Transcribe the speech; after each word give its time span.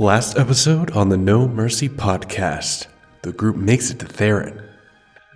Last 0.00 0.36
episode 0.36 0.90
on 0.90 1.08
the 1.08 1.16
No 1.16 1.46
Mercy 1.46 1.88
podcast. 1.88 2.88
The 3.22 3.30
group 3.30 3.54
makes 3.54 3.92
it 3.92 4.00
to 4.00 4.06
Theron. 4.06 4.60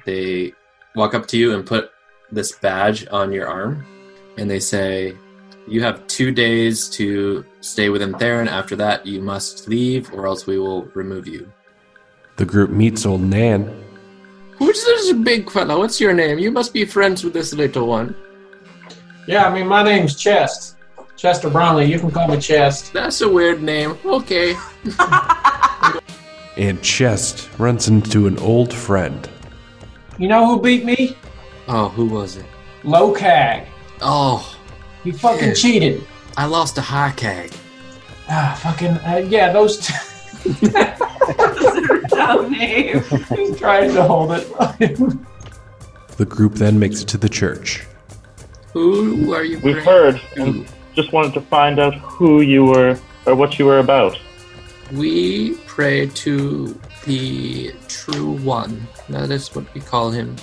They 0.05 0.53
walk 0.97 1.15
up 1.15 1.29
to 1.29 1.39
you 1.39 1.55
and 1.55 1.65
put 1.65 1.93
this 2.33 2.51
badge 2.59 3.07
on 3.13 3.31
your 3.31 3.47
arm, 3.47 3.87
and 4.37 4.51
they 4.51 4.59
say, 4.59 5.17
You 5.69 5.85
have 5.85 6.05
two 6.09 6.33
days 6.33 6.89
to 6.91 7.45
stay 7.61 7.89
within 7.89 8.19
Theron. 8.19 8.49
After 8.49 8.75
that, 8.75 9.07
you 9.07 9.23
must 9.23 9.69
leave, 9.69 10.13
or 10.13 10.27
else 10.27 10.45
we 10.49 10.59
will 10.59 10.87
remove 10.87 11.29
you. 11.29 11.49
The 12.35 12.45
group 12.45 12.71
meets 12.71 13.07
old 13.07 13.23
Nan. 13.23 13.85
Who's 14.57 14.85
this 14.85 15.13
big 15.13 15.49
fella? 15.49 15.79
What's 15.79 16.01
your 16.01 16.13
name? 16.13 16.41
You 16.41 16.51
must 16.51 16.73
be 16.73 16.85
friends 16.85 17.23
with 17.23 17.33
this 17.33 17.55
little 17.55 17.87
one. 17.87 18.17
Yeah, 19.29 19.47
I 19.47 19.55
mean, 19.55 19.69
my 19.69 19.85
name's 19.85 20.17
Chest. 20.17 20.78
Chester 21.19 21.51
Bromley. 21.51 21.87
You 21.87 21.99
can 21.99 22.11
call 22.11 22.29
me 22.29 22.39
Chest. 22.39 22.93
That's 22.93 23.21
a 23.21 23.29
weird 23.29 23.63
name. 23.63 23.99
Okay. 24.05 24.57
And 26.57 26.83
Chest 26.83 27.49
runs 27.57 27.87
into 27.87 28.27
an 28.27 28.37
old 28.41 28.75
friend. 28.75 29.29
You 30.19 30.27
know 30.27 30.45
who 30.45 30.61
beat 30.61 30.85
me? 30.85 31.17
Oh, 31.69 31.89
who 31.89 32.07
was 32.07 32.37
it? 32.37 32.47
Locag. 32.83 33.65
Oh, 34.01 34.57
He 35.05 35.13
fucking 35.13 35.49
Yeah. 35.51 35.55
cheated. 35.55 36.05
I 36.37 36.47
lost 36.47 36.77
a 36.77 36.81
high 36.81 37.13
keg. 37.13 37.53
Ah, 38.29 38.59
fucking, 38.61 38.89
uh, 39.07 39.25
yeah, 39.29 39.53
those 39.53 39.79
two. 39.79 39.95
name. 42.51 43.03
He's 43.37 43.57
trying 43.57 43.95
to 43.95 44.03
hold 44.03 44.33
it. 44.33 44.49
The 46.17 46.25
group 46.27 46.55
then 46.55 46.81
makes 46.81 47.03
it 47.03 47.09
to 47.09 47.19
the 47.19 47.29
church. 47.29 47.85
Who 48.73 49.33
are 49.33 49.45
you? 49.45 49.61
We've 49.61 49.75
praying 49.85 49.87
heard 49.87 50.21
to? 50.35 50.43
and 50.43 50.67
just 50.95 51.13
wanted 51.13 51.35
to 51.35 51.41
find 51.41 51.79
out 51.79 51.95
who 51.95 52.41
you 52.41 52.65
were 52.65 52.99
or 53.27 53.35
what 53.35 53.59
you 53.59 53.67
were 53.67 53.79
about. 53.79 54.19
We 54.93 55.55
pray 55.67 56.07
to 56.07 56.81
the 57.05 57.73
true 57.89 58.33
one. 58.33 58.87
That 59.09 59.31
is 59.31 59.55
what 59.55 59.73
we 59.75 59.81
call 59.81 60.11
him. 60.11 60.37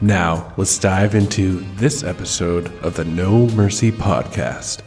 Now, 0.00 0.52
let's 0.56 0.78
dive 0.78 1.14
into 1.14 1.60
this 1.76 2.02
episode 2.02 2.66
of 2.82 2.94
the 2.94 3.04
No 3.04 3.46
Mercy 3.48 3.92
podcast. 3.92 4.80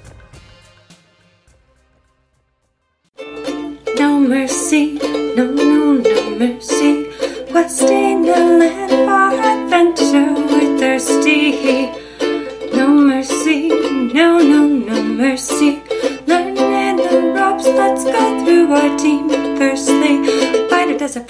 No 3.97 4.19
mercy, 4.19 4.94
no, 5.36 5.52
no, 5.52 5.94
no 5.94 6.30
mercy. 6.31 7.06
Questing 7.50 8.23
the 8.23 8.36
land 8.36 8.92
for 8.92 9.31
adventure, 9.40 10.34
we're 10.34 10.78
thirsty. 10.78 12.05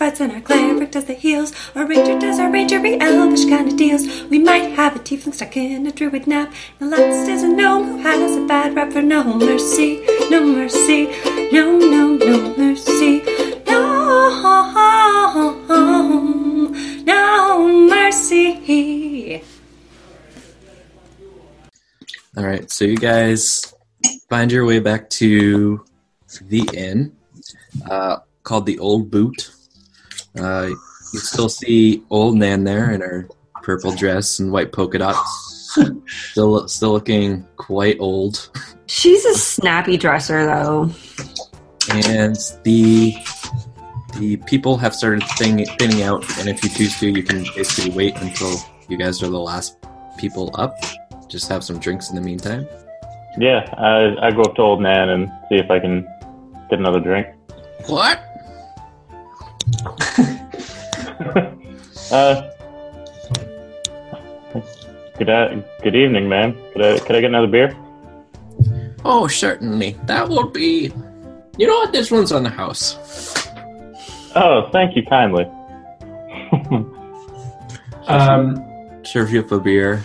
And 0.05 0.31
our 0.31 0.39
cleric 0.39 0.91
does 0.91 1.05
the 1.05 1.15
heals. 1.15 1.51
Our 1.73 1.87
ranger 1.87 2.19
does 2.19 2.39
our 2.39 2.47
rangery 2.47 3.01
elvish 3.01 3.45
kind 3.45 3.67
of 3.67 3.75
deals. 3.75 4.05
We 4.29 4.37
might 4.37 4.69
have 4.75 4.95
a 4.95 4.99
tiefling 4.99 5.33
stuck 5.33 5.57
in 5.57 5.87
a 5.87 5.91
druid 5.91 6.27
nap. 6.27 6.53
The 6.77 6.85
last 6.85 7.27
is 7.27 7.41
a 7.41 7.47
gnome 7.47 7.87
who 7.87 7.97
has 7.97 8.37
a 8.37 8.45
bad 8.45 8.75
rap 8.75 8.93
for 8.93 9.01
no 9.01 9.23
mercy, 9.23 10.05
no 10.29 10.45
mercy, 10.45 11.07
no, 11.51 11.79
no, 11.79 12.17
no 12.17 12.55
mercy. 12.55 13.23
No, 13.65 14.29
no 17.07 17.87
mercy. 17.87 19.41
All 22.37 22.45
right, 22.45 22.69
so 22.69 22.85
you 22.85 22.97
guys 22.97 23.73
find 24.29 24.51
your 24.51 24.65
way 24.65 24.77
back 24.77 25.09
to 25.21 25.83
the 26.41 26.69
inn 26.75 27.15
uh, 27.89 28.17
called 28.43 28.67
the 28.67 28.77
Old 28.77 29.09
Boot. 29.09 29.54
Uh, 30.37 30.69
you 31.13 31.19
still 31.19 31.49
see 31.49 32.03
old 32.09 32.35
Nan 32.37 32.63
there 32.63 32.91
in 32.91 33.01
her 33.01 33.27
purple 33.63 33.95
dress 33.95 34.39
and 34.39 34.51
white 34.51 34.71
polka 34.71 34.97
dots. 34.99 35.71
still, 36.07 36.67
still 36.67 36.91
looking 36.91 37.45
quite 37.57 37.97
old. 37.99 38.49
She's 38.87 39.25
a 39.25 39.33
snappy 39.35 39.97
dresser, 39.97 40.45
though. 40.45 40.91
and 41.91 42.35
the 42.63 43.13
the 44.17 44.37
people 44.47 44.77
have 44.77 44.95
started 44.95 45.21
thin, 45.37 45.65
thinning 45.77 46.01
out 46.03 46.23
and 46.39 46.47
if 46.49 46.63
you 46.63 46.69
choose 46.69 46.97
to 46.99 47.09
you 47.09 47.21
can 47.21 47.43
basically 47.55 47.91
wait 47.91 48.15
until 48.17 48.55
you 48.87 48.97
guys 48.97 49.21
are 49.21 49.27
the 49.29 49.37
last 49.39 49.77
people 50.17 50.49
up 50.55 50.77
just 51.27 51.49
have 51.49 51.63
some 51.63 51.77
drinks 51.79 52.09
in 52.09 52.15
the 52.15 52.21
meantime 52.21 52.65
Yeah, 53.37 53.67
I, 53.77 54.27
I 54.27 54.31
go 54.31 54.41
up 54.43 54.55
to 54.55 54.61
old 54.61 54.81
Nan 54.81 55.09
and 55.09 55.31
see 55.49 55.55
if 55.55 55.69
I 55.69 55.79
can 55.79 56.07
get 56.69 56.79
another 56.79 56.99
drink. 57.01 57.27
what 57.87 58.23
uh, 62.11 62.49
good, 65.17 65.29
uh, 65.29 65.55
good 65.83 65.95
evening, 65.95 66.27
ma'am. 66.29 66.57
Could 66.73 66.81
I, 66.83 66.99
could 66.99 67.15
I 67.15 67.21
get 67.21 67.29
another 67.29 67.47
beer? 67.47 67.75
oh 69.07 69.27
certainly 69.27 69.95
that 70.05 70.27
will 70.27 70.47
be 70.49 70.91
you 71.59 71.67
know 71.67 71.75
what 71.75 71.91
this 71.91 72.09
one's 72.09 72.31
on 72.31 72.41
the 72.41 72.49
house 72.49 72.97
Oh, 74.35 74.67
thank 74.73 74.95
you 74.97 75.03
kindly. 75.05 75.45
um, 78.07 78.57
serve 79.05 79.31
you 79.31 79.41
up 79.41 79.51
a 79.51 79.59
beer 79.59 80.03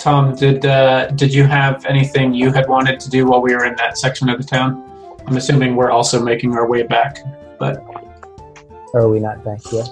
Tom, 0.00 0.34
did 0.34 0.66
uh, 0.66 1.06
did 1.12 1.32
you 1.32 1.44
have 1.44 1.84
anything 1.86 2.34
you 2.34 2.50
had 2.52 2.68
wanted 2.68 2.98
to 3.00 3.08
do 3.10 3.26
while 3.26 3.40
we 3.40 3.54
were 3.54 3.64
in 3.66 3.76
that 3.76 3.96
section 3.96 4.28
of 4.28 4.38
the 4.38 4.44
town? 4.44 4.82
I'm 5.28 5.36
assuming 5.36 5.76
we're 5.76 5.92
also 5.92 6.20
making 6.20 6.54
our 6.54 6.66
way 6.68 6.82
back, 6.82 7.18
but 7.60 7.84
Are 8.94 9.08
we 9.08 9.20
not 9.20 9.42
back 9.44 9.60
yet? 9.72 9.88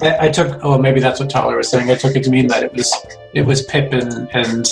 I, 0.00 0.26
I 0.26 0.28
took. 0.30 0.58
Oh, 0.64 0.78
maybe 0.78 1.00
that's 1.00 1.20
what 1.20 1.30
Tyler 1.30 1.56
was 1.56 1.68
saying. 1.68 1.90
I 1.90 1.94
took 1.94 2.16
it 2.16 2.24
to 2.24 2.30
mean 2.30 2.46
that 2.48 2.62
it 2.62 2.72
was 2.72 2.92
it 3.32 3.42
was 3.42 3.62
Pip 3.62 3.92
and, 3.92 4.28
and 4.32 4.66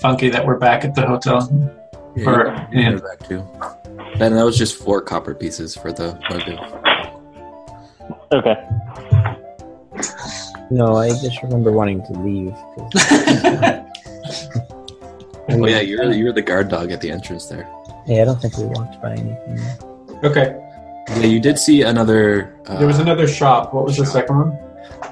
Funky 0.00 0.28
that 0.28 0.44
were 0.44 0.58
back 0.58 0.84
at 0.84 0.94
the 0.94 1.06
hotel. 1.06 1.48
yeah, 2.16 2.28
Or- 2.28 2.68
you 2.72 2.82
can 2.82 2.92
yeah. 2.94 2.98
back 2.98 3.28
too 3.28 3.44
and 4.20 4.34
that 4.36 4.44
was 4.44 4.56
just 4.56 4.76
four 4.76 5.00
copper 5.02 5.34
pieces 5.34 5.74
for 5.74 5.92
the 5.92 6.18
logo 6.30 6.56
Okay. 8.32 8.56
No, 10.70 10.96
I 10.96 11.10
just 11.10 11.42
remember 11.42 11.70
wanting 11.70 12.02
to 12.06 12.12
leave. 12.20 12.50
oh 15.48 15.66
yeah 15.66 15.80
you're 15.80 16.12
you're 16.12 16.32
the 16.32 16.42
guard 16.42 16.68
dog 16.68 16.90
at 16.90 17.00
the 17.00 17.10
entrance 17.10 17.46
there 17.46 17.68
yeah, 18.06 18.22
I 18.22 18.24
don't 18.24 18.40
think 18.40 18.56
we 18.56 18.64
walked 18.64 19.00
by 19.02 19.12
anything. 19.12 19.60
okay, 20.24 20.65
yeah 21.08 21.18
you 21.26 21.40
did 21.40 21.58
see 21.58 21.82
another 21.82 22.54
uh, 22.66 22.78
there 22.78 22.86
was 22.86 22.98
another 22.98 23.26
shop. 23.28 23.72
What 23.74 23.84
was 23.84 23.96
the 23.96 24.06
second 24.06 24.36
one? 24.36 24.58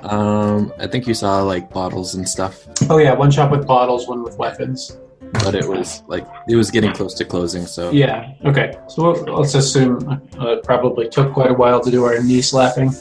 Um, 0.03 0.73
I 0.79 0.87
think 0.87 1.07
you 1.07 1.15
saw 1.15 1.43
like 1.43 1.71
bottles 1.71 2.15
and 2.15 2.29
stuff, 2.29 2.67
Oh 2.91 2.99
yeah, 2.99 3.13
one 3.15 3.31
shop 3.31 3.51
with 3.51 3.67
bottles, 3.67 4.07
one 4.09 4.23
with 4.23 4.37
weapons. 4.39 4.99
but 5.45 5.55
it 5.55 5.67
was 5.67 6.03
like 6.07 6.27
it 6.49 6.57
was 6.57 6.71
getting 6.71 6.93
close 6.93 7.15
to 7.15 7.25
closing. 7.25 7.67
So 7.67 7.91
Yeah. 7.91 8.33
Okay. 8.45 8.75
So 8.89 9.13
we'll- 9.13 9.39
let's 9.41 9.55
assume 9.55 9.99
uh, 10.41 10.49
it 10.53 10.65
probably 10.65 11.09
took 11.09 11.33
quite 11.33 11.51
a 11.51 11.55
while 11.55 11.81
to 11.81 11.91
do 11.91 12.05
our 12.05 12.21
knee 12.23 12.43
slapping. 12.43 12.93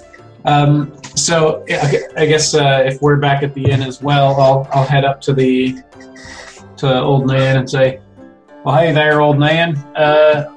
Um, 0.46 0.94
so 1.16 1.64
yeah, 1.68 1.92
I 2.18 2.26
guess 2.26 2.54
uh, 2.54 2.84
if 2.86 3.02
we're 3.02 3.18
back 3.18 3.44
at 3.44 3.54
the 3.54 3.70
inn 3.70 3.82
as 3.82 4.02
well, 4.02 4.40
I'll 4.40 4.68
I'll 4.74 4.86
head 4.86 5.06
up 5.06 5.20
to 5.22 5.34
the 5.34 5.78
to 6.78 7.02
old 7.02 7.28
Nan 7.28 7.58
and 7.58 7.70
say, 7.70 8.00
"Well, 8.66 8.76
hey 8.78 8.92
there, 8.94 9.22
old 9.22 9.40
Nan. 9.40 9.78
Uh, 9.96 10.53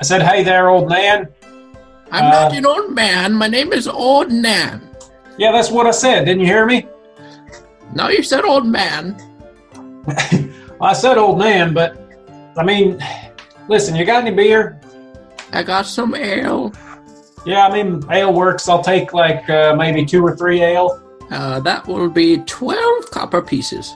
I- 0.00 0.04
said, 0.04 0.22
hey 0.22 0.42
there, 0.42 0.68
old 0.68 0.88
man." 0.88 1.28
I'm 2.12 2.24
Uh, 2.26 2.30
not 2.30 2.56
an 2.56 2.66
old 2.66 2.90
man. 2.92 3.34
My 3.34 3.46
name 3.46 3.72
is 3.72 3.86
Old 3.86 4.32
Nan. 4.32 4.80
Yeah, 5.38 5.52
that's 5.52 5.70
what 5.70 5.86
I 5.86 5.92
said. 5.92 6.24
Didn't 6.24 6.40
you 6.40 6.46
hear 6.46 6.66
me? 6.66 6.88
No, 7.94 8.08
you 8.08 8.22
said 8.24 8.44
old 8.44 8.66
man. 8.66 9.14
I 10.80 10.92
said 10.92 11.18
old 11.18 11.38
Nan, 11.38 11.72
but 11.72 11.96
I 12.56 12.64
mean, 12.64 12.98
listen, 13.68 13.94
you 13.94 14.04
got 14.04 14.24
any 14.24 14.34
beer? 14.34 14.80
I 15.52 15.62
got 15.62 15.86
some 15.86 16.14
ale. 16.16 16.72
Yeah, 17.46 17.66
I 17.66 17.72
mean, 17.72 18.02
ale 18.10 18.32
works. 18.32 18.68
I'll 18.68 18.82
take 18.82 19.12
like 19.14 19.48
uh, 19.48 19.74
maybe 19.76 20.04
two 20.04 20.24
or 20.24 20.36
three 20.36 20.62
ale. 20.62 21.00
Uh, 21.30 21.60
that 21.60 21.86
will 21.86 22.10
be 22.10 22.38
twelve 22.38 23.10
copper 23.12 23.40
pieces. 23.42 23.94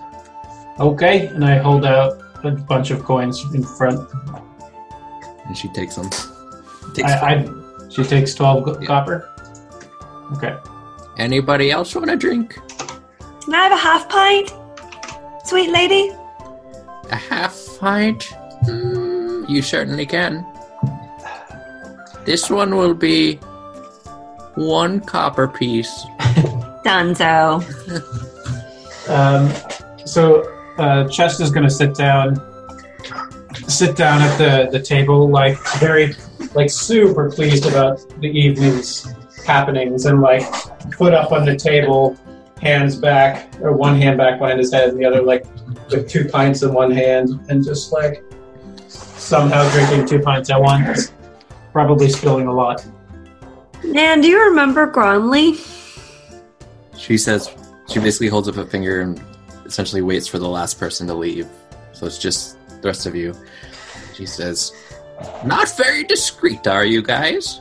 Okay, 0.79 1.27
and 1.29 1.45
I 1.45 1.59
hold 1.59 1.85
out 1.85 2.21
a 2.45 2.50
bunch 2.53 2.91
of 2.91 3.03
coins 3.05 3.43
in 3.55 3.62
front. 3.65 4.00
And 5.46 5.56
she 5.56 5.69
takes 5.69 5.96
them. 5.96 6.08
Takes 6.94 7.11
I, 7.12 7.35
I, 7.35 7.49
she 7.91 8.02
takes 8.05 8.35
12 8.35 8.64
go- 8.64 8.79
Yeah. 8.81 8.87
copper. 8.87 9.29
Okay. 10.37 10.56
Anybody 11.19 11.70
else 11.70 11.94
want 11.94 12.11
a 12.11 12.17
drink? 12.17 12.55
Can 13.44 13.55
I 13.55 13.64
have 13.64 13.73
a 13.73 13.76
half 13.76 14.08
pint? 14.08 14.52
Sweet 15.44 15.70
lady? 15.70 16.11
A 17.11 17.17
half 17.17 17.56
pint? 17.79 18.32
Mm, 18.64 19.49
you 19.49 19.61
certainly 19.62 20.06
can. 20.06 20.44
This 22.25 22.49
one 22.49 22.76
will 22.76 22.94
be 22.94 23.37
one 24.55 25.00
copper 25.00 25.47
piece. 25.47 25.93
Dunzo. 26.85 27.61
Um, 29.08 29.52
so 30.06 30.43
uh, 30.79 31.06
Chest 31.08 31.40
is 31.43 31.50
going 31.50 31.64
to 31.64 31.70
sit 31.70 31.94
down, 31.94 32.37
sit 33.69 33.96
down 33.96 34.22
at 34.22 34.37
the, 34.38 34.70
the 34.70 34.82
table, 34.82 35.28
like 35.28 35.58
very, 35.78 36.14
like 36.55 36.70
super 36.70 37.31
pleased 37.31 37.66
about 37.66 38.00
the 38.20 38.28
evening's 38.28 39.12
happenings, 39.44 40.06
and 40.06 40.20
like 40.20 40.43
foot 40.96 41.12
up 41.12 41.32
on 41.32 41.44
the 41.44 41.56
table, 41.56 42.16
hands 42.61 42.96
back, 42.96 43.52
or 43.61 43.72
one 43.72 44.00
hand 44.00 44.19
back 44.19 44.38
behind 44.38 44.58
his 44.58 44.72
head, 44.72 44.88
and 44.88 44.99
the 44.99 45.05
other 45.05 45.22
like 45.22 45.44
with 45.90 46.08
two 46.08 46.26
pints 46.28 46.62
in 46.62 46.72
one 46.72 46.90
hand, 46.90 47.28
and 47.49 47.64
just 47.64 47.93
like 47.93 48.22
somehow 48.88 49.69
drinking 49.72 50.06
two 50.06 50.20
pints 50.20 50.50
at 50.50 50.61
once, 50.61 51.12
probably 51.72 52.08
spilling 52.08 52.46
a 52.46 52.52
lot. 52.52 52.87
Nan, 53.82 54.20
do 54.20 54.28
you 54.28 54.43
remember 54.44 54.90
Gromley? 54.90 55.61
She 56.96 57.19
says 57.19 57.55
she 57.88 58.00
basically 58.00 58.28
holds 58.28 58.49
up 58.49 58.56
a 58.56 58.64
finger 58.64 59.02
and 59.02 59.20
essentially 59.66 60.00
waits 60.00 60.26
for 60.26 60.38
the 60.38 60.49
last 60.49 60.78
person 60.78 61.06
to 61.06 61.14
leave. 61.14 61.49
So 61.93 62.06
it's 62.06 62.19
just 62.19 62.56
the 62.85 62.89
rest 62.91 63.07
of 63.07 63.17
you. 63.17 63.35
She 64.15 64.27
says, 64.27 64.73
"Not 65.45 65.75
very 65.77 66.05
discreet, 66.05 66.67
are 66.69 66.85
you 66.85 67.03
guys? 67.03 67.61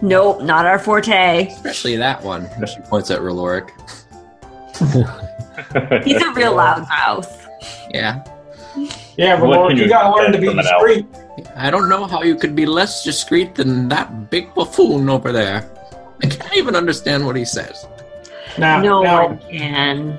Nope, 0.00 0.42
not 0.42 0.64
our 0.64 0.78
forte. 0.78 1.48
Especially 1.48 1.96
that 1.96 2.22
one." 2.22 2.48
She 2.66 2.80
points 2.82 3.10
at 3.10 3.20
Roloric. 3.20 3.68
He's 6.04 6.22
a 6.22 6.30
real 6.32 6.54
loudmouth. 6.54 7.28
Yeah, 7.92 8.22
Yeah, 9.18 9.36
but 9.38 9.48
What 9.48 9.56
Lord, 9.58 9.68
can 9.70 9.76
you 9.78 9.82
you 9.84 9.88
gotta 9.90 10.14
learn 10.16 10.32
to 10.32 10.38
be 10.38 10.46
from 10.46 10.60
an 10.60 10.66
elf? 10.66 10.86
discreet. 10.86 11.06
I 11.56 11.70
don't 11.70 11.88
know 11.88 12.06
how 12.06 12.22
you 12.22 12.36
could 12.36 12.54
be 12.54 12.64
less 12.66 13.02
discreet 13.04 13.54
than 13.56 13.88
that 13.88 14.30
big 14.30 14.54
buffoon 14.54 15.10
over 15.10 15.32
there. 15.32 15.68
I 16.22 16.26
can't 16.28 16.54
even 16.56 16.76
understand 16.76 17.26
what 17.26 17.34
he 17.36 17.44
says. 17.44 17.86
Now, 18.58 18.80
no 18.80 19.02
now 19.02 19.26
one 19.28 19.38
can. 19.50 20.18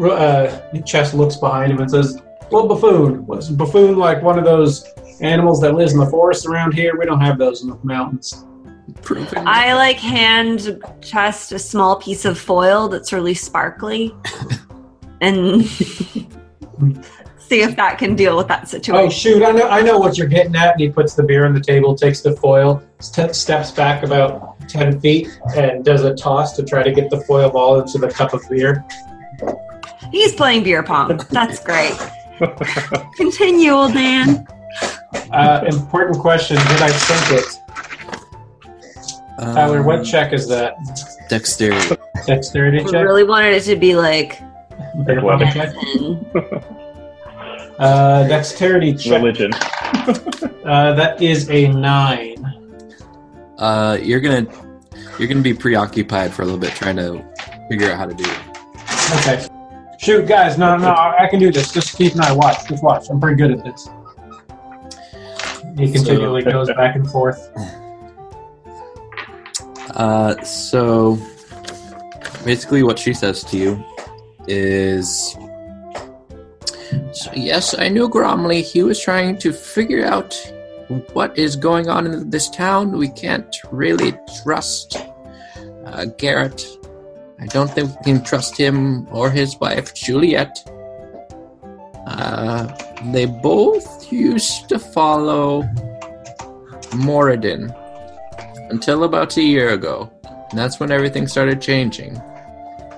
uh, 0.00 0.60
Chest 0.84 1.14
looks 1.14 1.36
behind 1.36 1.72
him 1.72 1.78
and 1.80 1.90
says, 1.90 2.20
"Well, 2.54 2.68
buffoon 2.68 3.26
was 3.26 3.50
buffoon 3.50 3.96
like 3.98 4.22
one 4.22 4.38
of 4.38 4.44
those 4.44 4.84
animals 5.20 5.60
that 5.60 5.74
lives 5.74 5.92
in 5.92 5.98
the 5.98 6.06
forest 6.06 6.46
around 6.46 6.72
here? 6.72 6.96
We 6.96 7.04
don't 7.04 7.20
have 7.20 7.36
those 7.36 7.62
in 7.62 7.70
the 7.70 7.78
mountains." 7.82 8.44
I 9.36 9.74
like 9.74 9.96
hand 9.96 10.80
Chest 11.00 11.50
a 11.50 11.58
small 11.58 11.96
piece 11.96 12.24
of 12.24 12.38
foil 12.38 12.88
that's 12.88 13.12
really 13.12 13.34
sparkly, 13.34 14.14
and 15.20 15.66
see 15.66 17.62
if 17.62 17.74
that 17.76 17.98
can 17.98 18.14
deal 18.14 18.36
with 18.36 18.46
that 18.48 18.68
situation. 18.68 19.04
Oh 19.04 19.08
shoot! 19.08 19.42
I 19.42 19.50
know, 19.50 19.68
I 19.68 19.82
know 19.82 19.98
what 19.98 20.16
you're 20.16 20.28
getting 20.28 20.54
at. 20.54 20.72
And 20.72 20.80
he 20.80 20.90
puts 20.90 21.14
the 21.14 21.22
beer 21.24 21.46
on 21.46 21.54
the 21.54 21.60
table, 21.60 21.96
takes 21.96 22.20
the 22.20 22.36
foil, 22.36 22.82
ste- 23.00 23.34
steps 23.34 23.72
back 23.72 24.04
about 24.04 24.60
ten 24.68 25.00
feet, 25.00 25.28
and 25.56 25.84
does 25.84 26.04
a 26.04 26.14
toss 26.14 26.54
to 26.56 26.62
try 26.62 26.84
to 26.84 26.92
get 26.92 27.10
the 27.10 27.20
foil 27.22 27.50
ball 27.50 27.80
into 27.80 27.98
the 27.98 28.08
cup 28.08 28.32
of 28.32 28.48
beer. 28.48 28.84
He's 30.12 30.32
playing 30.34 30.62
beer 30.62 30.84
pong. 30.84 31.20
That's 31.30 31.58
great. 31.58 31.96
Continue, 33.16 33.70
old 33.70 33.94
man. 33.94 34.46
Uh, 35.32 35.64
important 35.68 36.18
question: 36.18 36.56
Did 36.56 36.82
I 36.82 36.90
sink 36.90 37.40
it, 37.40 37.60
Tyler? 39.38 39.78
Um, 39.80 39.84
What 39.86 40.04
check 40.04 40.32
is 40.32 40.48
that? 40.48 40.74
Dexterity. 41.28 41.96
Dexterity 42.26 42.78
We 42.84 42.90
check. 42.90 43.02
really 43.04 43.24
wanted 43.24 43.54
it 43.54 43.62
to 43.64 43.76
be 43.76 43.94
like 43.96 44.38
check. 45.06 45.56
medicine. 45.56 46.26
Uh, 47.76 48.22
dexterity 48.28 48.94
check. 48.94 49.20
Religion. 49.20 49.52
Uh, 50.64 50.94
that 50.94 51.20
is 51.20 51.50
a 51.50 51.68
nine. 51.68 52.36
Uh, 53.58 53.98
you're 54.00 54.20
gonna 54.20 54.46
you're 55.18 55.28
gonna 55.28 55.42
be 55.42 55.52
preoccupied 55.52 56.32
for 56.32 56.40
a 56.40 56.44
little 56.46 56.58
bit 56.58 56.70
trying 56.70 56.96
to 56.96 57.22
figure 57.68 57.90
out 57.90 57.98
how 57.98 58.06
to 58.06 58.14
do 58.14 58.24
it. 58.24 58.38
Okay. 59.20 59.46
Shoot, 60.04 60.28
guys! 60.28 60.58
No, 60.58 60.76
no, 60.76 60.90
I 60.94 61.26
can 61.30 61.40
do 61.40 61.50
this. 61.50 61.72
Just 61.72 61.96
keep 61.96 62.14
an 62.14 62.20
eye. 62.20 62.30
Watch. 62.30 62.68
Just 62.68 62.82
watch. 62.82 63.08
I'm 63.08 63.18
pretty 63.18 63.36
good 63.36 63.52
at 63.52 63.64
this. 63.64 63.88
He 65.78 65.90
continually 65.90 66.42
goes 66.42 66.68
back 66.74 66.94
and 66.94 67.10
forth. 67.10 67.40
Uh, 69.92 70.38
so 70.44 71.16
basically, 72.44 72.82
what 72.82 72.98
she 72.98 73.14
says 73.14 73.42
to 73.44 73.56
you 73.56 73.82
is, 74.46 75.38
so 77.12 77.32
"Yes, 77.34 77.74
I 77.78 77.88
knew 77.88 78.06
Gromley. 78.10 78.60
He 78.60 78.82
was 78.82 79.00
trying 79.00 79.38
to 79.38 79.54
figure 79.54 80.04
out 80.04 80.34
what 81.14 81.38
is 81.38 81.56
going 81.56 81.88
on 81.88 82.06
in 82.06 82.28
this 82.28 82.50
town. 82.50 82.98
We 82.98 83.08
can't 83.08 83.56
really 83.72 84.12
trust 84.42 84.98
uh, 85.86 86.04
Garrett. 86.18 86.66
I 87.44 87.46
don't 87.48 87.70
think 87.70 87.90
we 87.98 88.12
can 88.12 88.24
trust 88.24 88.56
him 88.56 89.06
or 89.12 89.30
his 89.30 89.56
wife 89.60 89.94
Juliet. 89.94 90.58
Uh, 92.06 92.74
they 93.12 93.26
both 93.26 94.10
used 94.10 94.68
to 94.70 94.78
follow 94.78 95.62
Moradin." 97.06 97.74
until 98.70 99.04
about 99.04 99.36
a 99.36 99.42
year 99.42 99.70
ago. 99.70 100.10
And 100.50 100.58
that's 100.58 100.80
when 100.80 100.90
everything 100.90 101.26
started 101.26 101.60
changing. 101.60 102.16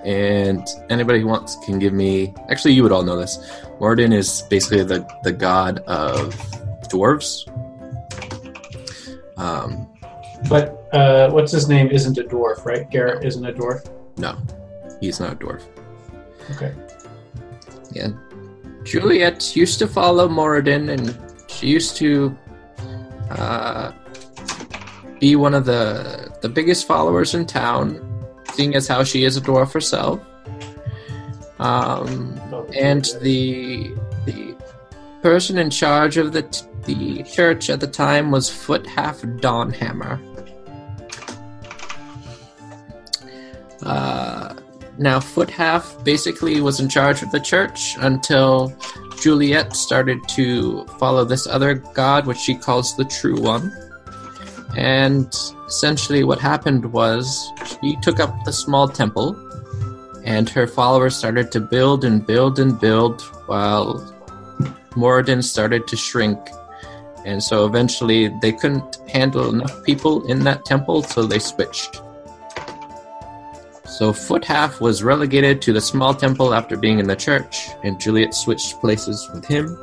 And 0.04 0.66
anybody 0.88 1.20
who 1.20 1.26
wants 1.26 1.56
can 1.64 1.78
give 1.78 1.92
me. 1.92 2.32
Actually, 2.48 2.74
you 2.74 2.82
would 2.82 2.92
all 2.92 3.02
know 3.02 3.16
this. 3.16 3.38
Moradin 3.80 4.14
is 4.14 4.42
basically 4.42 4.84
the, 4.84 5.06
the 5.22 5.32
god 5.32 5.80
of 5.80 6.34
dwarves. 6.88 7.46
Um, 9.36 9.88
But 10.48 10.88
uh, 10.92 11.30
what's 11.30 11.52
his 11.52 11.68
name? 11.68 11.90
Isn't 11.90 12.16
a 12.18 12.24
dwarf, 12.24 12.64
right? 12.64 12.88
Garrett 12.88 13.24
isn't 13.24 13.44
a 13.44 13.52
dwarf. 13.52 13.90
No, 14.16 14.36
he's 15.00 15.20
not 15.20 15.32
a 15.32 15.36
dwarf. 15.36 15.62
Okay. 16.52 16.74
Yeah. 17.92 18.10
Juliet 18.84 19.56
used 19.56 19.78
to 19.80 19.88
follow 19.88 20.28
Moradin, 20.28 20.90
and 20.90 21.18
she 21.50 21.66
used 21.66 21.96
to 21.96 22.36
uh, 23.30 23.92
be 25.20 25.36
one 25.36 25.54
of 25.54 25.64
the 25.64 26.32
the 26.40 26.48
biggest 26.48 26.86
followers 26.86 27.34
in 27.34 27.46
town, 27.46 28.00
seeing 28.52 28.74
as 28.74 28.86
how 28.86 29.02
she 29.02 29.24
is 29.24 29.36
a 29.36 29.40
dwarf 29.40 29.72
herself. 29.72 30.20
Um, 31.58 32.38
and 32.78 33.04
the 33.22 33.90
the 34.26 34.54
person 35.22 35.58
in 35.58 35.70
charge 35.70 36.16
of 36.16 36.32
the 36.32 36.42
t- 36.42 36.66
the 36.84 37.22
church 37.24 37.70
at 37.70 37.80
the 37.80 37.86
time 37.88 38.30
was 38.30 38.48
Foot 38.48 38.86
Half 38.86 39.22
Dawnhammer. 39.22 40.20
Uh, 43.82 44.54
now, 44.98 45.20
Foot 45.20 45.50
Half 45.50 46.02
basically 46.04 46.60
was 46.60 46.80
in 46.80 46.88
charge 46.88 47.22
of 47.22 47.30
the 47.30 47.40
church 47.40 47.96
until 47.98 48.74
Juliet 49.20 49.76
started 49.76 50.26
to 50.28 50.86
follow 50.98 51.24
this 51.24 51.46
other 51.46 51.74
god, 51.74 52.26
which 52.26 52.38
she 52.38 52.54
calls 52.54 52.96
the 52.96 53.04
True 53.04 53.38
One. 53.40 53.72
And 54.74 55.32
essentially, 55.66 56.24
what 56.24 56.38
happened 56.38 56.92
was 56.92 57.52
she 57.82 57.96
took 58.02 58.20
up 58.20 58.44
the 58.44 58.52
small 58.52 58.88
temple, 58.88 59.36
and 60.24 60.48
her 60.48 60.66
followers 60.66 61.14
started 61.14 61.52
to 61.52 61.60
build 61.60 62.04
and 62.04 62.26
build 62.26 62.58
and 62.58 62.78
build 62.80 63.20
while 63.46 64.00
Moradin 64.92 65.42
started 65.44 65.86
to 65.88 65.96
shrink. 65.96 66.38
And 67.26 67.42
so 67.42 67.66
eventually, 67.66 68.28
they 68.40 68.52
couldn't 68.52 68.96
handle 69.10 69.50
enough 69.50 69.84
people 69.84 70.26
in 70.26 70.44
that 70.44 70.64
temple, 70.64 71.02
so 71.02 71.24
they 71.24 71.38
switched. 71.38 72.00
So 73.88 74.12
Foot 74.12 74.44
Half 74.44 74.80
was 74.80 75.02
relegated 75.02 75.62
to 75.62 75.72
the 75.72 75.80
small 75.80 76.14
temple 76.14 76.52
after 76.52 76.76
being 76.76 76.98
in 76.98 77.06
the 77.06 77.16
church, 77.16 77.68
and 77.82 77.98
Juliet 78.00 78.34
switched 78.34 78.80
places 78.80 79.28
with 79.32 79.44
him. 79.44 79.78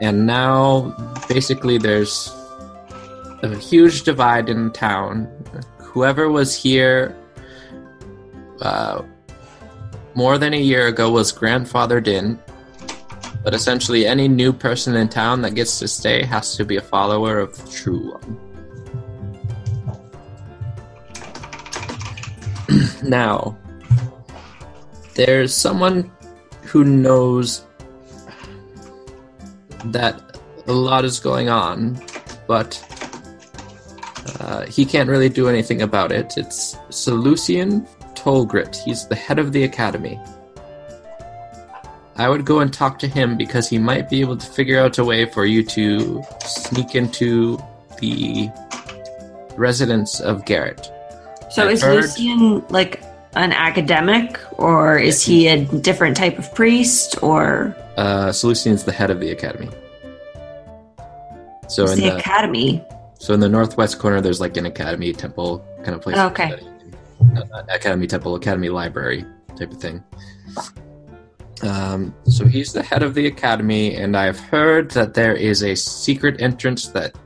And 0.00 0.26
now, 0.26 0.94
basically, 1.28 1.78
there's 1.78 2.32
a 3.42 3.54
huge 3.56 4.04
divide 4.04 4.48
in 4.48 4.72
town. 4.72 5.28
Whoever 5.78 6.30
was 6.30 6.54
here 6.54 7.16
uh, 8.60 9.02
more 10.14 10.38
than 10.38 10.54
a 10.54 10.60
year 10.60 10.86
ago 10.86 11.10
was 11.10 11.32
grandfathered 11.32 12.06
in, 12.06 12.38
but 13.42 13.54
essentially, 13.54 14.06
any 14.06 14.28
new 14.28 14.52
person 14.52 14.94
in 14.96 15.08
town 15.08 15.42
that 15.42 15.54
gets 15.54 15.78
to 15.78 15.88
stay 15.88 16.24
has 16.24 16.56
to 16.56 16.64
be 16.64 16.76
a 16.76 16.82
follower 16.82 17.38
of 17.38 17.56
the 17.56 17.70
True 17.70 18.12
One. 18.12 18.45
Now, 23.02 23.56
there's 25.14 25.54
someone 25.54 26.10
who 26.62 26.84
knows 26.84 27.64
that 29.86 30.20
a 30.66 30.72
lot 30.72 31.04
is 31.04 31.20
going 31.20 31.48
on, 31.48 32.00
but 32.46 32.82
uh, 34.40 34.66
he 34.66 34.84
can't 34.84 35.08
really 35.08 35.28
do 35.28 35.48
anything 35.48 35.82
about 35.82 36.12
it. 36.12 36.34
It's 36.36 36.76
Seleucian 36.90 37.86
Tolgrit. 38.14 38.76
He's 38.76 39.06
the 39.06 39.14
head 39.14 39.38
of 39.38 39.52
the 39.52 39.64
academy. 39.64 40.20
I 42.16 42.28
would 42.28 42.44
go 42.44 42.60
and 42.60 42.72
talk 42.72 42.98
to 43.00 43.06
him 43.06 43.36
because 43.36 43.68
he 43.68 43.78
might 43.78 44.08
be 44.08 44.20
able 44.20 44.38
to 44.38 44.46
figure 44.46 44.80
out 44.80 44.98
a 44.98 45.04
way 45.04 45.26
for 45.26 45.44
you 45.44 45.62
to 45.64 46.22
sneak 46.44 46.94
into 46.94 47.58
the 48.00 48.50
residence 49.56 50.20
of 50.20 50.44
Garrett. 50.46 50.90
So 51.56 51.62
I've 51.68 51.72
is 51.72 51.82
heard- 51.82 52.04
Lucian 52.04 52.62
like 52.68 53.02
an 53.34 53.50
academic, 53.50 54.38
or 54.60 54.98
is 54.98 55.22
he 55.22 55.48
a 55.48 55.64
different 55.64 56.14
type 56.14 56.38
of 56.38 56.54
priest, 56.54 57.16
or 57.22 57.74
Uh, 57.96 58.30
Seleucian's 58.30 58.84
the 58.84 58.92
head 58.92 59.10
of 59.10 59.20
the 59.20 59.30
academy. 59.30 59.70
So 61.68 61.84
is 61.84 61.92
in 61.92 62.00
the 62.00 62.10
the 62.10 62.16
academy? 62.18 62.84
so 63.18 63.32
in 63.32 63.40
the 63.40 63.48
northwest 63.48 63.98
corner, 63.98 64.20
there's 64.20 64.38
like 64.38 64.58
an 64.58 64.66
academy 64.66 65.14
temple 65.14 65.64
kind 65.82 65.94
of 65.94 66.02
place. 66.02 66.18
Okay. 66.18 66.60
No, 67.32 67.42
not 67.44 67.74
academy 67.74 68.06
temple, 68.06 68.34
academy 68.34 68.68
library 68.68 69.24
type 69.58 69.72
of 69.72 69.78
thing. 69.78 70.04
Um, 71.62 72.14
so 72.24 72.44
he's 72.44 72.74
the 72.74 72.82
head 72.82 73.02
of 73.02 73.14
the 73.14 73.26
academy, 73.28 73.96
and 73.96 74.14
I've 74.14 74.38
heard 74.38 74.90
that 74.90 75.14
there 75.14 75.34
is 75.34 75.62
a 75.62 75.74
secret 75.74 76.42
entrance 76.42 76.88
that 76.88 77.16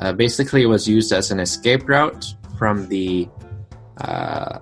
uh, 0.00 0.12
basically 0.12 0.66
was 0.66 0.86
used 0.86 1.12
as 1.12 1.32
an 1.32 1.40
escape 1.40 1.88
route 1.88 2.32
from 2.56 2.86
the 2.88 3.28
uh, 3.98 4.58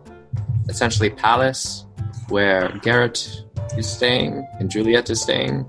essentially 0.69 1.11
palace 1.11 1.87
where 2.29 2.69
Garrett 2.83 3.43
is 3.77 3.89
staying 3.89 4.47
and 4.59 4.71
Juliet 4.71 5.11
is 5.11 5.21
staying 5.23 5.67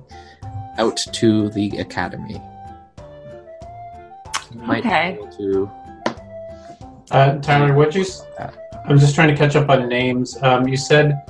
out 0.78 0.98
to 0.98 1.50
the 1.50 1.78
academy. 1.80 2.42
You 4.54 4.62
might 4.62 4.86
Okay. 4.86 5.14
able 5.14 5.28
to 5.38 5.70
Uh, 7.12 7.36
Tyler, 7.38 7.74
what 7.74 7.94
you? 7.94 8.02
s- 8.02 8.26
I'm 8.88 8.98
just 9.00 9.14
trying 9.16 9.30
to 9.30 9.36
catch 9.36 9.56
up 9.56 9.70
on 9.70 9.88
names. 9.90 10.38
Um, 10.42 10.68
you 10.68 10.76
said 10.78 11.22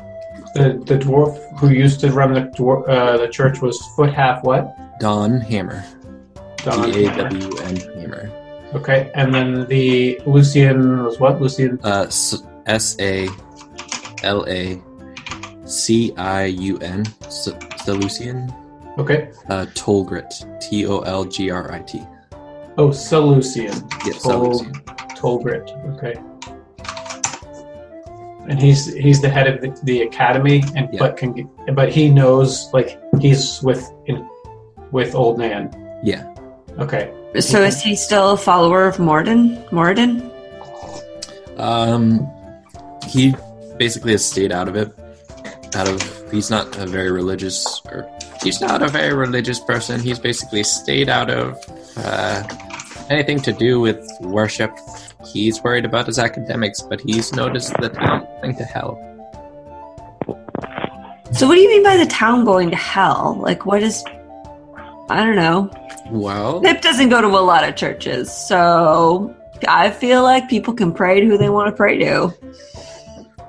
the 0.55 0.81
the 0.85 0.97
dwarf 0.97 1.37
who 1.59 1.69
used 1.69 1.99
to 2.01 2.11
run 2.11 2.33
the 2.33 2.41
dwar- 2.57 2.87
uh, 2.87 3.17
the 3.17 3.27
church 3.27 3.61
was 3.61 3.81
Foot 3.95 4.13
Half 4.13 4.43
what? 4.43 4.73
Dawnhammer. 5.01 5.83
Don 6.63 6.91
D 6.91 7.05
A 7.05 7.09
Hammer. 7.09 7.99
Hammer. 7.99 8.31
Okay, 8.75 9.09
and 9.15 9.33
then 9.33 9.65
the 9.67 10.19
Lucian 10.25 11.05
was 11.05 11.17
what? 11.19 11.39
Lucian. 11.41 11.79
Uh, 11.83 12.07
S 12.65 12.97
A 12.99 13.29
L 14.23 14.45
A 14.49 14.81
C 15.65 16.13
I 16.17 16.45
U 16.45 16.77
N. 16.79 17.05
Seleucian. 17.29 18.51
Okay. 18.97 19.31
Uh, 19.49 19.65
Tolgrit. 19.75 20.33
T 20.59 20.85
O 20.87 20.99
L 20.99 21.23
G 21.23 21.49
R 21.51 21.71
I 21.71 21.79
T. 21.79 22.03
Oh, 22.77 22.89
Seleucian. 22.91 23.73
Yeah, 24.05 24.13
Tol- 24.13 24.57
Seleucian. 24.59 24.73
Tolgrit. 25.15 25.69
Okay. 25.95 26.15
And 28.49 28.61
he's 28.61 28.93
he's 28.93 29.21
the 29.21 29.29
head 29.29 29.47
of 29.47 29.61
the, 29.61 29.79
the 29.85 30.01
academy, 30.01 30.63
and 30.75 30.89
Yeah. 30.91 30.99
but 30.99 31.17
can 31.17 31.49
but 31.73 31.89
he 31.91 32.09
knows 32.09 32.69
like 32.73 32.99
he's 33.19 33.61
with 33.63 33.89
in, 34.05 34.27
with 34.91 35.15
old 35.15 35.37
man. 35.39 35.71
Yeah. 36.03 36.31
Okay. 36.77 37.11
So 37.39 37.63
is 37.63 37.81
he 37.81 37.95
still 37.95 38.31
a 38.31 38.37
follower 38.37 38.87
of 38.87 38.97
Morden? 38.97 39.61
Morden? 39.71 40.31
Um, 41.57 42.29
he 43.07 43.35
basically 43.77 44.13
has 44.13 44.25
stayed 44.25 44.51
out 44.51 44.67
of 44.67 44.75
it. 44.75 44.93
Out 45.75 45.89
of 45.89 46.31
he's 46.31 46.49
not 46.49 46.77
a 46.77 46.85
very 46.85 47.11
religious, 47.11 47.81
or 47.85 48.09
he's 48.41 48.61
not 48.61 48.81
a 48.81 48.87
very 48.87 49.13
religious 49.13 49.59
person. 49.59 49.99
He's 49.99 50.19
basically 50.19 50.63
stayed 50.63 51.09
out 51.09 51.29
of 51.29 51.57
uh, 51.97 52.43
anything 53.09 53.41
to 53.41 53.51
do 53.51 53.79
with 53.79 53.99
worship. 54.21 54.71
He's 55.33 55.61
worried 55.61 55.85
about 55.85 56.07
his 56.07 56.19
academics, 56.19 56.81
but 56.81 57.01
he's 57.01 57.33
noticed 57.33 57.73
the 57.81 57.89
town 57.89 58.27
going 58.41 58.55
to 58.55 58.63
hell. 58.63 59.01
So 61.33 61.47
what 61.47 61.55
do 61.55 61.61
you 61.61 61.67
mean 61.67 61.83
by 61.83 61.97
the 61.97 62.05
town 62.05 62.45
going 62.45 62.69
to 62.69 62.77
hell? 62.77 63.37
Like 63.41 63.65
what 63.65 63.83
is 63.83 64.03
I 65.09 65.23
don't 65.23 65.35
know. 65.35 65.69
Well, 66.09 66.61
Pip 66.61 66.81
doesn't 66.81 67.09
go 67.09 67.21
to 67.21 67.27
a 67.27 67.39
lot 67.41 67.67
of 67.67 67.75
churches, 67.75 68.31
so 68.31 69.35
I 69.67 69.89
feel 69.91 70.23
like 70.23 70.49
people 70.49 70.73
can 70.73 70.93
pray 70.93 71.19
to 71.19 71.25
who 71.25 71.37
they 71.37 71.49
want 71.49 71.69
to 71.69 71.75
pray 71.75 71.97
to. 71.99 72.33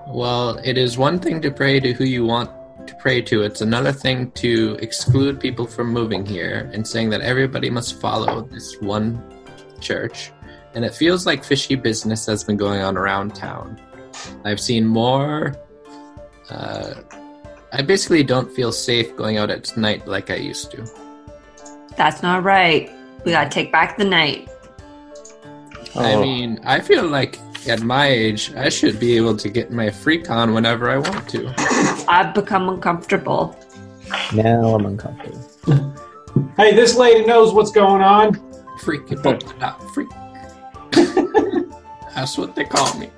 well, 0.06 0.58
it 0.64 0.78
is 0.78 0.96
one 0.96 1.18
thing 1.18 1.40
to 1.42 1.50
pray 1.50 1.80
to 1.80 1.92
who 1.92 2.04
you 2.04 2.24
want 2.24 2.50
to 2.86 2.94
pray 2.96 3.20
to. 3.22 3.42
It's 3.42 3.60
another 3.60 3.92
thing 3.92 4.30
to 4.32 4.76
exclude 4.80 5.40
people 5.40 5.66
from 5.66 5.92
moving 5.92 6.24
here 6.24 6.70
and 6.72 6.86
saying 6.86 7.10
that 7.10 7.20
everybody 7.20 7.68
must 7.70 8.00
follow 8.00 8.42
this 8.42 8.76
one 8.80 9.22
church. 9.80 10.32
And 10.74 10.84
it 10.84 10.94
feels 10.94 11.26
like 11.26 11.44
fishy 11.44 11.74
business 11.74 12.26
has 12.26 12.44
been 12.44 12.56
going 12.56 12.80
on 12.82 12.96
around 12.96 13.34
town. 13.34 13.80
I've 14.44 14.60
seen 14.60 14.86
more. 14.86 15.54
Uh, 16.50 16.94
I 17.72 17.82
basically 17.82 18.22
don't 18.22 18.50
feel 18.52 18.72
safe 18.72 19.14
going 19.16 19.36
out 19.36 19.50
at 19.50 19.76
night 19.76 20.06
like 20.06 20.30
I 20.30 20.36
used 20.36 20.70
to. 20.72 21.05
That's 21.96 22.22
not 22.22 22.42
right. 22.44 22.90
We 23.24 23.32
gotta 23.32 23.50
take 23.50 23.72
back 23.72 23.96
the 23.98 24.04
night. 24.04 24.48
I 25.96 26.12
Oh. 26.14 26.20
mean, 26.20 26.60
I 26.64 26.80
feel 26.80 27.06
like 27.08 27.38
at 27.68 27.80
my 27.82 28.06
age, 28.06 28.52
I 28.54 28.68
should 28.68 29.00
be 29.00 29.16
able 29.16 29.36
to 29.38 29.48
get 29.48 29.72
my 29.72 29.90
freak 29.90 30.30
on 30.30 30.54
whenever 30.54 30.90
I 30.90 30.98
want 30.98 31.28
to. 31.30 31.52
I've 32.08 32.34
become 32.34 32.68
uncomfortable. 32.68 33.56
Now 34.32 34.74
I'm 34.74 34.86
uncomfortable. 34.86 35.42
Hey, 36.58 36.74
this 36.74 36.96
lady 36.96 37.24
knows 37.24 37.54
what's 37.54 37.70
going 37.70 38.02
on. 38.02 38.38
Freak, 38.80 39.10
not 39.58 39.82
freak. 39.94 40.08
That's 42.14 42.36
what 42.36 42.54
they 42.54 42.64
call 42.64 42.92
me. 42.98 43.10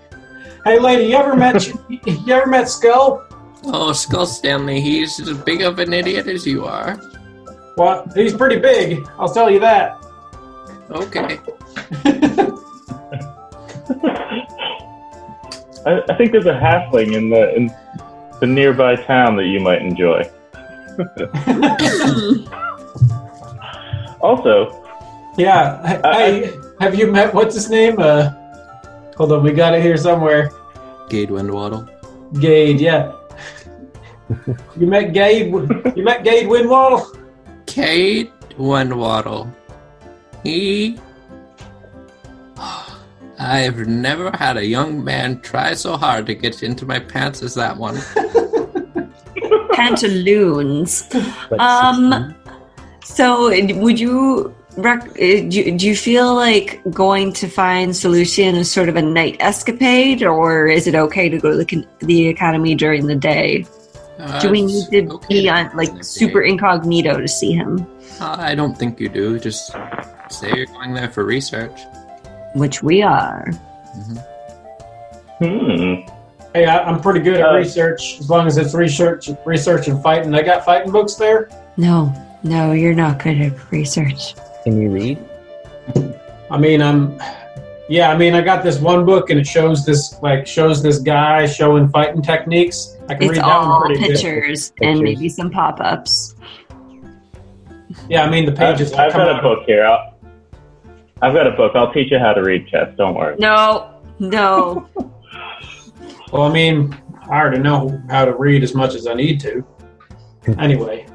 Hey, 0.64 0.78
lady, 0.78 1.04
you 1.06 1.16
ever 1.16 1.34
met 1.34 1.66
you 1.88 2.32
ever 2.32 2.46
met 2.46 2.68
Skull? 2.68 3.24
Oh, 3.64 3.92
Skull 3.92 4.24
Stanley, 4.26 4.80
he's 4.80 5.18
as 5.18 5.36
big 5.38 5.62
of 5.62 5.80
an 5.80 5.92
idiot 5.92 6.28
as 6.28 6.46
you 6.46 6.64
are. 6.64 7.00
Well, 7.78 8.04
he's 8.14 8.34
pretty 8.34 8.58
big. 8.58 9.06
I'll 9.18 9.32
tell 9.32 9.48
you 9.50 9.60
that. 9.60 9.98
Okay. 10.90 11.38
I, 15.86 16.02
I 16.08 16.14
think 16.16 16.32
there's 16.32 16.46
a 16.46 16.52
halfling 16.58 17.14
in 17.14 17.30
the 17.30 17.54
in 17.54 17.70
the 18.40 18.46
nearby 18.46 18.96
town 18.96 19.36
that 19.36 19.46
you 19.46 19.60
might 19.60 19.80
enjoy. 19.82 20.28
Also, 24.20 24.84
Yeah. 25.36 25.80
Hey, 26.02 26.50
I- 26.50 26.52
have 26.84 26.94
you 26.96 27.06
met 27.06 27.32
what's 27.32 27.54
his 27.54 27.70
name? 27.70 28.00
Uh, 28.00 28.30
hold 29.16 29.30
on, 29.32 29.44
we 29.44 29.52
got 29.52 29.74
it 29.74 29.82
here 29.82 29.96
somewhere. 29.96 30.50
Gade 31.08 31.30
Windwaddle. 31.30 31.88
Gade, 32.40 32.80
yeah. 32.80 33.12
you 34.76 34.86
met 34.88 35.12
Gade. 35.12 35.52
You 35.96 36.02
met 36.02 36.24
Gade 36.24 36.48
Windwaddle. 36.48 37.06
Gade 37.68 38.30
Windwaddle. 38.56 39.50
He. 40.42 40.98
I've 43.38 43.86
never 43.86 44.30
had 44.36 44.56
a 44.56 44.64
young 44.66 45.04
man 45.04 45.40
try 45.42 45.74
so 45.74 45.96
hard 45.96 46.26
to 46.26 46.34
get 46.34 46.62
into 46.64 46.84
my 46.84 46.98
pants 46.98 47.40
as 47.42 47.54
that 47.54 47.76
one. 47.76 47.96
Pantaloons. 49.72 51.08
Um, 51.58 52.34
So, 53.04 53.48
would 53.76 53.98
you 54.00 54.54
rec- 54.76 55.08
uh, 55.12 55.14
do, 55.16 55.48
you- 55.50 55.78
do 55.78 55.86
you 55.86 55.96
feel 55.96 56.34
like 56.34 56.80
going 56.92 57.32
to 57.34 57.48
find 57.48 57.92
Seleucian 57.92 58.54
is 58.56 58.70
sort 58.70 58.88
of 58.88 58.96
a 58.96 59.02
night 59.02 59.36
escapade, 59.40 60.22
or 60.22 60.66
is 60.66 60.86
it 60.86 60.94
okay 60.94 61.28
to 61.28 61.38
go 61.38 61.50
to 61.50 61.56
the, 61.56 61.64
con- 61.64 61.86
the 62.00 62.28
academy 62.28 62.74
during 62.74 63.06
the 63.06 63.14
day? 63.16 63.64
Uh, 64.18 64.40
Do 64.40 64.50
we 64.50 64.62
need 64.62 64.86
to 64.90 65.08
okay 65.14 65.42
be 65.42 65.48
on 65.48 65.66
like 65.76 65.88
investigate. 65.90 66.04
super 66.04 66.42
incognito 66.42 67.20
to 67.20 67.28
see 67.28 67.52
him? 67.52 67.86
Uh, 68.20 68.36
I 68.38 68.54
don't 68.54 68.76
think 68.76 68.98
you 68.98 69.08
do. 69.08 69.38
Just 69.38 69.72
say 70.30 70.52
you're 70.56 70.66
going 70.66 70.92
there 70.94 71.08
for 71.08 71.24
research. 71.24 71.80
Which 72.54 72.82
we 72.82 73.02
are. 73.02 73.46
hmm. 75.38 75.94
Hey, 76.54 76.64
I, 76.64 76.78
I'm 76.82 77.00
pretty 77.00 77.20
good 77.20 77.36
at 77.40 77.48
Uh, 77.50 77.56
research 77.56 78.18
as 78.20 78.28
long 78.30 78.46
as 78.46 78.56
it's 78.56 78.74
research, 78.74 79.30
research 79.44 79.86
and 79.88 80.02
fighting. 80.02 80.34
I 80.34 80.42
got 80.42 80.64
fighting 80.64 80.90
books 80.90 81.14
there. 81.14 81.48
No, 81.76 82.12
no, 82.42 82.72
you're 82.72 82.94
not 82.94 83.22
good 83.22 83.40
at 83.40 83.70
research. 83.70 84.34
Can 84.64 84.80
you 84.80 84.90
read? 84.90 85.18
I 86.50 86.56
mean, 86.58 86.82
I'm. 86.82 87.20
Yeah, 87.88 88.10
I 88.10 88.16
mean, 88.18 88.34
I 88.34 88.42
got 88.42 88.62
this 88.62 88.78
one 88.80 89.06
book 89.06 89.30
and 89.30 89.40
it 89.40 89.46
shows 89.46 89.86
this 89.86 90.18
like 90.22 90.46
shows 90.46 90.82
this 90.82 90.98
guy 90.98 91.46
showing 91.46 91.88
fighting 91.88 92.20
techniques. 92.20 92.96
I 93.08 93.14
can 93.14 93.22
It's 93.24 93.30
read 93.32 93.36
that 93.38 93.46
one 93.46 93.68
all 93.68 93.80
pretty 93.80 94.00
good. 94.00 94.08
pictures 94.12 94.72
and 94.82 95.00
Pictures. 95.00 95.16
maybe 95.18 95.28
some 95.30 95.50
pop 95.50 95.80
ups. 95.80 96.34
Yeah, 98.10 98.24
I 98.24 98.30
mean 98.30 98.44
the 98.44 98.52
I've, 98.52 98.58
pages 98.76 98.92
I've 98.92 99.12
got 99.12 99.28
a 99.28 99.32
out. 99.36 99.42
book 99.42 99.60
here. 99.66 99.86
I'll, 99.86 100.14
I've 101.22 101.32
got 101.32 101.46
a 101.46 101.52
book. 101.52 101.72
I'll 101.74 101.92
teach 101.92 102.10
you 102.12 102.18
how 102.18 102.34
to 102.34 102.42
read 102.42 102.68
Chest. 102.68 102.96
Don't 102.98 103.14
worry. 103.14 103.36
No, 103.38 103.90
no. 104.18 104.86
Well, 106.30 106.42
I 106.42 106.52
mean, 106.52 106.94
I 107.30 107.36
already 107.40 107.58
know 107.62 108.02
how 108.10 108.26
to 108.26 108.34
read 108.36 108.62
as 108.62 108.74
much 108.74 108.94
as 108.94 109.06
I 109.06 109.14
need 109.14 109.40
to. 109.40 109.64
Anyway, 110.58 111.06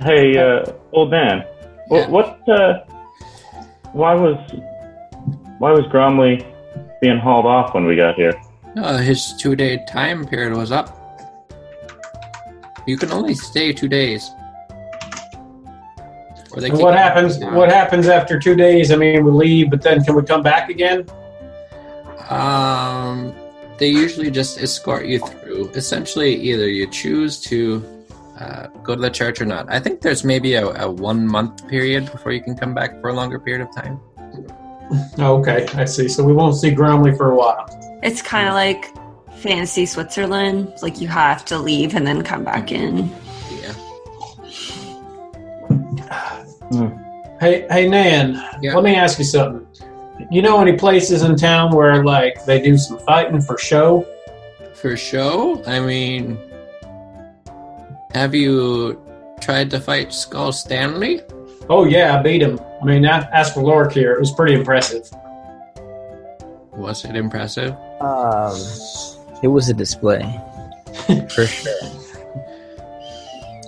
Hey, 0.00 0.36
uh, 0.36 0.70
old 0.92 1.10
man. 1.10 1.44
Yeah. 1.90 2.08
What? 2.10 2.10
what 2.46 2.48
uh, 2.50 2.84
why 3.92 4.14
was 4.14 4.36
why 5.58 5.72
was 5.72 5.84
Gromley 5.86 6.46
being 7.00 7.18
hauled 7.18 7.46
off 7.46 7.74
when 7.74 7.86
we 7.86 7.96
got 7.96 8.14
here? 8.14 8.32
Uh, 8.76 8.98
his 8.98 9.34
two 9.34 9.56
day 9.56 9.84
time 9.88 10.26
period 10.26 10.56
was 10.56 10.72
up. 10.72 10.96
You 12.86 12.96
can 12.96 13.10
only 13.12 13.34
stay 13.34 13.72
two 13.72 13.88
days. 13.88 14.30
Or 16.52 16.60
they 16.60 16.70
what 16.70 16.94
happens? 16.94 17.38
What 17.38 17.70
happens 17.70 18.08
after 18.08 18.38
two 18.38 18.56
days? 18.56 18.90
I 18.90 18.96
mean, 18.96 19.24
we 19.24 19.30
leave, 19.30 19.70
but 19.70 19.82
then 19.82 20.02
can 20.02 20.16
we 20.16 20.22
come 20.22 20.42
back 20.42 20.68
again? 20.68 21.06
Um, 22.28 23.34
they 23.78 23.88
usually 23.88 24.30
just 24.30 24.60
escort 24.60 25.06
you 25.06 25.18
through. 25.20 25.70
Essentially, 25.70 26.34
either 26.34 26.68
you 26.68 26.88
choose 26.88 27.40
to 27.42 27.99
uh, 28.40 28.68
go 28.82 28.94
to 28.94 29.00
the 29.00 29.10
church 29.10 29.40
or 29.40 29.44
not. 29.44 29.70
I 29.70 29.78
think 29.78 30.00
there's 30.00 30.24
maybe 30.24 30.54
a, 30.54 30.66
a 30.66 30.90
one 30.90 31.26
month 31.26 31.68
period 31.68 32.10
before 32.10 32.32
you 32.32 32.42
can 32.42 32.56
come 32.56 32.74
back 32.74 33.00
for 33.00 33.10
a 33.10 33.12
longer 33.12 33.38
period 33.38 33.68
of 33.68 33.74
time. 33.74 34.00
Oh, 35.18 35.38
okay, 35.38 35.66
I 35.74 35.84
see. 35.84 36.08
So 36.08 36.24
we 36.24 36.32
won't 36.32 36.56
see 36.56 36.70
Gromley 36.70 37.16
for 37.16 37.30
a 37.30 37.36
while. 37.36 37.68
It's 38.02 38.22
kind 38.22 38.48
of 38.48 38.54
like 38.54 38.86
fantasy 39.36 39.86
Switzerland. 39.86 40.72
Like 40.82 41.00
you 41.00 41.08
have 41.08 41.44
to 41.46 41.58
leave 41.58 41.94
and 41.94 42.06
then 42.06 42.22
come 42.22 42.44
back 42.44 42.72
in. 42.72 43.10
Yeah. 43.50 43.74
Hey, 47.40 47.66
hey, 47.70 47.88
Nan. 47.88 48.34
Yeah. 48.60 48.74
Let 48.74 48.84
me 48.84 48.94
ask 48.94 49.18
you 49.18 49.24
something. 49.24 49.66
You 50.30 50.42
know 50.42 50.60
any 50.60 50.76
places 50.76 51.22
in 51.22 51.36
town 51.36 51.74
where 51.74 52.04
like 52.04 52.44
they 52.44 52.60
do 52.60 52.76
some 52.76 52.98
fighting 52.98 53.40
for 53.40 53.56
show? 53.56 54.06
For 54.74 54.94
show, 54.94 55.64
I 55.64 55.80
mean, 55.80 56.38
have 58.12 58.34
you 58.34 59.00
tried 59.40 59.70
to 59.70 59.80
fight 59.80 60.12
Skull 60.12 60.52
Stanley? 60.52 61.20
Oh 61.68 61.84
yeah, 61.84 62.18
I 62.18 62.22
beat 62.22 62.42
him. 62.42 62.58
I 62.82 62.84
mean, 62.84 63.04
a- 63.04 63.28
ask 63.32 63.54
for 63.54 63.62
Lork 63.62 63.92
here. 63.92 64.14
It 64.14 64.20
was 64.20 64.32
pretty 64.32 64.54
impressive. 64.54 65.08
Was 66.72 67.04
it 67.04 67.14
impressive? 67.16 67.74
Um, 68.00 68.56
it 69.42 69.48
was 69.48 69.68
a 69.68 69.74
display 69.74 70.22
for 71.28 71.46
sure. 71.46 71.72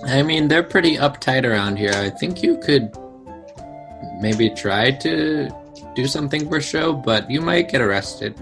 I 0.05 0.21
mean, 0.23 0.47
they're 0.47 0.63
pretty 0.63 0.97
uptight 0.97 1.45
around 1.45 1.77
here. 1.77 1.93
I 1.93 2.09
think 2.09 2.43
you 2.43 2.57
could 2.57 2.91
maybe 4.19 4.49
try 4.49 4.91
to 4.91 5.49
do 5.95 6.07
something 6.07 6.49
for 6.49 6.59
show, 6.59 6.91
but 6.93 7.29
you 7.29 7.39
might 7.41 7.69
get 7.69 7.81
arrested. 7.81 8.33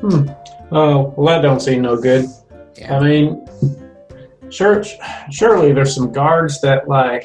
Hmm. 0.00 0.28
Oh, 0.72 1.14
well, 1.16 1.26
that 1.26 1.42
don't 1.42 1.60
seem 1.60 1.82
no 1.82 1.96
good. 2.00 2.26
I 2.88 2.98
mean, 3.00 3.46
sure, 4.50 4.82
surely 5.30 5.72
there's 5.72 5.94
some 5.94 6.12
guards 6.12 6.60
that 6.62 6.88
like 6.88 7.24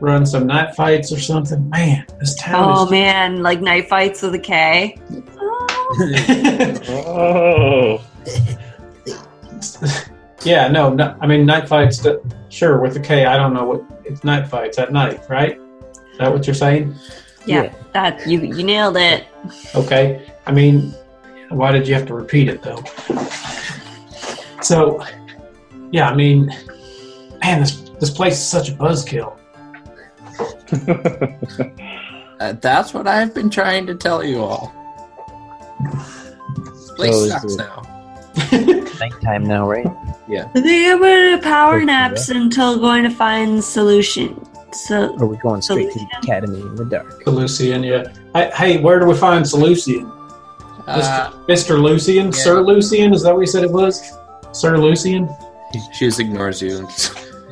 run 0.00 0.26
some 0.26 0.46
night 0.46 0.74
fights 0.74 1.12
or 1.12 1.20
something. 1.20 1.68
Man, 1.70 2.04
this 2.18 2.34
town 2.36 2.74
Oh 2.78 2.84
is. 2.86 2.90
man, 2.90 3.42
like 3.42 3.60
night 3.60 3.88
fights 3.88 4.22
with 4.22 4.34
a 4.34 4.38
K. 4.38 4.98
Oh, 6.88 8.02
yeah, 10.44 10.68
no, 10.68 10.92
no, 10.92 11.16
I 11.20 11.26
mean 11.26 11.46
night 11.46 11.68
fights. 11.68 11.98
That, 12.00 12.20
sure, 12.48 12.80
with 12.80 12.96
a 12.96 13.00
K. 13.00 13.26
I 13.26 13.36
don't 13.36 13.54
know 13.54 13.64
what 13.64 13.82
it's 14.04 14.24
night 14.24 14.48
fights 14.48 14.78
at 14.78 14.92
night, 14.92 15.20
right? 15.28 15.58
Is 16.12 16.18
that 16.18 16.32
what 16.32 16.46
you're 16.46 16.54
saying? 16.54 16.94
Yeah, 17.46 17.64
Yeah. 17.64 17.74
that 17.92 18.26
you 18.26 18.40
you 18.40 18.62
nailed 18.64 18.96
it. 18.96 19.26
Okay. 19.74 20.26
I 20.46 20.52
mean, 20.52 20.94
why 21.50 21.72
did 21.72 21.86
you 21.86 21.94
have 21.94 22.06
to 22.06 22.14
repeat 22.14 22.48
it 22.48 22.62
though? 22.62 22.82
So, 24.62 25.04
yeah, 25.92 26.08
I 26.08 26.14
mean, 26.14 26.46
man, 27.40 27.60
this 27.60 27.80
this 28.00 28.10
place 28.10 28.34
is 28.34 28.46
such 28.46 28.68
a 28.70 28.72
buzzkill. 28.72 29.36
Uh, 32.40 32.52
that's 32.54 32.92
what 32.92 33.06
I've 33.06 33.32
been 33.34 33.50
trying 33.50 33.86
to 33.86 33.94
tell 33.94 34.24
you 34.24 34.40
all. 34.42 34.72
This 35.84 36.90
place 36.96 37.14
So 37.14 37.28
sucks 37.28 37.54
it- 37.54 37.58
now. 37.58 37.88
Nighttime 38.98 39.44
now, 39.44 39.68
right? 39.68 39.86
Yeah. 40.28 40.48
think 40.52 40.66
I'm 40.66 41.00
gonna 41.00 41.40
power 41.42 41.76
Okay, 41.76 41.84
naps 41.84 42.30
until 42.30 42.78
going 42.78 43.02
to 43.04 43.10
find 43.10 43.62
Seleucian. 43.62 44.48
So 44.74 45.14
are 45.18 45.26
we 45.26 45.36
going 45.36 45.60
straight 45.60 45.92
to 45.92 45.98
the 45.98 46.06
academy 46.22 46.60
in 46.62 46.74
the 46.74 46.84
dark? 46.86 47.26
Lucian, 47.26 47.82
yeah. 47.84 48.04
Hey, 48.34 48.50
hey, 48.54 48.78
where 48.80 48.98
do 48.98 49.06
we 49.06 49.14
find 49.14 49.46
Sir 49.46 49.58
Lucian? 49.58 50.06
Uh, 50.86 51.30
Mr. 51.48 51.80
Lucian? 51.80 52.26
yeah. 52.26 52.30
Sir 52.32 52.60
Lucian? 52.62 53.12
Is 53.12 53.22
that 53.22 53.34
what 53.34 53.40
you 53.40 53.46
said 53.46 53.64
it 53.64 53.70
was? 53.70 54.02
Sir 54.52 54.78
Lucian? 54.78 55.28
She 55.92 56.06
just 56.06 56.20
ignores 56.20 56.62
you. 56.62 56.88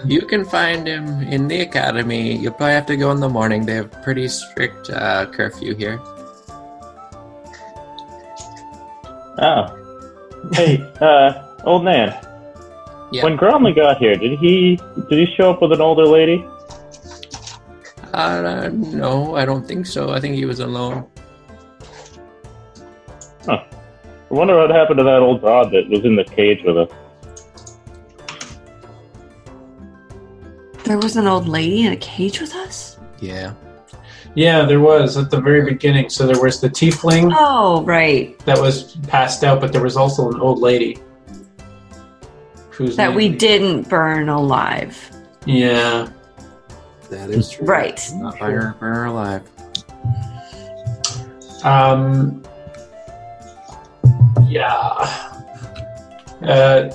You 0.05 0.23
can 0.23 0.47
find 0.47 0.87
him 0.87 1.21
in 1.25 1.47
the 1.47 1.61
academy. 1.61 2.35
You'll 2.35 2.55
probably 2.55 2.73
have 2.73 2.87
to 2.87 2.97
go 2.97 3.11
in 3.13 3.21
the 3.21 3.29
morning. 3.29 3.67
They 3.67 3.75
have 3.75 3.93
pretty 4.03 4.29
strict 4.29 4.89
uh, 4.89 5.27
curfew 5.27 5.75
here. 5.75 6.01
oh. 9.41 9.77
Hey, 10.55 10.81
uh, 11.01 11.33
old 11.65 11.85
man. 11.85 12.17
Yeah. 13.13 13.25
When 13.25 13.37
Gromley 13.37 13.75
got 13.75 13.99
here, 13.99 14.15
did 14.17 14.39
he 14.39 14.81
did 15.09 15.29
he 15.29 15.35
show 15.35 15.51
up 15.51 15.61
with 15.61 15.73
an 15.73 15.81
older 15.81 16.07
lady? 16.07 16.47
Uh, 18.15 18.71
no, 18.73 19.37
I 19.37 19.45
don't 19.45 19.67
think 19.67 19.87
so. 19.87 20.11
I 20.11 20.21
think 20.21 20.35
he 20.35 20.45
was 20.45 20.61
alone. 20.61 21.07
Huh. 23.45 23.65
I 24.31 24.35
wonder 24.35 24.57
what 24.57 24.71
happened 24.71 24.99
to 24.99 25.05
that 25.05 25.19
old 25.19 25.43
dog 25.43 25.73
that 25.73 25.89
was 25.89 26.05
in 26.05 26.17
the 26.17 26.25
cage 26.25 26.63
with 26.65 26.79
us. 26.79 26.91
There 30.91 30.99
was 30.99 31.17
an 31.17 31.29
old 31.29 31.47
lady 31.47 31.87
in 31.87 31.93
a 31.93 31.97
cage 31.99 32.41
with 32.41 32.53
us. 32.53 32.99
Yeah. 33.21 33.55
Yeah, 34.35 34.65
there 34.65 34.81
was 34.81 35.17
at 35.17 35.31
the 35.31 35.41
very 35.41 35.65
beginning. 35.65 36.11
So 36.11 36.27
there 36.27 36.43
was 36.43 36.61
the 36.61 36.69
tiefling 36.69 37.33
Oh 37.37 37.85
right, 37.85 38.37
that 38.41 38.61
was 38.61 38.97
passed 39.07 39.45
out, 39.45 39.61
but 39.61 39.73
there 39.73 39.83
was 39.83 39.97
also 39.97 40.29
an 40.33 40.41
old 40.41 40.59
lady. 40.59 40.99
Whose 42.71 42.97
that 42.97 43.09
name- 43.09 43.17
we 43.17 43.29
didn't 43.29 43.89
burn 43.89 44.29
alive. 44.29 44.99
Yeah. 45.47 46.09
That 47.09 47.31
is 47.31 47.51
true. 47.51 47.67
Right. 47.67 48.01
Not 48.17 48.41
burn 48.41 48.75
burn 48.81 48.95
her 48.95 49.05
alive. 49.05 49.43
Um, 51.63 52.43
yeah. 54.49 54.67
Uh, 56.43 56.91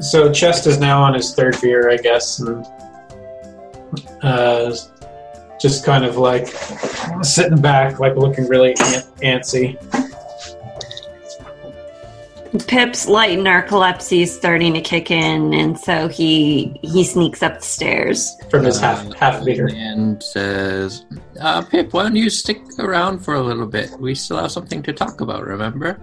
so 0.00 0.30
Chest 0.32 0.68
is 0.68 0.78
now 0.78 1.02
on 1.02 1.14
his 1.14 1.34
third 1.34 1.56
beer, 1.60 1.90
I 1.90 1.96
guess, 1.96 2.38
and 2.38 2.64
uh, 4.22 4.74
just 5.60 5.84
kind 5.84 6.04
of 6.04 6.16
like 6.16 6.48
sitting 7.22 7.60
back, 7.60 7.98
like 7.98 8.16
looking 8.16 8.46
really 8.48 8.70
an- 8.70 9.02
antsy. 9.40 9.76
Pip's 12.68 13.06
light 13.06 13.38
narcolepsy 13.38 14.22
is 14.22 14.34
starting 14.34 14.72
to 14.74 14.80
kick 14.80 15.10
in, 15.10 15.52
and 15.52 15.78
so 15.78 16.08
he 16.08 16.78
he 16.82 17.04
sneaks 17.04 17.42
up 17.42 17.56
the 17.58 17.64
stairs. 17.64 18.32
from 18.50 18.64
his 18.64 18.78
Uh, 18.78 18.80
half 18.82 19.12
half 19.14 19.44
beer. 19.44 19.68
And 19.74 20.22
says, 20.22 21.04
uh, 21.40 21.60
Pip, 21.62 21.92
why 21.92 22.04
don't 22.04 22.16
you 22.16 22.30
stick 22.30 22.62
around 22.78 23.18
for 23.18 23.34
a 23.34 23.40
little 23.42 23.66
bit? 23.66 23.90
We 24.00 24.14
still 24.14 24.38
have 24.38 24.52
something 24.52 24.82
to 24.84 24.92
talk 24.94 25.20
about, 25.20 25.44
remember? 25.44 25.98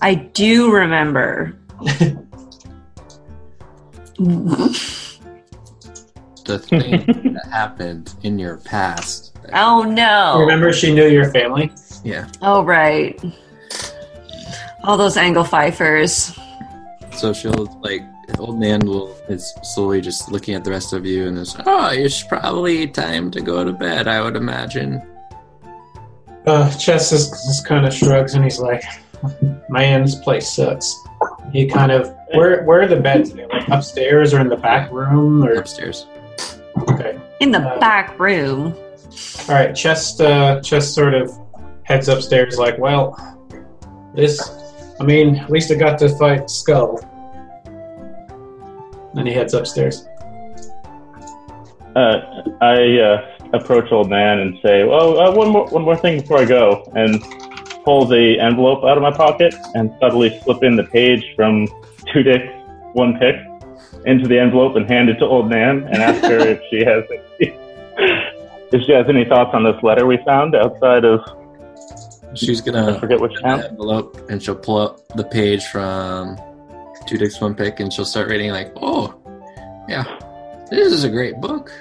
I 0.00 0.14
do 0.14 0.70
remember. 0.70 1.56
The 6.46 6.58
thing 6.60 7.04
that 7.34 7.48
happened 7.50 8.14
in 8.22 8.38
your 8.38 8.58
past. 8.58 9.36
oh 9.52 9.82
no! 9.82 10.38
Remember, 10.40 10.72
she 10.72 10.94
knew 10.94 11.06
your 11.08 11.30
family. 11.32 11.72
Yeah. 12.04 12.28
Oh 12.42 12.62
right. 12.62 13.20
All 14.84 14.96
those 14.96 15.16
Angle 15.16 15.44
Pfeiffers. 15.44 16.38
So 17.12 17.32
she'll 17.32 17.66
like 17.82 18.02
old 18.38 18.58
man 18.60 18.80
will 18.80 19.16
is 19.28 19.54
slowly 19.62 20.00
just 20.00 20.30
looking 20.30 20.54
at 20.54 20.62
the 20.62 20.70
rest 20.70 20.92
of 20.92 21.06
you 21.06 21.26
and 21.26 21.38
is 21.38 21.56
oh 21.66 21.90
it's 21.92 22.22
probably 22.22 22.86
time 22.86 23.30
to 23.32 23.40
go 23.40 23.64
to 23.64 23.72
bed, 23.72 24.06
I 24.06 24.20
would 24.20 24.36
imagine. 24.36 25.02
Uh, 26.46 26.70
Chest 26.76 27.10
just, 27.10 27.30
just 27.32 27.66
kind 27.66 27.84
of 27.86 27.92
shrugs 27.92 28.34
and 28.34 28.44
he's 28.44 28.60
like, 28.60 28.84
"Man, 29.68 30.02
this 30.02 30.14
place 30.14 30.48
sucks." 30.48 30.94
He 31.52 31.66
kind 31.66 31.90
of 31.90 32.14
where 32.34 32.62
where 32.64 32.82
are 32.82 32.86
the 32.86 33.00
beds? 33.00 33.32
Are 33.32 33.36
they, 33.36 33.46
like 33.46 33.68
upstairs 33.68 34.32
or 34.32 34.40
in 34.40 34.48
the 34.48 34.56
back 34.56 34.92
room 34.92 35.42
or 35.44 35.54
Upstairs. 35.54 36.06
Okay? 36.88 37.18
In 37.40 37.50
the 37.50 37.60
Uh, 37.60 37.78
back 37.80 38.18
room. 38.18 38.74
All 39.48 39.54
right, 39.54 39.74
Chest 39.74 40.20
uh, 40.20 40.60
Chest 40.60 40.94
sort 40.94 41.14
of 41.14 41.30
heads 41.84 42.08
upstairs 42.08 42.58
like, 42.58 42.78
"Well, 42.78 43.16
this, 44.14 44.40
I 45.00 45.04
mean, 45.04 45.36
at 45.36 45.50
least 45.50 45.70
I 45.70 45.74
got 45.74 45.98
to 45.98 46.08
fight 46.16 46.50
Skull." 46.50 47.00
Then 49.14 49.26
he 49.26 49.32
heads 49.32 49.54
upstairs. 49.54 50.06
Uh, 51.94 52.20
I 52.60 52.98
uh, 52.98 53.26
approach 53.54 53.90
old 53.90 54.10
man 54.10 54.40
and 54.40 54.58
say, 54.62 54.84
"Well, 54.84 55.18
uh, 55.18 55.30
one 55.34 55.48
more 55.50 55.66
one 55.68 55.82
more 55.82 55.96
thing 55.96 56.20
before 56.20 56.38
I 56.38 56.44
go," 56.44 56.84
and 56.94 57.22
pull 57.84 58.04
the 58.04 58.38
envelope 58.40 58.84
out 58.84 58.96
of 58.98 59.02
my 59.02 59.12
pocket 59.12 59.54
and 59.74 59.94
subtly 60.00 60.38
slip 60.40 60.62
in 60.64 60.74
the 60.76 60.84
page 60.84 61.24
from 61.36 61.68
two 62.12 62.22
dicks, 62.22 62.52
one 62.92 63.16
pick 63.18 63.36
into 64.06 64.28
the 64.28 64.38
envelope 64.38 64.76
and 64.76 64.88
hand 64.88 65.08
it 65.08 65.16
to 65.18 65.24
old 65.26 65.50
Nan 65.50 65.84
and 65.84 65.96
ask 65.96 66.22
her 66.24 66.38
if 66.38 66.60
she 66.70 66.84
has 66.84 67.04
any, 67.10 67.54
if 68.72 68.82
she 68.86 68.92
has 68.92 69.06
any 69.08 69.24
thoughts 69.24 69.50
on 69.52 69.64
this 69.64 69.76
letter 69.82 70.06
we 70.06 70.16
found 70.24 70.54
outside 70.54 71.04
of 71.04 71.20
She's 72.34 72.60
gonna 72.60 72.98
forget 73.00 73.20
which 73.20 73.32
the 73.34 73.40
town. 73.40 73.62
envelope 73.62 74.28
and 74.30 74.42
she'll 74.42 74.54
pull 74.56 74.76
up 74.78 75.06
the 75.16 75.24
page 75.24 75.64
from 75.66 76.36
Two 77.06 77.16
Dicks 77.18 77.40
One 77.40 77.54
Pick 77.54 77.80
and 77.80 77.92
she'll 77.92 78.04
start 78.04 78.28
reading 78.28 78.50
like, 78.50 78.72
Oh, 78.76 79.14
yeah, 79.88 80.04
this 80.70 80.92
is 80.92 81.04
a 81.04 81.08
great 81.10 81.40
book. 81.40 81.70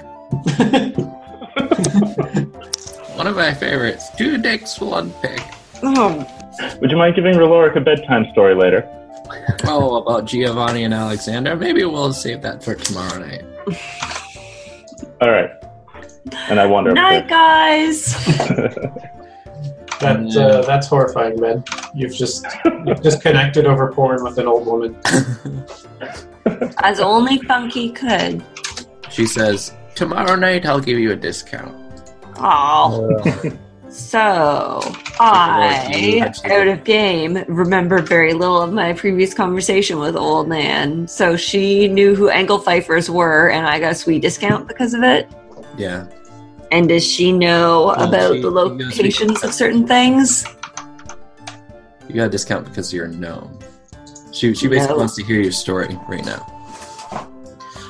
One 3.16 3.28
of 3.28 3.36
my 3.36 3.54
favorites. 3.54 4.10
Two 4.18 4.38
Dicks 4.38 4.80
One 4.80 5.12
Pick. 5.22 5.42
Oh, 5.84 6.26
Would 6.82 6.92
you 6.92 6.98
mind 6.98 7.16
giving 7.16 7.34
Roloric 7.36 7.76
a 7.76 7.82
bedtime 7.82 8.26
story 8.32 8.56
later? 8.56 8.82
Oh, 9.66 9.98
about 9.98 10.26
Giovanni 10.26 10.84
and 10.84 10.94
Alexander. 10.94 11.56
Maybe 11.56 11.84
we'll 11.86 12.14
save 12.14 12.42
that 12.42 12.64
for 12.64 12.76
tomorrow 12.76 13.20
night. 13.20 13.44
All 15.22 15.32
right. 15.32 15.50
And 16.50 16.60
I 16.60 16.66
wonder. 16.66 16.94
Night, 16.94 17.28
guys. 17.28 18.16
That 20.02 20.36
uh, 20.36 20.62
that's 20.64 20.88
horrifying, 20.88 21.40
man. 21.40 21.64
You've 21.94 22.14
just 22.14 22.46
you've 22.86 23.02
just 23.02 23.22
connected 23.22 23.66
over 23.66 23.94
porn 23.94 24.24
with 24.24 24.38
an 24.38 24.46
old 24.46 24.68
woman. 24.68 24.96
As 26.80 27.00
only 27.00 27.38
Funky 27.40 27.92
could. 27.92 28.44
She 29.10 29.26
says, 29.26 29.74
Tomorrow 29.96 30.36
night 30.36 30.66
I'll 30.66 30.82
give 30.82 31.00
you 31.00 31.12
a 31.12 31.16
discount. 31.16 31.74
Oh. 32.38 33.24
So, 33.96 34.82
I, 35.22 36.30
out 36.44 36.68
of 36.68 36.84
game, 36.84 37.44
remembered 37.48 38.08
very 38.10 38.34
little 38.34 38.62
of 38.62 38.74
my 38.74 38.92
previous 38.92 39.34
conversation 39.34 40.00
with 40.00 40.18
Old 40.18 40.50
Man. 40.50 41.08
So 41.08 41.38
she 41.38 41.88
knew 41.88 42.14
who 42.14 42.28
Angle 42.28 42.60
Pfeiffers 42.60 43.08
were, 43.10 43.50
and 43.52 43.66
I 43.66 43.80
got 43.80 43.94
a 43.94 43.96
sweet 43.96 44.22
discount 44.22 44.68
because 44.68 44.94
of 44.94 45.02
it. 45.04 45.30
Yeah. 45.78 46.08
And 46.74 46.90
does 46.90 47.06
she 47.06 47.32
know 47.32 47.94
Well, 47.98 48.10
about 48.10 48.34
she- 48.36 48.42
the 48.42 48.48
she 48.50 48.54
goes 48.54 48.54
to- 48.98 49.04
locations 49.06 49.44
of 49.46 49.54
certain 49.54 49.88
things? 49.88 50.46
You 52.10 52.16
got 52.16 52.26
a 52.26 52.30
discount 52.30 52.66
because 52.66 52.94
you're 52.94 53.06
a 53.06 53.12
gnome. 53.12 53.58
She, 54.34 54.54
she 54.54 54.68
basically 54.68 54.96
No. 54.96 55.00
wants 55.00 55.16
to 55.16 55.24
hear 55.24 55.40
your 55.40 55.54
story 55.54 55.98
right 56.10 56.26
now. 56.26 56.46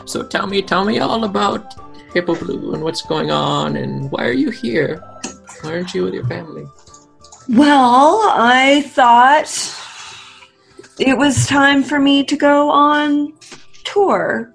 So 0.05 0.21
tell 0.23 0.45
me, 0.45 0.61
tell 0.61 0.85
me 0.85 0.99
all 0.99 1.23
about 1.23 1.73
Hippo 2.13 2.35
Blue 2.35 2.75
and 2.75 2.83
what's 2.83 3.01
going 3.01 3.31
on 3.31 3.75
and 3.75 4.11
why 4.11 4.25
are 4.25 4.31
you 4.31 4.51
here? 4.51 5.01
Why 5.61 5.71
aren't 5.71 5.93
you 5.93 6.03
with 6.03 6.13
your 6.13 6.27
family? 6.27 6.65
Well, 7.49 8.21
I 8.33 8.81
thought 8.87 9.49
it 10.99 11.17
was 11.17 11.47
time 11.47 11.83
for 11.83 11.99
me 11.99 12.23
to 12.25 12.35
go 12.35 12.69
on 12.69 13.33
tour. 13.83 14.53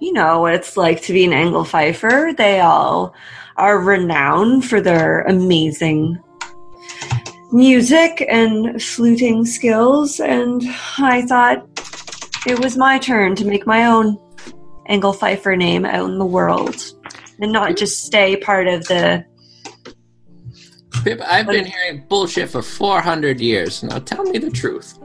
You 0.00 0.12
know 0.12 0.40
what 0.40 0.54
it's 0.54 0.76
like 0.76 1.02
to 1.02 1.12
be 1.12 1.24
an 1.24 1.32
Angle 1.32 1.64
Pfeiffer. 1.64 2.32
They 2.36 2.60
all 2.60 3.14
are 3.56 3.78
renowned 3.78 4.64
for 4.64 4.80
their 4.80 5.22
amazing 5.22 6.18
music 7.52 8.24
and 8.28 8.82
fluting 8.82 9.44
skills, 9.44 10.20
and 10.20 10.62
I 10.98 11.22
thought 11.22 11.66
it 12.46 12.58
was 12.58 12.76
my 12.76 12.98
turn 12.98 13.34
to 13.36 13.44
make 13.44 13.66
my 13.66 13.86
own 13.86 14.18
Angle 14.86 15.12
Pfeiffer 15.12 15.56
name 15.56 15.84
out 15.84 16.08
in 16.08 16.18
the 16.18 16.24
world 16.24 16.76
and 17.40 17.52
not 17.52 17.76
just 17.76 18.04
stay 18.04 18.36
part 18.36 18.68
of 18.68 18.84
the 18.86 19.24
Pip, 21.04 21.20
I've 21.24 21.46
been 21.46 21.64
hearing 21.66 22.04
bullshit 22.08 22.50
for 22.50 22.62
400 22.62 23.40
years. 23.40 23.82
Now 23.82 23.98
tell 24.00 24.24
me 24.24 24.38
the 24.38 24.50
truth. 24.50 24.98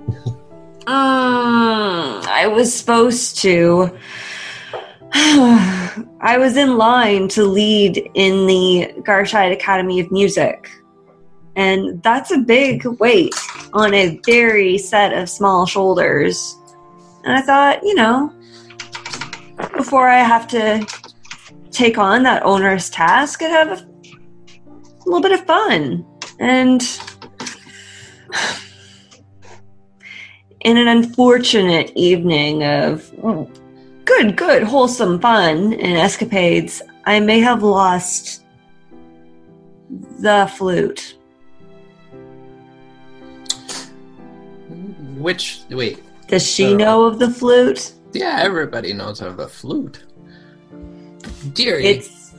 Mm, 0.85 2.25
I 2.27 2.47
was 2.47 2.73
supposed 2.73 3.37
to. 3.39 3.97
I 5.13 6.37
was 6.37 6.57
in 6.57 6.77
line 6.77 7.27
to 7.29 7.45
lead 7.45 8.09
in 8.15 8.45
the 8.45 8.93
Garshide 9.03 9.51
Academy 9.51 9.99
of 9.99 10.11
Music. 10.11 10.69
And 11.55 12.03
that's 12.03 12.31
a 12.31 12.39
big 12.39 12.85
weight 12.99 13.33
on 13.73 13.93
a 13.93 14.19
very 14.25 14.77
set 14.77 15.13
of 15.13 15.29
small 15.29 15.65
shoulders. 15.65 16.57
And 17.23 17.33
I 17.33 17.41
thought, 17.41 17.81
you 17.83 17.95
know, 17.95 18.33
before 19.77 20.09
I 20.09 20.19
have 20.19 20.47
to 20.49 20.85
take 21.71 21.97
on 21.97 22.23
that 22.23 22.43
onerous 22.43 22.89
task, 22.89 23.41
I'd 23.41 23.51
have 23.51 23.85
a 25.05 25.09
little 25.09 25.21
bit 25.21 25.31
of 25.31 25.45
fun. 25.45 26.05
And 26.39 26.81
in 30.61 30.77
an 30.77 30.87
unfortunate 30.87 31.91
evening 31.95 32.63
of 32.63 33.11
good, 34.05 34.35
good, 34.35 34.63
wholesome 34.63 35.19
fun 35.19 35.73
and 35.73 35.97
escapades, 35.97 36.81
I 37.05 37.19
may 37.19 37.39
have 37.39 37.61
lost 37.63 38.43
the 40.19 40.51
flute. 40.57 41.17
Which, 45.17 45.61
wait, 45.69 46.01
Does 46.27 46.45
she 46.45 46.73
Uh, 46.73 46.77
know 46.77 47.03
of 47.05 47.19
the 47.19 47.29
flute? 47.29 47.93
yeah, 48.13 48.39
everybody 48.41 48.93
knows 48.93 49.21
of 49.21 49.37
the 49.37 49.47
flute. 49.47 50.03
Dearie, 51.53 51.85
It's 51.85 52.33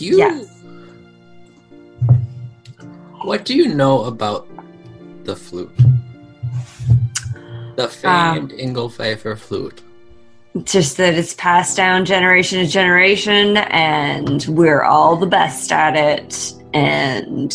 you. 0.00 0.16
yes. 0.18 0.46
What 3.22 3.44
do 3.44 3.54
you 3.54 3.68
know 3.68 4.04
about 4.04 4.48
the 5.24 5.36
flute? 5.36 5.70
The 7.76 7.88
famed 7.88 8.52
um, 8.52 8.90
Pfeiffer 8.90 9.36
flute. 9.36 9.82
just 10.64 10.96
that 10.96 11.14
it's 11.14 11.34
passed 11.34 11.76
down 11.76 12.06
generation 12.06 12.60
to 12.60 12.66
generation, 12.66 13.58
and 13.58 14.44
we're 14.48 14.82
all 14.82 15.16
the 15.16 15.26
best 15.26 15.70
at 15.70 15.96
it. 15.96 16.54
And 16.72 17.54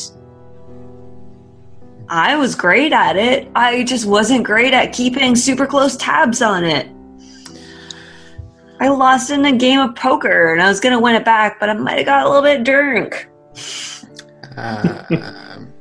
I 2.09 2.35
was 2.35 2.53
great 2.53 2.93
at 2.93 3.15
it. 3.15 3.49
I 3.55 3.83
just 3.83 4.05
wasn't 4.05 4.43
great 4.43 4.73
at 4.73 4.93
keeping 4.93 5.35
super 5.35 5.65
close 5.65 5.97
tabs 5.97 6.43
on 6.43 6.63
it. 6.63 6.87
I 8.79 8.89
lost 8.89 9.31
in 9.31 9.43
a 9.45 9.51
game 9.51 9.79
of 9.79 9.95
poker, 9.95 10.53
and 10.53 10.61
I 10.61 10.67
was 10.67 10.79
gonna 10.79 10.99
win 10.99 11.15
it 11.15 11.25
back, 11.25 11.59
but 11.59 11.69
I 11.69 11.73
might 11.73 11.97
have 11.97 12.05
got 12.05 12.25
a 12.27 12.29
little 12.29 12.43
bit 12.43 12.63
drunk. 12.63 13.29
Um, 14.57 15.73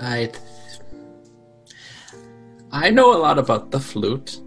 I 0.00 0.30
I 2.70 2.90
know 2.90 3.16
a 3.16 3.18
lot 3.18 3.38
about 3.38 3.70
the 3.70 3.80
flute. 3.80 4.40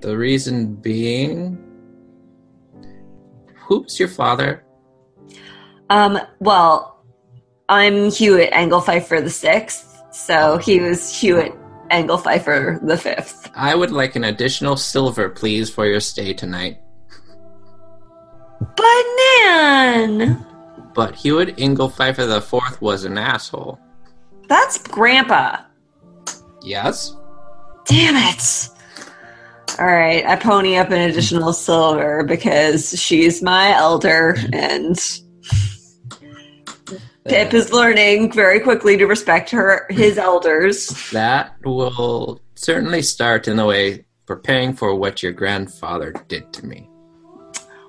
The 0.00 0.16
reason 0.16 0.74
being, 0.74 1.58
who's 3.54 3.98
your 3.98 4.08
father? 4.08 4.64
Um, 5.90 6.18
well, 6.40 7.02
I'm 7.68 8.10
Hewitt 8.10 8.52
Angle 8.52 8.80
Pfeiffer 8.80 9.20
the 9.20 9.30
sixth, 9.30 10.02
so 10.12 10.58
he 10.58 10.80
was 10.80 11.18
Hewitt 11.18 11.54
Angle 11.90 12.18
Pfeiffer 12.18 12.80
the 12.82 12.96
fifth. 12.98 13.50
I 13.54 13.74
would 13.74 13.92
like 13.92 14.14
an 14.16 14.24
additional 14.24 14.76
silver, 14.76 15.28
please, 15.28 15.70
for 15.70 15.86
your 15.86 16.00
stay 16.00 16.34
tonight. 16.34 16.78
Banan! 18.76 20.44
But 20.94 21.16
Hewitt 21.16 21.58
Ingle 21.58 21.88
Pfeiffer 21.88 22.26
the 22.26 22.40
fourth 22.40 22.80
was 22.80 23.04
an 23.04 23.18
asshole. 23.18 23.78
That's 24.48 24.78
Grandpa. 24.78 25.58
Yes. 26.62 27.16
Damn 27.84 28.16
it! 28.16 28.68
All 29.78 29.86
right, 29.86 30.24
I 30.24 30.36
pony 30.36 30.76
up 30.76 30.90
an 30.90 31.10
additional 31.10 31.52
silver 31.52 32.22
because 32.22 32.98
she's 32.98 33.42
my 33.42 33.72
elder, 33.72 34.36
and 34.52 34.96
Pip 37.26 37.52
is 37.52 37.72
learning 37.72 38.30
very 38.30 38.60
quickly 38.60 38.96
to 38.96 39.06
respect 39.06 39.50
her 39.50 39.86
his 39.90 40.16
elders. 40.16 41.10
That 41.10 41.56
will 41.64 42.40
certainly 42.54 43.02
start 43.02 43.48
in 43.48 43.56
the 43.56 43.66
way 43.66 44.04
preparing 44.26 44.74
for 44.74 44.94
what 44.94 45.22
your 45.22 45.32
grandfather 45.32 46.14
did 46.28 46.52
to 46.52 46.66
me. 46.66 46.88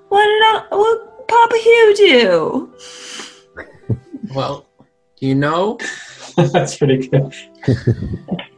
What 0.09 0.25
did 0.25 0.43
I, 0.43 0.65
what 0.71 1.14
Papa 1.27 1.57
Hugh 1.57 1.93
do? 1.97 2.73
Well, 4.33 4.65
do 5.19 5.27
you 5.27 5.35
know 5.35 5.77
That's 6.35 6.77
pretty 6.77 7.07
good. 7.07 7.33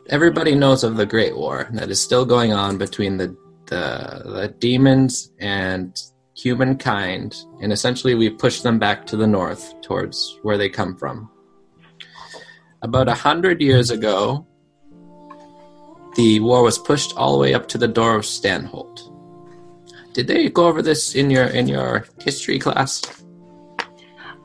everybody 0.09 0.55
knows 0.55 0.83
of 0.83 0.97
the 0.97 1.05
Great 1.05 1.37
War 1.37 1.69
that 1.73 1.91
is 1.91 2.01
still 2.01 2.25
going 2.25 2.53
on 2.53 2.77
between 2.77 3.17
the 3.17 3.35
the, 3.67 4.21
the 4.23 4.55
demons 4.59 5.29
and 5.39 6.01
humankind, 6.35 7.35
and 7.61 7.73
essentially 7.73 8.15
we 8.15 8.29
push 8.29 8.61
them 8.61 8.79
back 8.79 9.05
to 9.07 9.17
the 9.17 9.27
north 9.27 9.79
towards 9.81 10.39
where 10.41 10.57
they 10.57 10.69
come 10.69 10.95
from. 10.95 11.29
About 12.81 13.09
a 13.09 13.13
hundred 13.13 13.61
years 13.61 13.91
ago, 13.91 14.47
the 16.15 16.39
war 16.39 16.63
was 16.63 16.77
pushed 16.77 17.15
all 17.17 17.33
the 17.33 17.39
way 17.39 17.53
up 17.53 17.67
to 17.69 17.77
the 17.77 17.87
door 17.87 18.15
of 18.15 18.23
Stanholt. 18.23 19.11
Did 20.17 20.25
they 20.25 20.49
go 20.49 20.65
over 20.65 20.81
this 20.81 21.13
in 21.13 21.29
your 21.29 21.45
in 21.45 21.67
your 21.67 22.07
history 22.23 22.57
class? 22.57 23.03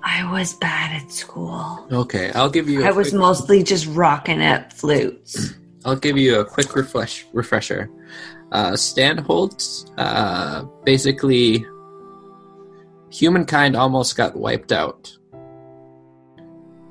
I 0.04 0.30
was 0.30 0.52
bad 0.52 1.00
at 1.00 1.10
school. 1.10 1.88
Okay, 1.90 2.30
I'll 2.34 2.50
give 2.50 2.68
you. 2.68 2.84
a 2.84 2.88
I 2.88 2.90
was 2.90 3.14
mostly 3.14 3.62
just 3.62 3.86
rocking 3.86 4.42
at 4.42 4.74
flutes. 4.74 5.54
I'll 5.86 5.96
give 5.96 6.18
you 6.18 6.40
a 6.40 6.44
quick 6.44 6.76
refresh, 6.76 7.24
refresher. 7.32 7.88
Uh, 8.52 8.72
Stanholt, 8.72 9.90
uh, 9.96 10.64
basically, 10.84 11.64
humankind 13.10 13.74
almost 13.74 14.14
got 14.14 14.36
wiped 14.36 14.72
out. 14.72 15.10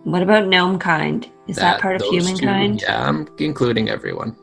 What 0.05 0.23
about 0.23 0.47
gnome 0.47 0.79
kind? 0.79 1.29
Is 1.47 1.57
that, 1.57 1.81
part 1.81 1.97
of 1.97 2.01
those 2.01 2.09
two- 2.09 2.17
humankind? 2.17 2.81
yeah, 2.81 3.07
I'm 3.07 3.29
including 3.37 3.89
everyone. 3.89 4.35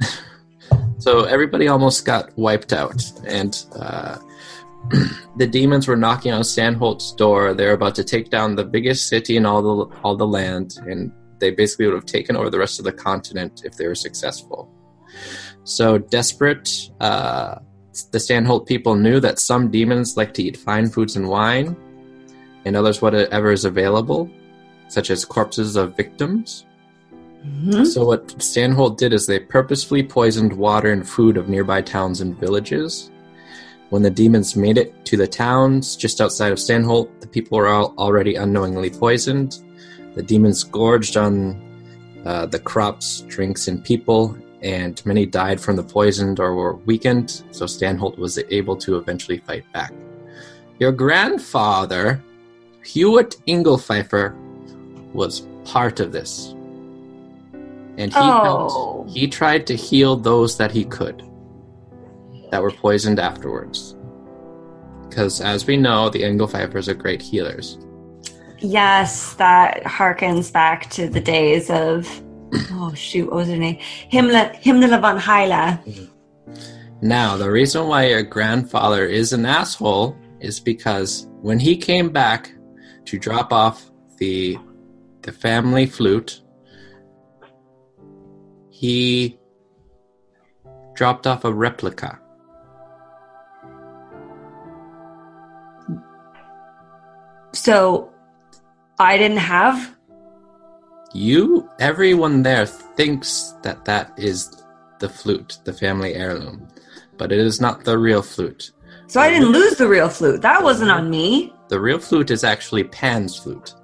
so 1.00 1.24
everybody 1.24 1.66
almost 1.68 2.04
got 2.04 2.36
wiped 2.38 2.72
out, 2.72 3.02
and 3.26 3.64
uh, 3.74 4.18
the 5.36 5.46
demons 5.46 5.88
were 5.88 5.96
knocking 5.96 6.32
on 6.32 6.42
Stanholt's 6.42 7.12
door. 7.12 7.54
They're 7.54 7.72
about 7.72 7.96
to 7.96 8.04
take 8.04 8.30
down 8.30 8.54
the 8.54 8.64
biggest 8.64 9.08
city 9.08 9.36
in 9.36 9.44
all 9.44 9.62
the 9.62 9.96
all 10.02 10.16
the 10.16 10.26
land 10.26 10.78
and 10.86 11.12
they 11.40 11.50
basically 11.50 11.86
would 11.86 11.94
have 11.94 12.06
taken 12.06 12.36
over 12.36 12.50
the 12.50 12.58
rest 12.58 12.78
of 12.78 12.84
the 12.84 12.92
continent 12.92 13.62
if 13.64 13.76
they 13.76 13.86
were 13.86 13.94
successful. 13.94 14.70
So 15.64 15.98
desperate, 15.98 16.90
uh, 17.00 17.56
the 18.12 18.18
Stanholt 18.18 18.66
people 18.66 18.94
knew 18.94 19.18
that 19.20 19.38
some 19.38 19.70
demons 19.70 20.16
like 20.16 20.32
to 20.34 20.42
eat 20.42 20.56
fine 20.56 20.88
foods 20.88 21.16
and 21.16 21.28
wine, 21.28 21.76
and 22.64 22.76
others 22.76 23.02
whatever 23.02 23.50
is 23.50 23.64
available, 23.64 24.30
such 24.88 25.10
as 25.10 25.24
corpses 25.24 25.76
of 25.76 25.96
victims. 25.96 26.66
Mhm. 27.46 27.86
So 27.86 28.04
what 28.04 28.28
Stanholt 28.38 28.98
did 28.98 29.12
is 29.12 29.26
they 29.26 29.38
purposefully 29.38 30.02
poisoned 30.02 30.52
water 30.52 30.92
and 30.92 31.08
food 31.08 31.36
of 31.36 31.48
nearby 31.48 31.82
towns 31.82 32.20
and 32.20 32.38
villages. 32.38 33.10
When 33.88 34.02
the 34.02 34.10
demons 34.10 34.54
made 34.54 34.78
it 34.78 35.04
to 35.06 35.16
the 35.16 35.26
towns 35.26 35.96
just 35.96 36.20
outside 36.20 36.52
of 36.52 36.58
Stanholt, 36.58 37.08
the 37.20 37.26
people 37.26 37.58
were 37.58 37.68
all 37.68 37.94
already 37.98 38.36
unknowingly 38.36 38.90
poisoned. 38.90 39.58
The 40.14 40.22
demons 40.22 40.62
gorged 40.64 41.16
on 41.16 41.60
uh, 42.24 42.46
the 42.46 42.58
crops, 42.58 43.22
drinks, 43.22 43.66
and 43.68 43.82
people, 43.82 44.36
and 44.62 45.00
many 45.06 45.24
died 45.24 45.60
from 45.60 45.76
the 45.76 45.82
poisoned 45.82 46.38
or 46.38 46.54
were 46.54 46.76
weakened. 46.76 47.42
So 47.50 47.64
Stanholt 47.64 48.18
was 48.18 48.38
able 48.50 48.76
to 48.76 48.96
eventually 48.96 49.38
fight 49.38 49.64
back. 49.72 49.92
Your 50.78 50.92
grandfather, 50.92 52.22
Hewitt 52.84 53.36
Inglefeifer, 53.48 54.34
was 55.12 55.46
part 55.64 56.00
of 56.00 56.12
this, 56.12 56.54
and 58.00 58.12
he 58.12 58.18
helped 58.18 58.72
Oh. 58.74 59.06
he 59.08 59.28
tried 59.28 59.66
to 59.66 59.74
heal 59.76 60.16
those 60.16 60.56
that 60.56 60.72
he 60.72 60.84
could 60.84 61.22
that 62.50 62.62
were 62.62 62.70
poisoned 62.70 63.20
afterwards. 63.20 63.96
Because 65.08 65.40
as 65.40 65.66
we 65.66 65.76
know, 65.76 66.08
the 66.08 66.22
Engelpfeifers 66.22 66.88
are 66.88 66.94
great 66.94 67.22
healers. 67.22 67.78
Yes, 68.58 69.34
that 69.34 69.82
harkens 69.84 70.52
back 70.52 70.90
to 70.90 71.08
the 71.08 71.20
days 71.20 71.70
of 71.70 72.08
oh 72.72 72.92
shoot, 72.94 73.26
what 73.26 73.36
was 73.36 73.48
her 73.48 73.56
name? 73.56 73.78
Himmler 74.12 74.54
Himmler 74.62 75.00
von 75.00 75.18
Heile. 75.18 75.82
Mm-hmm. 75.84 76.06
Now, 77.02 77.36
the 77.36 77.50
reason 77.50 77.88
why 77.88 78.08
your 78.08 78.22
grandfather 78.22 79.06
is 79.06 79.32
an 79.32 79.46
asshole 79.46 80.16
is 80.40 80.60
because 80.60 81.28
when 81.40 81.58
he 81.58 81.76
came 81.76 82.10
back 82.10 82.52
to 83.06 83.18
drop 83.18 83.52
off 83.52 83.90
the 84.18 84.58
the 85.22 85.32
family 85.32 85.86
flute, 85.86 86.42
he 88.80 89.38
dropped 90.94 91.26
off 91.26 91.44
a 91.44 91.52
replica. 91.52 92.18
So 97.52 98.10
I 98.98 99.18
didn't 99.18 99.36
have 99.36 99.94
You, 101.12 101.68
everyone 101.78 102.42
there 102.42 102.64
thinks 102.64 103.52
that 103.60 103.84
that 103.84 104.14
is 104.16 104.64
the 104.98 105.10
flute, 105.10 105.58
the 105.64 105.74
family 105.74 106.14
heirloom, 106.14 106.66
but 107.18 107.32
it 107.32 107.38
is 107.38 107.60
not 107.60 107.84
the 107.84 107.98
real 107.98 108.22
flute. 108.22 108.72
so 109.08 109.20
I 109.20 109.28
didn't 109.28 109.52
lose 109.52 109.76
the 109.76 109.88
real 109.88 110.08
flute. 110.08 110.40
That 110.40 110.62
wasn't 110.62 110.90
on 110.90 111.10
me. 111.10 111.52
The 111.68 111.80
real 111.80 111.98
flute 111.98 112.30
is 112.30 112.44
actually 112.44 112.84
Pan's 112.84 113.36
flute. 113.36 113.74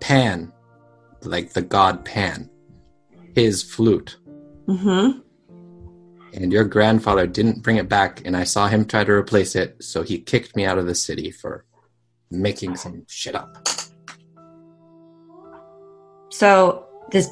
Pan, 0.00 0.52
like 1.22 1.54
the 1.54 1.62
god 1.62 2.04
Pan, 2.04 2.50
his 3.34 3.62
flute. 3.62 4.16
Mm-hmm. 4.66 5.20
And 6.34 6.52
your 6.52 6.64
grandfather 6.64 7.26
didn't 7.26 7.62
bring 7.62 7.76
it 7.76 7.88
back, 7.88 8.22
and 8.24 8.36
I 8.36 8.44
saw 8.44 8.66
him 8.66 8.84
try 8.84 9.04
to 9.04 9.12
replace 9.12 9.54
it, 9.54 9.82
so 9.82 10.02
he 10.02 10.18
kicked 10.18 10.56
me 10.56 10.64
out 10.64 10.78
of 10.78 10.86
the 10.86 10.94
city 10.94 11.30
for 11.30 11.64
making 12.30 12.76
some 12.76 13.04
shit 13.08 13.34
up. 13.34 13.68
So 16.30 16.86
does 17.10 17.30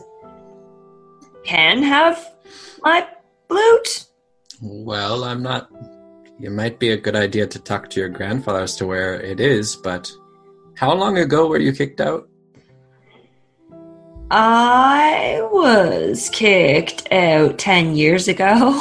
Pan 1.44 1.82
have 1.82 2.34
my 2.82 3.06
flute? 3.48 4.06
Well, 4.60 5.24
I'm 5.24 5.42
not. 5.42 5.68
It 6.40 6.52
might 6.52 6.78
be 6.78 6.90
a 6.90 6.96
good 6.96 7.16
idea 7.16 7.46
to 7.48 7.58
talk 7.58 7.90
to 7.90 8.00
your 8.00 8.08
grandfather 8.08 8.60
as 8.60 8.76
to 8.76 8.86
where 8.86 9.20
it 9.20 9.40
is, 9.40 9.74
but 9.74 10.10
how 10.76 10.94
long 10.94 11.18
ago 11.18 11.48
were 11.48 11.58
you 11.58 11.72
kicked 11.72 12.00
out? 12.00 12.28
I 14.34 15.46
was 15.52 16.30
kicked 16.30 17.12
out 17.12 17.58
10 17.58 17.94
years 17.94 18.28
ago. 18.28 18.80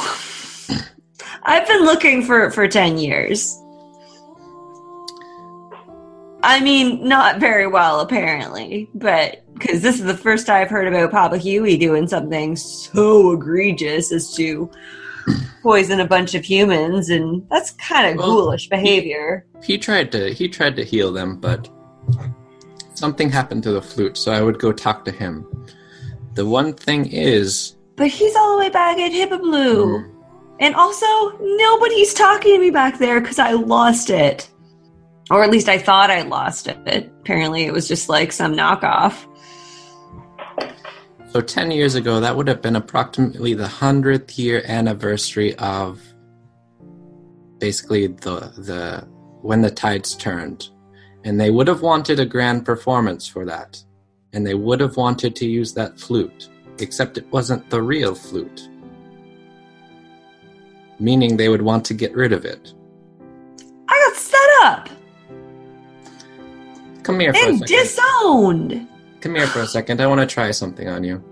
I've 1.42 1.68
been 1.68 1.84
looking 1.84 2.22
for 2.22 2.50
for 2.50 2.66
10 2.66 2.96
years. 2.96 3.54
I 6.42 6.58
mean, 6.60 7.06
not 7.06 7.38
very 7.38 7.66
well 7.66 8.00
apparently, 8.00 8.88
but 8.94 9.44
because 9.52 9.82
this 9.82 10.00
is 10.00 10.06
the 10.06 10.16
first 10.16 10.48
I've 10.48 10.70
heard 10.70 10.88
about 10.88 11.10
Papa 11.10 11.36
Huey 11.36 11.76
doing 11.76 12.08
something 12.08 12.56
so 12.56 13.32
egregious 13.32 14.10
as 14.10 14.34
to 14.36 14.70
poison 15.62 16.00
a 16.00 16.08
bunch 16.08 16.34
of 16.34 16.46
humans, 16.46 17.10
and 17.10 17.46
that's 17.50 17.72
kind 17.72 18.08
of 18.08 18.16
Well, 18.16 18.28
ghoulish 18.28 18.70
behavior. 18.70 19.44
He 19.62 19.76
tried 19.76 20.12
to 20.12 20.32
he 20.32 20.48
tried 20.48 20.76
to 20.76 20.84
heal 20.84 21.12
them, 21.12 21.36
but 21.36 21.68
something 22.94 23.30
happened 23.30 23.62
to 23.64 23.72
the 23.72 23.82
flute, 23.82 24.16
so 24.16 24.32
I 24.32 24.42
would 24.42 24.58
go 24.58 24.72
talk 24.72 25.04
to 25.06 25.10
him. 25.10 25.46
The 26.34 26.46
one 26.46 26.72
thing 26.74 27.06
is, 27.06 27.76
But 27.96 28.08
he's 28.08 28.34
all 28.36 28.52
the 28.52 28.58
way 28.58 28.70
back 28.70 28.98
at 28.98 29.12
Hippoblue. 29.12 29.98
Hmm. 29.98 30.08
And 30.60 30.74
also, 30.74 31.06
nobody's 31.40 32.14
talking 32.14 32.54
to 32.54 32.60
me 32.60 32.70
back 32.70 32.98
there 32.98 33.20
because 33.20 33.38
I 33.38 33.52
lost 33.52 34.10
it. 34.10 34.48
Or 35.30 35.42
at 35.42 35.50
least 35.50 35.68
I 35.68 35.78
thought 35.78 36.10
I 36.10 36.22
lost 36.22 36.68
it. 36.68 37.10
Apparently, 37.20 37.64
it 37.64 37.72
was 37.72 37.88
just 37.88 38.08
like 38.08 38.32
some 38.32 38.54
knockoff. 38.54 39.26
so 41.30 41.40
ten 41.40 41.70
years 41.70 41.94
ago, 41.94 42.20
that 42.20 42.36
would 42.36 42.48
have 42.48 42.62
been 42.62 42.76
approximately 42.76 43.54
the 43.54 43.66
hundredth 43.66 44.38
year 44.38 44.62
anniversary 44.66 45.54
of 45.56 46.00
basically 47.58 48.08
the 48.08 48.52
the 48.58 49.08
when 49.40 49.62
the 49.62 49.70
tides 49.70 50.14
turned, 50.14 50.68
and 51.24 51.40
they 51.40 51.50
would 51.50 51.68
have 51.68 51.82
wanted 51.82 52.20
a 52.20 52.26
grand 52.26 52.64
performance 52.64 53.26
for 53.26 53.44
that, 53.46 53.82
and 54.32 54.46
they 54.46 54.54
would 54.54 54.80
have 54.80 54.96
wanted 54.96 55.36
to 55.36 55.46
use 55.46 55.72
that 55.74 55.98
flute, 55.98 56.48
except 56.78 57.18
it 57.18 57.30
wasn't 57.32 57.68
the 57.70 57.80
real 57.82 58.14
flute. 58.14 58.68
Meaning 60.98 61.36
they 61.36 61.48
would 61.48 61.62
want 61.62 61.84
to 61.86 61.94
get 61.94 62.14
rid 62.14 62.32
of 62.32 62.44
it. 62.44 62.74
I 63.88 64.08
got 64.08 64.16
set 64.16 64.50
up 64.62 64.88
Come 67.02 67.18
here 67.20 67.32
for 67.34 67.40
a 67.40 67.48
and 67.48 67.58
second. 67.58 67.76
disowned. 67.76 68.88
Come 69.20 69.34
here 69.34 69.46
for 69.48 69.60
a 69.60 69.66
second. 69.66 70.00
I 70.00 70.06
want 70.06 70.20
to 70.20 70.26
try 70.26 70.50
something 70.52 70.88
on 70.88 71.02
you. 71.04 71.22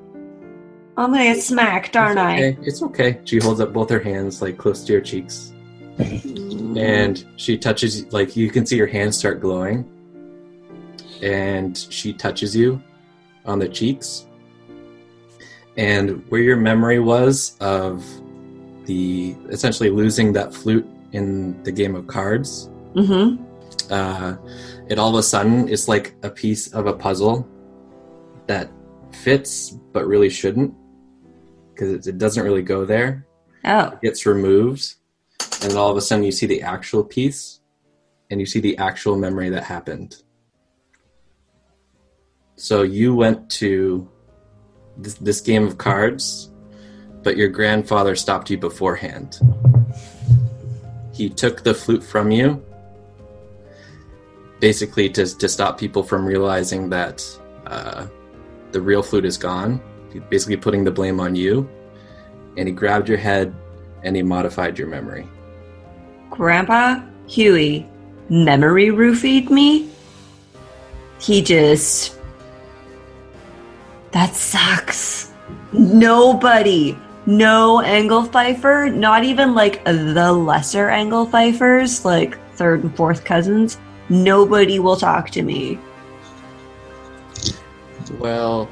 I'm 0.96 1.12
gonna 1.12 1.24
get 1.24 1.42
smacked, 1.42 1.96
aren't 1.96 2.18
it's 2.18 2.58
I? 2.58 2.62
It's 2.62 2.82
okay. 2.82 3.20
She 3.24 3.38
holds 3.38 3.60
up 3.60 3.72
both 3.72 3.88
her 3.90 4.00
hands 4.00 4.42
like 4.42 4.58
close 4.58 4.84
to 4.84 4.92
your 4.92 5.00
cheeks, 5.00 5.52
and 6.00 7.24
she 7.36 7.58
touches 7.58 8.12
like 8.12 8.36
you 8.36 8.50
can 8.50 8.66
see 8.66 8.76
your 8.76 8.86
hands 8.86 9.18
start 9.18 9.40
glowing, 9.40 9.88
and 11.22 11.76
she 11.76 12.12
touches 12.12 12.54
you 12.54 12.82
on 13.44 13.58
the 13.58 13.68
cheeks, 13.68 14.26
and 15.76 16.24
where 16.30 16.40
your 16.40 16.56
memory 16.56 16.98
was 16.98 17.56
of 17.60 18.04
the 18.86 19.36
essentially 19.50 19.90
losing 19.90 20.32
that 20.32 20.54
flute 20.54 20.86
in 21.12 21.62
the 21.64 21.72
game 21.72 21.94
of 21.94 22.06
cards. 22.06 22.70
Mm-hmm. 22.94 23.44
uh, 23.92 24.36
it 24.88 24.98
all 24.98 25.10
of 25.10 25.14
a 25.14 25.22
sudden 25.22 25.68
is 25.68 25.86
like 25.86 26.16
a 26.24 26.30
piece 26.30 26.72
of 26.74 26.86
a 26.86 26.92
puzzle 26.92 27.46
that 28.48 28.68
fits 29.12 29.70
but 29.92 30.06
really 30.06 30.28
shouldn't 30.28 30.74
because 31.72 31.92
it, 31.92 32.06
it 32.08 32.18
doesn't 32.18 32.42
really 32.42 32.62
go 32.62 32.84
there. 32.84 33.26
Oh. 33.64 33.90
It 33.90 34.00
gets 34.02 34.26
removed, 34.26 34.96
and 35.62 35.70
then 35.70 35.76
all 35.76 35.90
of 35.90 35.96
a 35.96 36.00
sudden 36.00 36.24
you 36.24 36.32
see 36.32 36.46
the 36.46 36.62
actual 36.62 37.04
piece 37.04 37.60
and 38.30 38.40
you 38.40 38.46
see 38.46 38.60
the 38.60 38.76
actual 38.78 39.16
memory 39.16 39.50
that 39.50 39.64
happened. 39.64 40.22
So 42.56 42.82
you 42.82 43.14
went 43.14 43.50
to 43.52 44.08
this, 44.96 45.14
this 45.14 45.40
game 45.40 45.66
of 45.66 45.78
cards, 45.78 46.50
but 47.22 47.36
your 47.36 47.48
grandfather 47.48 48.16
stopped 48.16 48.50
you 48.50 48.58
beforehand. 48.58 49.38
He 51.12 51.28
took 51.28 51.62
the 51.62 51.74
flute 51.74 52.02
from 52.02 52.30
you 52.30 52.64
basically 54.60 55.08
to, 55.08 55.26
to 55.38 55.48
stop 55.48 55.78
people 55.78 56.02
from 56.02 56.24
realizing 56.24 56.90
that 56.90 57.24
uh, 57.66 58.06
the 58.72 58.80
real 58.80 59.02
flute 59.02 59.24
is 59.24 59.36
gone. 59.36 59.80
Basically 60.28 60.56
putting 60.56 60.84
the 60.84 60.90
blame 60.90 61.20
on 61.20 61.34
you. 61.34 61.68
And 62.56 62.68
he 62.68 62.74
grabbed 62.74 63.08
your 63.08 63.18
head 63.18 63.54
and 64.02 64.14
he 64.14 64.22
modified 64.22 64.78
your 64.78 64.88
memory. 64.88 65.28
Grandpa 66.40 67.02
Huey 67.26 67.86
memory 68.30 68.86
roofied 68.86 69.50
me. 69.50 69.90
He 71.20 71.42
just. 71.42 72.18
That 74.12 74.34
sucks. 74.34 75.34
Nobody, 75.74 76.96
no 77.26 77.82
Angle 77.82 78.24
Pfeiffer, 78.24 78.88
not 78.88 79.22
even 79.22 79.54
like 79.54 79.84
the 79.84 80.32
lesser 80.32 80.88
Angle 80.88 81.26
Pfeiffers, 81.26 82.06
like 82.06 82.38
third 82.54 82.84
and 82.84 82.96
fourth 82.96 83.22
cousins, 83.22 83.76
nobody 84.08 84.78
will 84.78 84.96
talk 84.96 85.28
to 85.32 85.42
me. 85.42 85.78
Well, 88.18 88.66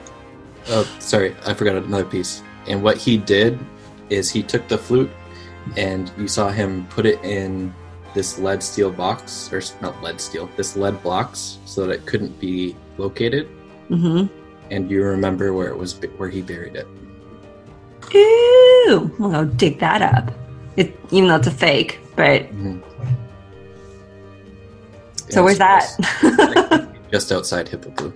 Oh, 0.71 0.89
sorry, 1.01 1.37
I 1.45 1.53
forgot 1.53 1.77
another 1.77 2.05
piece. 2.07 2.43
And 2.67 2.83
what 2.83 2.97
he 2.97 3.19
did 3.19 3.59
is 4.09 4.31
he 4.31 4.43
took 4.43 4.69
the 4.69 4.79
flute, 4.79 5.11
and 5.77 6.11
you 6.17 6.29
saw 6.29 6.51
him 6.51 6.87
put 6.89 7.07
it 7.07 7.23
in 7.25 7.73
this 8.15 8.39
lead 8.39 8.63
steel 8.63 8.91
box, 8.91 9.53
or 9.53 9.61
not 9.83 10.03
lead 10.03 10.21
steel, 10.21 10.49
this 10.57 10.77
lead 10.77 11.03
blocks, 11.03 11.59
so 11.67 11.87
that 11.87 11.93
it 11.93 12.07
couldn't 12.07 12.39
be 12.41 12.75
located. 12.97 13.49
Mm-hmm. 13.91 14.27
And 14.71 14.91
you 14.91 15.03
remember 15.05 15.53
where 15.53 15.69
it 15.69 15.77
was, 15.77 15.99
where 16.17 16.29
he 16.29 16.43
buried 16.43 16.77
it. 16.77 16.87
Ooh, 18.15 19.11
we'll 19.19 19.31
go 19.31 19.45
dig 19.45 19.79
that 19.81 20.03
up. 20.03 20.33
It, 20.77 20.99
even 21.11 21.29
though 21.29 21.37
it's 21.37 21.47
a 21.47 21.51
fake, 21.51 22.01
but 22.17 22.43
Mhm. 22.55 22.81
so 25.29 25.41
Yeah, 25.41 25.45
where's 25.45 25.59
that? 25.59 26.89
Just 27.13 27.33
outside 27.33 27.69
Hippo 27.69 27.91
Blue. 27.91 28.13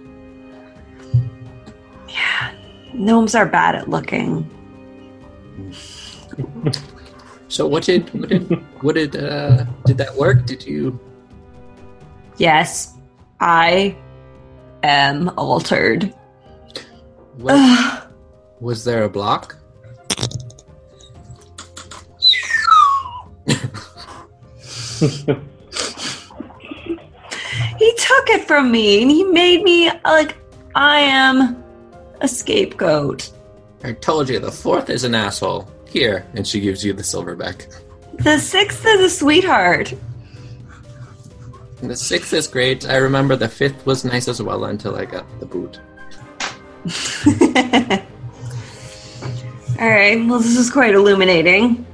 yeah, 2.08 2.52
gnomes 2.94 3.34
are 3.34 3.46
bad 3.46 3.74
at 3.74 3.88
looking. 3.90 4.48
So 7.52 7.66
what 7.66 7.84
did 7.84 8.08
what 8.18 8.30
did 8.30 8.50
what 8.80 8.94
did 8.94 9.14
uh 9.14 9.64
did 9.84 9.98
that 9.98 10.14
work? 10.16 10.46
Did 10.46 10.64
you 10.64 10.98
Yes, 12.38 12.94
I 13.40 13.94
am 14.82 15.28
altered. 15.36 16.14
what, 17.36 18.08
was 18.60 18.84
there 18.84 19.04
a 19.04 19.10
block? 19.10 19.58
he 23.38 23.48
took 27.98 28.30
it 28.30 28.44
from 28.46 28.72
me 28.72 29.02
and 29.02 29.10
he 29.10 29.24
made 29.24 29.62
me 29.62 29.90
like 30.06 30.38
I 30.74 31.00
am 31.00 31.62
a 32.22 32.28
scapegoat. 32.28 33.30
I 33.84 33.92
told 33.92 34.30
you 34.30 34.38
the 34.38 34.50
fourth 34.50 34.88
is 34.88 35.04
an 35.04 35.14
asshole. 35.14 35.71
Here, 35.92 36.26
and 36.34 36.46
she 36.46 36.58
gives 36.60 36.82
you 36.82 36.94
the 36.94 37.04
silver 37.04 37.36
back. 37.36 37.66
The 38.20 38.38
sixth 38.38 38.86
is 38.86 39.00
a 39.00 39.10
sweetheart. 39.10 39.92
The 41.82 41.94
sixth 41.96 42.32
is 42.32 42.46
great. 42.46 42.88
I 42.88 42.96
remember 42.96 43.36
the 43.36 43.48
fifth 43.48 43.84
was 43.84 44.02
nice 44.02 44.26
as 44.26 44.40
well 44.40 44.64
until 44.64 44.96
I 44.96 45.04
got 45.04 45.26
the 45.38 45.44
boot. 45.44 45.78
All 49.78 49.88
right, 49.88 50.16
well, 50.26 50.38
this 50.38 50.56
is 50.56 50.70
quite 50.70 50.94
illuminating. 50.94 51.84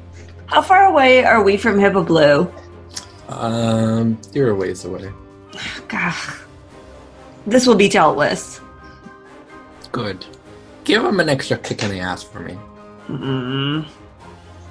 How 0.47 0.63
far 0.63 0.85
away 0.87 1.25
are 1.25 1.43
we 1.43 1.57
from 1.57 1.81
Hippo 1.81 2.05
Blue? 2.05 2.53
Um, 3.29 4.17
you're 4.33 4.51
a 4.51 4.55
ways 4.55 4.85
away. 4.85 5.11
God. 5.89 6.15
This 7.47 7.67
will 7.67 7.75
be 7.75 7.89
dealt 7.89 8.17
with. 8.17 8.61
Good. 9.91 10.25
Give 10.85 11.05
him 11.05 11.19
an 11.19 11.29
extra 11.29 11.59
kick 11.59 11.83
in 11.83 11.91
the 11.91 12.01
ass 12.01 12.23
for 12.23 12.41
me. 12.41 12.57
Mm. 13.09 13.87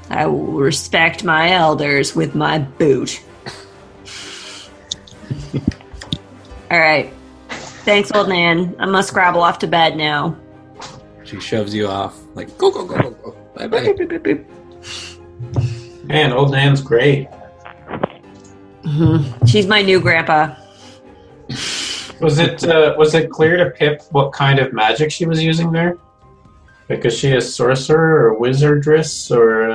I 0.10 0.26
will 0.26 0.54
respect 0.54 1.23
my 1.23 1.52
elders 1.52 2.15
with 2.15 2.34
my 2.36 2.60
boot. 2.60 3.21
All 6.71 6.80
right. 6.80 7.12
Thanks, 7.50 8.12
old 8.13 8.30
man. 8.30 8.76
I 8.80 8.86
must 8.86 9.10
scrabble 9.10 9.41
off 9.41 9.60
to 9.60 9.67
bed 9.67 9.97
now. 9.97 10.38
She 11.23 11.39
shoves 11.39 11.73
you 11.73 11.88
off, 11.88 12.17
like 12.36 12.58
go 12.58 12.71
go 12.71 12.86
go 12.86 12.97
go 12.97 13.12
go. 13.12 13.36
Bye 13.56 13.67
bye. 13.67 13.93
Man, 16.04 16.32
old 16.32 16.52
Nan's 16.52 16.82
great. 16.82 17.28
Mhm. 18.84 19.47
She's 19.47 19.67
my 19.67 19.82
new 19.82 20.00
grandpa. 20.00 20.56
Was 22.21 22.39
it 22.39 22.63
uh, 22.63 22.95
was 22.97 23.13
it 23.13 23.30
clear 23.30 23.58
to 23.58 23.71
Pip 23.71 24.02
what 24.12 24.32
kind 24.32 24.60
of 24.60 24.71
magic 24.71 25.12
she 25.12 25.26
was 25.26 25.43
using 25.43 25.71
there? 25.71 25.97
Like, 26.89 27.04
is 27.06 27.17
she 27.17 27.34
a 27.34 27.41
sorcerer 27.41 28.30
or 28.34 28.39
wizardress 28.39 29.30
or? 29.36 29.71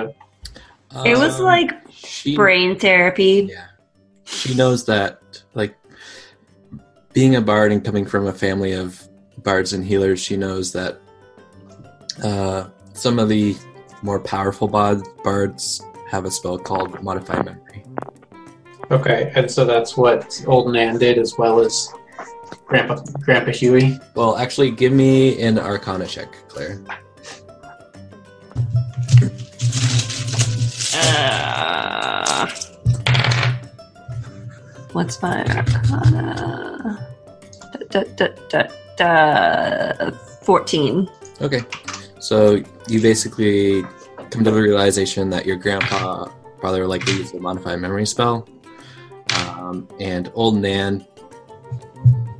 Uh, 0.94 1.03
It 1.05 1.16
was 1.18 1.38
Um, 1.38 1.44
like 1.44 1.72
she, 1.90 2.37
brain 2.37 2.79
therapy. 2.79 3.48
Yeah, 3.51 3.66
she 4.25 4.55
knows 4.55 4.85
that. 4.87 5.20
Like 5.55 5.75
being 7.12 7.37
a 7.37 7.40
bard 7.40 7.72
and 7.72 7.85
coming 7.85 8.07
from 8.07 8.27
a 8.27 8.33
family 8.33 8.72
of 8.72 9.03
bards 9.42 9.72
and 9.72 9.85
healers, 9.85 10.20
she 10.20 10.37
knows 10.37 10.72
that 10.72 10.98
uh, 12.22 12.64
some 12.94 13.18
of 13.18 13.29
the 13.29 13.57
more 14.03 14.18
powerful 14.20 14.68
bod- 14.68 15.03
bards 15.22 15.83
have 16.11 16.25
a 16.25 16.31
spell 16.31 16.59
called 16.59 17.03
Modify 17.03 17.42
Memory. 17.42 17.85
okay, 18.90 19.33
and 19.35 19.51
so 19.51 19.64
that's 19.64 19.96
what 19.96 20.42
old 20.46 20.72
Nan 20.72 20.98
did 20.98 21.16
as 21.18 21.37
well 21.38 21.61
as 21.61 21.88
Grandpa 22.72 22.94
Grandpa 23.20 23.52
Huey. 23.52 24.00
Well, 24.14 24.38
actually, 24.38 24.70
give 24.70 24.94
me 24.94 25.38
an 25.42 25.58
Arcana 25.58 26.06
check, 26.06 26.32
Claire. 26.48 26.82
Uh, 30.94 32.46
what's 34.92 35.20
my 35.20 35.44
arcana? 35.44 37.06
Da, 37.90 38.04
da, 38.16 38.28
da, 38.48 38.62
da, 38.96 40.11
14. 40.40 41.11
Okay. 41.42 41.61
So 42.20 42.62
you 42.88 43.02
basically 43.02 43.82
come 44.30 44.44
to 44.44 44.50
the 44.50 44.62
realization 44.62 45.28
that 45.28 45.44
your 45.44 45.56
grandpa 45.56 46.24
probably 46.58 46.80
likely 46.85 47.12
used 47.18 47.35
a 47.35 47.38
modified 47.38 47.80
memory 47.80 48.06
spell. 48.06 48.48
Um, 49.37 49.87
and 50.00 50.32
old 50.35 50.56
Nan 50.56 51.06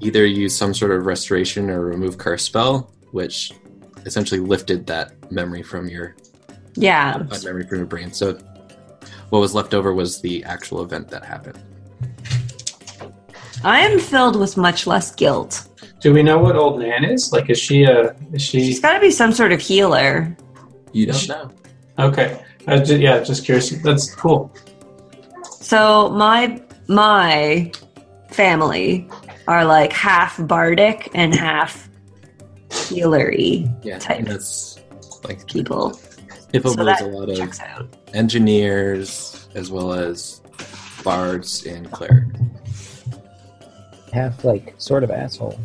either 0.03 0.27
used 0.27 0.57
some 0.57 0.75
sort 0.75 0.91
of 0.91 1.07
restoration 1.07 1.71
or 1.71 1.81
remove 1.85 2.19
curse 2.19 2.43
spell, 2.45 2.91
which 3.13 3.53
essentially 4.05 4.41
lifted 4.41 4.87
that 4.89 5.13
memory 5.31 5.63
from 5.63 5.89
your 5.89 6.17
Yeah. 6.75 7.13
modified 7.19 7.45
memory 7.45 7.67
from 7.69 7.79
your 7.79 7.87
brain. 7.87 8.13
So 8.13 8.37
what 9.31 9.39
was 9.39 9.55
left 9.55 9.75
over 9.75 9.95
was 9.95 10.21
the 10.21 10.43
actual 10.45 10.83
event 10.83 11.09
that 11.11 11.25
happened. 11.25 11.59
I 13.65 13.79
am 13.81 13.99
filled 14.01 14.37
with 14.39 14.57
much 14.57 14.87
less 14.89 15.15
guilt. 15.15 15.69
Do 16.01 16.13
we 16.13 16.23
know 16.25 16.39
what 16.39 16.57
old 16.57 16.81
Nan 16.81 17.05
is? 17.05 17.31
Like, 17.33 17.49
is 17.49 17.59
she 17.61 17.85
a? 17.85 18.13
Is 18.33 18.43
she 18.43 18.59
She's 18.65 18.81
got 18.81 18.95
to 18.95 19.01
be 19.01 19.11
some 19.13 19.31
sort 19.31 19.53
of 19.53 19.61
healer. 19.61 20.37
You 20.93 21.07
don't 21.07 21.29
know. 21.29 21.51
okay? 22.01 22.43
Uh, 22.67 22.79
ju- 22.83 22.99
yeah, 22.99 23.21
just 23.23 23.45
curious. 23.45 23.71
That's 23.71 24.13
cool. 24.17 24.53
So 25.61 26.09
my 26.11 26.61
my 26.89 27.71
family 28.31 29.09
are 29.49 29.65
like 29.65 29.93
half 29.93 30.45
bardic 30.47 31.11
and 31.15 31.35
half 31.35 31.89
healery 32.71 33.69
Yeah, 33.85 33.99
Type. 33.99 34.25
that's 34.25 34.79
like 35.25 35.47
people. 35.47 35.99
Hippo 36.53 36.71
So 36.71 36.77
blows 36.77 37.01
a 37.01 37.07
lot 37.07 37.31
of 37.31 37.89
engineers 38.15 39.49
as 39.55 39.71
well 39.71 39.93
as 39.93 40.41
bards 41.03 41.65
and 41.67 41.91
clerics. 41.91 42.39
Half 44.13 44.45
like 44.45 44.75
sort 44.79 45.03
of 45.05 45.11
asshole. 45.11 45.59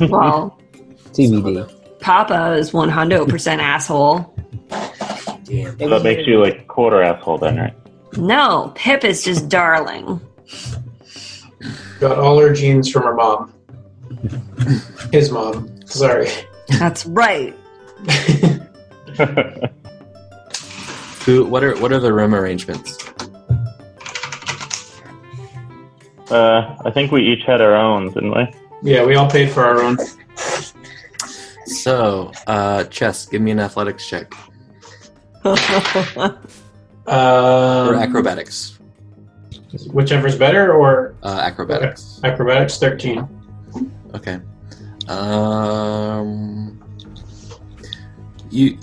Well, 0.00 0.58
TBD. 1.12 2.00
Papa 2.00 2.52
is 2.54 2.72
100% 2.72 3.58
asshole. 3.58 4.34
Damn. 5.44 5.78
So 5.78 5.88
that 5.88 6.02
makes 6.02 6.26
you 6.26 6.40
like 6.42 6.66
quarter 6.68 7.02
asshole 7.02 7.38
then, 7.38 7.56
right? 7.58 7.74
No, 8.16 8.72
Pip 8.74 9.04
is 9.04 9.22
just 9.24 9.48
darling. 9.48 10.20
Got 12.00 12.18
all 12.18 12.38
her 12.40 12.52
genes 12.52 12.90
from 12.90 13.02
her 13.02 13.14
mom. 13.14 13.52
His 15.12 15.30
mom. 15.30 15.68
Sorry. 15.86 16.28
That's 16.78 17.04
right. 17.06 17.54
Who? 21.26 21.44
What 21.44 21.62
are 21.62 21.76
what 21.78 21.92
are 21.92 22.00
the 22.00 22.12
room 22.12 22.34
arrangements? 22.34 22.96
uh, 26.30 26.76
I 26.84 26.90
think 26.90 27.12
we 27.12 27.22
each 27.22 27.44
had 27.44 27.60
our 27.60 27.74
own, 27.76 28.08
didn't 28.12 28.34
we? 28.34 28.48
yeah, 28.82 29.04
we 29.04 29.14
all 29.16 29.30
paid 29.30 29.50
for 29.50 29.62
our 29.64 29.82
own. 29.82 29.98
So, 31.66 32.32
uh, 32.46 32.84
Chest. 32.84 33.30
Give 33.30 33.42
me 33.42 33.50
an 33.50 33.60
athletics 33.60 34.06
check 34.08 34.32
Um, 35.44 36.38
or 37.06 37.94
acrobatics. 37.96 38.78
Whichever's 39.92 40.36
better, 40.36 40.72
or 40.72 41.14
Uh, 41.22 41.38
acrobatics. 41.42 42.20
acrobatics 42.24 42.78
thirteen. 42.78 43.26
Okay. 44.14 44.40
Um, 45.08 46.80
you 48.50 48.76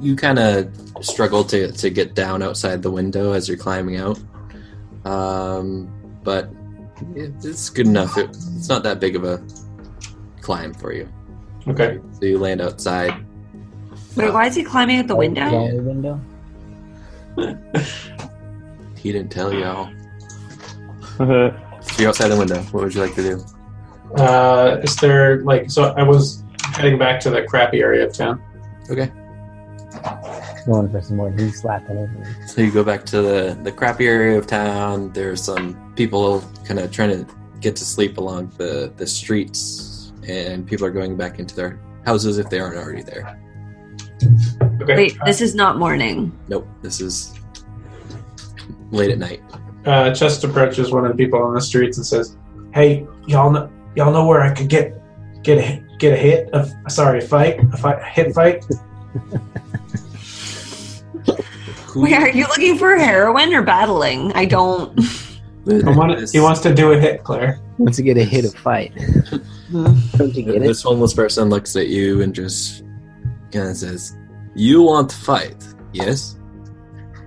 you 0.00 0.16
kind 0.16 0.38
of 0.38 0.68
struggle 1.00 1.44
to 1.44 1.72
to 1.72 1.90
get 1.90 2.14
down 2.14 2.42
outside 2.42 2.82
the 2.82 2.90
window 2.90 3.32
as 3.32 3.48
you're 3.48 3.56
climbing 3.58 3.96
out. 3.96 4.18
Um, 5.04 5.88
but 6.22 6.50
it's 7.14 7.68
good 7.70 7.86
enough. 7.86 8.16
It, 8.18 8.30
it's 8.30 8.68
not 8.68 8.82
that 8.84 9.00
big 9.00 9.16
of 9.16 9.24
a 9.24 9.42
climb 10.40 10.74
for 10.74 10.92
you. 10.92 11.08
Okay. 11.68 11.98
So 12.20 12.26
you 12.26 12.38
land 12.38 12.60
outside. 12.60 13.14
Wait, 14.16 14.32
why 14.32 14.46
is 14.46 14.54
he 14.54 14.62
climbing 14.62 14.98
out 14.98 15.08
the 15.08 15.16
window? 15.16 15.48
Yeah, 15.50 15.72
the 15.74 15.82
window. 15.82 16.20
He 18.96 19.12
didn't 19.12 19.30
tell 19.32 19.52
you 19.52 19.64
all. 19.64 19.90
So 21.16 21.24
you're 21.98 22.08
outside 22.08 22.28
the 22.28 22.36
window. 22.36 22.60
What 22.64 22.84
would 22.84 22.94
you 22.94 23.00
like 23.00 23.14
to 23.14 23.22
do? 23.22 23.44
Uh, 24.16 24.80
is 24.82 24.96
there 24.96 25.42
like 25.42 25.70
so? 25.70 25.92
I 25.96 26.02
was 26.02 26.42
heading 26.74 26.98
back 26.98 27.20
to 27.20 27.30
the 27.30 27.42
crappy 27.42 27.80
area 27.80 28.06
of 28.06 28.12
town. 28.12 28.42
Okay. 28.90 29.10
Going 30.66 30.90
for 30.90 31.00
some 31.02 31.16
more 31.16 31.30
knee 31.30 31.50
slapping 31.50 31.98
over. 31.98 32.36
So 32.46 32.62
you 32.62 32.70
go 32.70 32.84
back 32.84 33.04
to 33.06 33.20
the, 33.20 33.58
the 33.62 33.72
crappy 33.72 34.06
area 34.06 34.38
of 34.38 34.46
town. 34.46 35.12
There's 35.12 35.42
some 35.42 35.92
people 35.94 36.42
kind 36.64 36.80
of 36.80 36.90
trying 36.90 37.10
to 37.10 37.34
get 37.60 37.76
to 37.76 37.84
sleep 37.84 38.18
along 38.18 38.52
the, 38.56 38.92
the 38.96 39.06
streets, 39.06 40.12
and 40.26 40.66
people 40.66 40.86
are 40.86 40.90
going 40.90 41.16
back 41.16 41.38
into 41.38 41.54
their 41.54 41.80
houses 42.04 42.38
if 42.38 42.48
they 42.50 42.60
aren't 42.60 42.76
already 42.76 43.02
there. 43.02 43.38
Okay. 44.82 44.96
Wait, 44.96 45.16
this 45.24 45.40
is 45.40 45.54
not 45.54 45.78
morning. 45.78 46.36
Nope, 46.48 46.66
this 46.82 47.00
is 47.00 47.34
late 48.90 49.10
at 49.10 49.18
night. 49.18 49.42
Uh, 49.86 50.14
Chest 50.14 50.44
approaches 50.44 50.90
one 50.90 51.04
of 51.04 51.12
the 51.12 51.16
people 51.16 51.42
on 51.42 51.54
the 51.54 51.60
streets 51.60 51.98
and 51.98 52.06
says, 52.06 52.36
"Hey, 52.72 53.06
y'all 53.26 53.50
know 53.50 53.70
y'all 53.94 54.12
know 54.12 54.26
where 54.26 54.42
I 54.42 54.52
could 54.52 54.68
get 54.68 55.00
get 55.42 55.58
a 55.58 55.82
get 55.98 56.14
a 56.14 56.16
hit 56.16 56.50
of 56.50 56.72
sorry 56.88 57.18
a 57.18 57.22
fight 57.22 57.60
a 57.72 57.76
fight 57.76 57.98
a 58.00 58.04
hit 58.04 58.34
fight." 58.34 58.64
Wait, 61.96 62.12
are 62.12 62.28
you 62.30 62.44
looking 62.48 62.76
for 62.76 62.96
heroin 62.96 63.54
or 63.54 63.62
battling? 63.62 64.32
I 64.32 64.46
don't. 64.46 64.98
I 65.66 65.96
want, 65.96 66.30
he 66.30 66.40
wants 66.40 66.60
to 66.60 66.74
do 66.74 66.92
a 66.92 66.98
hit, 66.98 67.24
Claire. 67.24 67.58
Wants 67.78 67.96
to 67.96 68.02
get 68.02 68.18
a 68.18 68.24
hit 68.24 68.44
of 68.44 68.54
fight. 68.54 68.92
Don't 69.72 70.34
you 70.34 70.42
get 70.42 70.56
it? 70.56 70.62
This 70.62 70.82
homeless 70.82 71.14
person 71.14 71.48
looks 71.48 71.74
at 71.74 71.88
you 71.88 72.20
and 72.20 72.34
just 72.34 72.82
kind 73.50 73.70
of 73.70 73.76
says, 73.76 74.14
"You 74.54 74.82
want 74.82 75.08
to 75.10 75.16
fight? 75.16 75.66
Yes. 75.92 76.36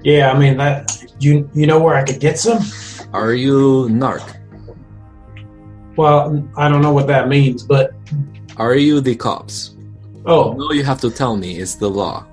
Yeah, 0.04 0.32
I 0.32 0.38
mean 0.38 0.58
that. 0.58 1.07
You 1.20 1.50
you 1.54 1.66
know 1.68 1.80
where 1.80 1.96
I 1.96 2.04
could 2.04 2.20
get 2.20 2.38
some? 2.40 2.60
Are 3.14 3.34
you 3.34 3.88
narc? 3.90 4.24
Well, 5.96 6.48
I 6.56 6.70
don't 6.70 6.82
know 6.82 6.94
what 6.94 7.08
that 7.08 7.28
means, 7.28 7.64
but 7.64 7.92
Are 8.58 8.76
you 8.76 9.02
the 9.02 9.16
cops? 9.16 9.76
oh 10.26 10.54
No, 10.54 10.72
you 10.72 10.84
have 10.84 11.02
to 11.02 11.10
tell 11.10 11.36
me. 11.38 11.58
It's 11.60 11.76
the 11.76 11.90
law. 11.90 12.26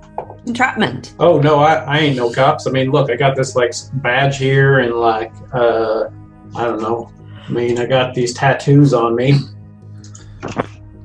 Entrapment. 0.46 1.14
oh 1.18 1.40
no, 1.40 1.60
I, 1.60 1.74
I 1.76 1.98
ain't 2.00 2.16
no 2.16 2.30
cops. 2.30 2.66
I 2.66 2.70
mean, 2.70 2.90
look, 2.90 3.10
I 3.10 3.16
got 3.16 3.34
this 3.36 3.56
like 3.56 3.72
badge 3.94 4.36
here 4.36 4.80
and 4.80 4.92
like 4.94 5.32
uh 5.54 6.08
I 6.54 6.64
don't 6.64 6.82
know. 6.82 7.10
I 7.48 7.50
mean, 7.50 7.78
I 7.78 7.86
got 7.86 8.14
these 8.14 8.34
tattoos 8.34 8.92
on 8.92 9.16
me. 9.16 9.38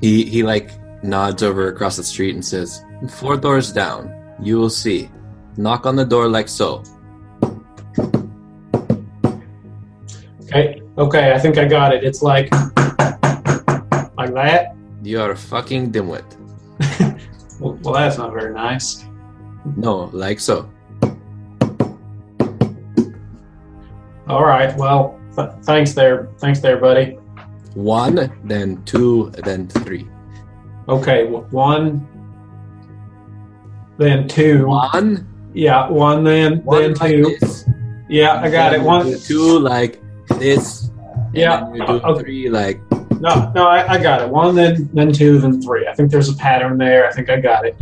He 0.01 0.25
he 0.25 0.43
like 0.43 0.71
nods 1.03 1.43
over 1.43 1.67
across 1.69 1.95
the 1.95 2.03
street 2.03 2.36
and 2.36 2.43
says, 2.43 2.84
Four 3.09 3.38
doors 3.38 3.71
down. 3.71 4.13
You 4.41 4.57
will 4.57 4.69
see. 4.69 5.09
Knock 5.57 5.86
on 5.86 5.95
the 5.95 6.05
door 6.05 6.27
like 6.30 6.47
so. 6.49 6.84
Okay, 11.00 11.32
I 11.32 11.39
think 11.39 11.58
I 11.58 11.66
got 11.66 11.93
it. 11.93 12.04
It's 12.04 12.22
like 12.22 12.52
like 14.18 14.34
that. 14.34 14.76
You 15.02 15.22
are 15.22 15.32
a 15.32 15.38
fucking 15.38 15.91
dimwit. 15.91 16.26
Well, 17.60 17.78
well 17.84 17.93
that's 17.95 18.18
not 18.18 18.32
very 18.32 18.54
nice. 18.54 19.04
No, 19.76 20.10
like 20.14 20.39
so. 20.39 20.70
All 24.30 24.45
right, 24.45 24.74
well, 24.78 25.20
th- 25.36 25.50
thanks 25.64 25.91
there, 25.93 26.30
thanks 26.38 26.60
there, 26.62 26.78
buddy. 26.78 27.18
One, 27.74 28.32
then 28.45 28.82
two, 28.86 29.32
then 29.43 29.68
three. 29.68 30.08
Okay, 30.88 31.26
one, 31.28 32.08
then 33.97 34.28
two. 34.28 34.68
One, 34.68 35.28
Yeah, 35.54 35.89
one, 35.89 36.24
then 36.24 36.64
one 36.64 36.82
then 36.82 36.93
like 36.93 37.12
two. 37.12 37.36
this. 37.41 37.66
Yeah, 38.08 38.39
I 38.39 38.50
got 38.50 38.74
it. 38.74 38.82
One. 38.82 39.20
Two 39.20 39.60
like 39.60 40.02
this. 40.39 40.88
And 41.30 41.38
Yeah, 41.38 41.61
then 41.61 41.75
You 41.75 41.86
do 41.88 41.93
okay. 41.93 42.21
three 42.23 42.49
like 42.49 42.82
No, 43.19 43.51
no, 43.55 43.67
I, 43.67 43.93
I 43.93 44.01
got 44.01 44.21
it. 44.21 44.30
One, 44.30 44.55
then 44.55 44.89
then 44.93 45.11
two, 45.11 45.39
then 45.39 45.61
three. 45.61 45.88
I 45.88 45.93
think 45.93 46.11
there's 46.11 46.30
a 46.30 46.36
pattern 46.36 46.77
there. 46.77 47.07
I 47.07 47.11
think 47.13 47.30
I 47.30 47.39
got 47.39 47.65
it. 47.65 47.75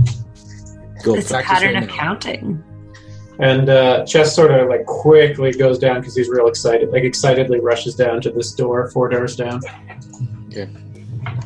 go 1.03 1.15
It's 1.15 1.31
a 1.31 1.41
pattern 1.41 1.73
right 1.75 1.83
of 1.83 1.89
now. 1.89 1.95
counting. 1.95 2.63
And 3.39 3.69
uh, 3.69 4.03
Chest 4.05 4.33
sort 4.35 4.49
of 4.51 4.67
like 4.67 4.85
quickly 4.87 5.51
goes 5.51 5.77
down 5.77 5.99
because 5.99 6.15
he's 6.15 6.27
real 6.27 6.47
excited. 6.47 6.89
Like 6.89 7.03
excitedly 7.03 7.59
rushes 7.59 7.93
down 7.95 8.19
to 8.21 8.31
this 8.31 8.51
door, 8.53 8.89
four 8.89 9.09
doors 9.09 9.35
down. 9.35 9.61
Okay. 10.47 10.67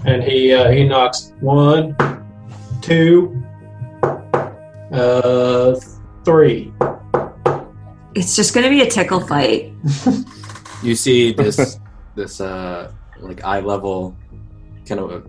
And 0.05 0.23
he 0.23 0.53
uh, 0.53 0.71
he 0.71 0.87
knocks 0.87 1.33
one, 1.41 1.95
two, 2.81 3.43
uh, 4.03 5.75
three. 6.23 6.71
It's 8.15 8.35
just 8.37 8.53
going 8.53 8.63
to 8.63 8.69
be 8.69 8.81
a 8.81 8.89
tickle 8.89 9.19
fight. 9.19 9.73
You 10.83 10.95
see 10.95 11.33
this 11.33 11.77
this 12.15 12.41
uh 12.41 12.91
like 13.19 13.43
eye 13.43 13.59
level 13.59 14.15
kind 14.87 14.99
of 14.99 15.11
a 15.11 15.19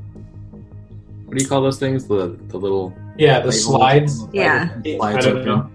what 1.26 1.38
do 1.38 1.42
you 1.42 1.48
call 1.48 1.62
those 1.62 1.78
things? 1.78 2.06
The 2.06 2.38
the 2.48 2.58
little 2.58 2.94
Yeah, 3.16 3.40
the 3.40 3.52
slides. 3.52 4.26
Yeah. 4.32 4.68
I 4.84 4.96
slides 4.96 5.24
don't 5.26 5.36
open. 5.38 5.46
know. 5.46 5.70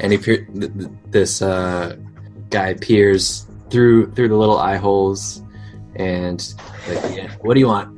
and 0.00 0.12
he 0.12 0.18
peer- 0.18 0.46
th- 0.46 0.72
th- 0.72 0.90
this 1.10 1.42
uh 1.42 1.96
guy 2.50 2.74
peers 2.74 3.46
through 3.70 4.10
through 4.12 4.28
the 4.28 4.36
little 4.36 4.58
eye 4.58 4.76
holes 4.76 5.42
and 5.96 6.54
like 6.88 7.16
yeah, 7.16 7.30
what 7.42 7.54
do 7.54 7.60
you 7.60 7.68
want? 7.68 7.96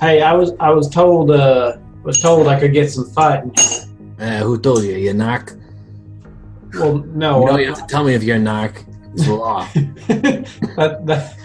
Hey, 0.00 0.20
I 0.22 0.32
was 0.34 0.52
I 0.60 0.70
was 0.70 0.88
told 0.90 1.30
uh 1.30 1.76
was 2.02 2.20
told 2.20 2.48
I 2.48 2.60
could 2.60 2.72
get 2.72 2.90
some 2.90 3.08
fighting. 3.10 3.52
Uh, 4.18 4.38
who 4.40 4.58
told 4.58 4.82
you? 4.84 4.92
You 4.96 5.12
narc? 5.12 5.58
Well, 6.74 6.98
no, 6.98 7.40
you 7.40 7.46
know 7.46 7.58
you 7.58 7.66
have 7.68 7.78
to 7.78 7.86
tell 7.86 8.04
me 8.04 8.14
if 8.14 8.22
you're 8.22 8.36
a 8.36 8.40
narc. 9.14 9.16
It's 9.16 9.26
the 9.26 9.34
law. 9.34 9.68
that, 10.76 11.06
that, 11.06 11.36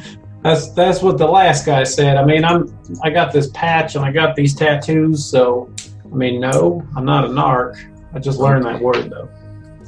that's 0.44 0.72
that's 0.72 1.02
what 1.02 1.18
the 1.18 1.28
last 1.28 1.66
guy 1.66 1.84
said. 1.84 2.18
I 2.18 2.24
mean, 2.26 2.46
I'm 2.46 2.78
I 3.04 3.10
got 3.10 3.34
this 3.34 3.50
patch 3.52 3.96
and 3.96 4.06
I 4.06 4.12
got 4.12 4.36
these 4.36 4.54
tattoos, 4.56 5.26
so 5.26 5.70
I 6.06 6.16
mean, 6.16 6.40
no, 6.40 6.86
I'm 6.96 7.06
not 7.06 7.26
a 7.26 7.28
narc. 7.28 7.78
I 8.14 8.20
just 8.20 8.40
learned 8.40 8.66
that 8.66 8.82
word 8.82 9.10
though. 9.10 9.30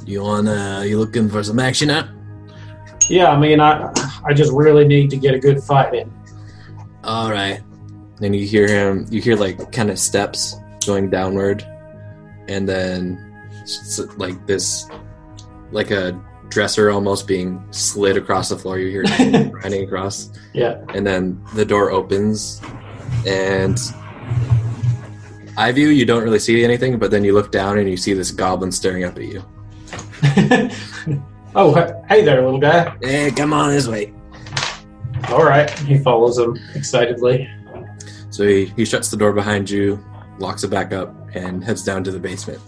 you 0.06 0.22
want 0.22 0.48
uh 0.48 0.82
you 0.84 0.98
looking 0.98 1.28
for 1.28 1.42
some 1.42 1.58
action 1.58 1.88
huh? 1.88 2.06
Yeah, 3.08 3.30
I 3.30 3.38
mean, 3.38 3.60
I 3.60 3.92
I 4.24 4.32
just 4.34 4.52
really 4.52 4.86
need 4.86 5.10
to 5.10 5.16
get 5.16 5.34
a 5.34 5.38
good 5.38 5.62
fight 5.62 5.94
in. 5.94 6.12
All 7.02 7.30
right. 7.30 7.60
Then 8.20 8.32
you 8.34 8.46
hear 8.46 8.68
him. 8.68 9.06
You 9.10 9.20
hear 9.20 9.36
like 9.36 9.72
kind 9.72 9.90
of 9.90 9.98
steps 9.98 10.54
going 10.86 11.10
downward, 11.10 11.66
and 12.46 12.68
then 12.68 13.18
s- 13.62 14.00
like 14.16 14.46
this, 14.46 14.86
like 15.72 15.90
a 15.90 16.12
dresser 16.52 16.90
almost 16.90 17.26
being 17.26 17.64
slid 17.70 18.16
across 18.16 18.50
the 18.50 18.58
floor. 18.58 18.78
You 18.78 18.90
hear 18.90 19.02
it 19.06 19.50
grinding 19.52 19.84
across, 19.84 20.30
Yeah. 20.52 20.80
and 20.94 21.06
then 21.06 21.42
the 21.54 21.64
door 21.64 21.90
opens, 21.90 22.60
and 23.26 23.78
I 25.56 25.72
view 25.72 25.88
you 25.88 26.04
don't 26.04 26.22
really 26.22 26.38
see 26.38 26.62
anything, 26.62 26.98
but 26.98 27.10
then 27.10 27.24
you 27.24 27.32
look 27.32 27.50
down 27.50 27.78
and 27.78 27.88
you 27.88 27.96
see 27.96 28.12
this 28.12 28.30
goblin 28.30 28.70
staring 28.70 29.04
up 29.04 29.16
at 29.16 29.24
you. 29.24 29.42
oh, 31.54 31.74
hey 32.08 32.22
there, 32.24 32.42
little 32.42 32.60
guy. 32.60 32.94
Hey, 33.02 33.30
come 33.30 33.52
on 33.52 33.70
this 33.70 33.88
way. 33.88 34.12
All 35.28 35.44
right, 35.44 35.70
he 35.80 35.98
follows 35.98 36.38
him 36.38 36.58
excitedly. 36.74 37.48
So 38.30 38.46
he, 38.46 38.66
he 38.76 38.84
shuts 38.84 39.10
the 39.10 39.16
door 39.16 39.32
behind 39.32 39.68
you, 39.70 40.02
locks 40.38 40.64
it 40.64 40.68
back 40.70 40.92
up, 40.92 41.14
and 41.34 41.62
heads 41.62 41.82
down 41.82 42.02
to 42.04 42.10
the 42.10 42.18
basement. 42.18 42.60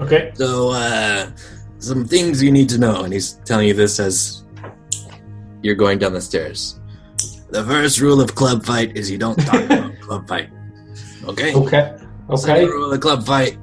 Okay. 0.00 0.32
So, 0.34 0.70
uh, 0.70 1.30
some 1.78 2.04
things 2.06 2.42
you 2.42 2.50
need 2.50 2.68
to 2.70 2.78
know, 2.78 3.02
and 3.04 3.12
he's 3.12 3.34
telling 3.44 3.68
you 3.68 3.74
this 3.74 4.00
as 4.00 4.44
you're 5.62 5.74
going 5.74 5.98
down 5.98 6.12
the 6.14 6.20
stairs. 6.20 6.80
The 7.50 7.64
first 7.64 8.00
rule 8.00 8.20
of 8.20 8.34
club 8.34 8.64
fight 8.64 8.96
is 8.96 9.10
you 9.10 9.18
don't 9.18 9.36
talk 9.36 9.62
about 9.64 9.98
club 10.00 10.28
fight. 10.28 10.48
Okay? 11.24 11.54
Okay. 11.54 11.96
Okay. 12.30 12.36
Second 12.36 12.68
rule 12.68 12.84
of 12.86 12.90
the 12.92 12.98
club 12.98 13.26
fight. 13.26 13.58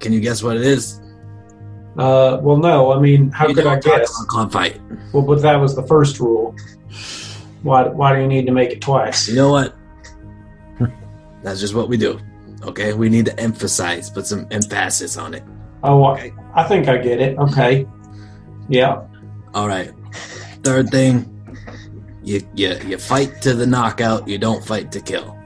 Can 0.00 0.12
you 0.12 0.20
guess 0.20 0.42
what 0.42 0.56
it 0.56 0.62
is? 0.62 1.00
Uh, 1.98 2.38
well, 2.42 2.56
no. 2.56 2.92
I 2.92 2.98
mean, 3.00 3.30
how 3.30 3.48
you 3.48 3.54
could 3.54 3.66
I 3.66 3.74
don't 3.74 3.82
talk 3.82 3.98
guess? 4.00 4.10
about 4.18 4.28
club 4.28 4.52
fight. 4.52 4.80
Well, 5.12 5.22
but 5.22 5.42
that 5.42 5.56
was 5.56 5.74
the 5.74 5.82
first 5.82 6.20
rule. 6.20 6.54
Why? 7.62 7.88
Why 7.88 8.14
do 8.14 8.20
you 8.20 8.28
need 8.28 8.46
to 8.46 8.52
make 8.52 8.70
it 8.70 8.80
twice? 8.80 9.28
You 9.28 9.36
know 9.36 9.50
what? 9.50 9.74
That's 11.42 11.60
just 11.60 11.74
what 11.74 11.88
we 11.88 11.96
do. 11.96 12.18
Okay? 12.62 12.92
We 12.92 13.08
need 13.08 13.26
to 13.26 13.38
emphasize, 13.40 14.10
put 14.10 14.26
some 14.26 14.46
emphasis 14.50 15.16
on 15.16 15.34
it. 15.34 15.42
Oh, 15.82 16.04
I- 16.04 16.12
Okay. 16.14 16.32
I 16.54 16.64
think 16.64 16.88
I 16.88 16.96
get 16.96 17.20
it. 17.20 17.38
Okay. 17.38 17.86
Yeah. 18.68 19.02
All 19.54 19.68
right. 19.68 19.92
Third 20.64 20.88
thing, 20.90 21.26
you 22.24 22.40
you 22.54 22.74
you 22.86 22.98
fight 22.98 23.40
to 23.42 23.54
the 23.54 23.66
knockout. 23.66 24.26
You 24.26 24.38
don't 24.38 24.64
fight 24.64 24.90
to 24.92 25.00
kill. 25.00 25.36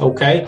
Okay. 0.00 0.46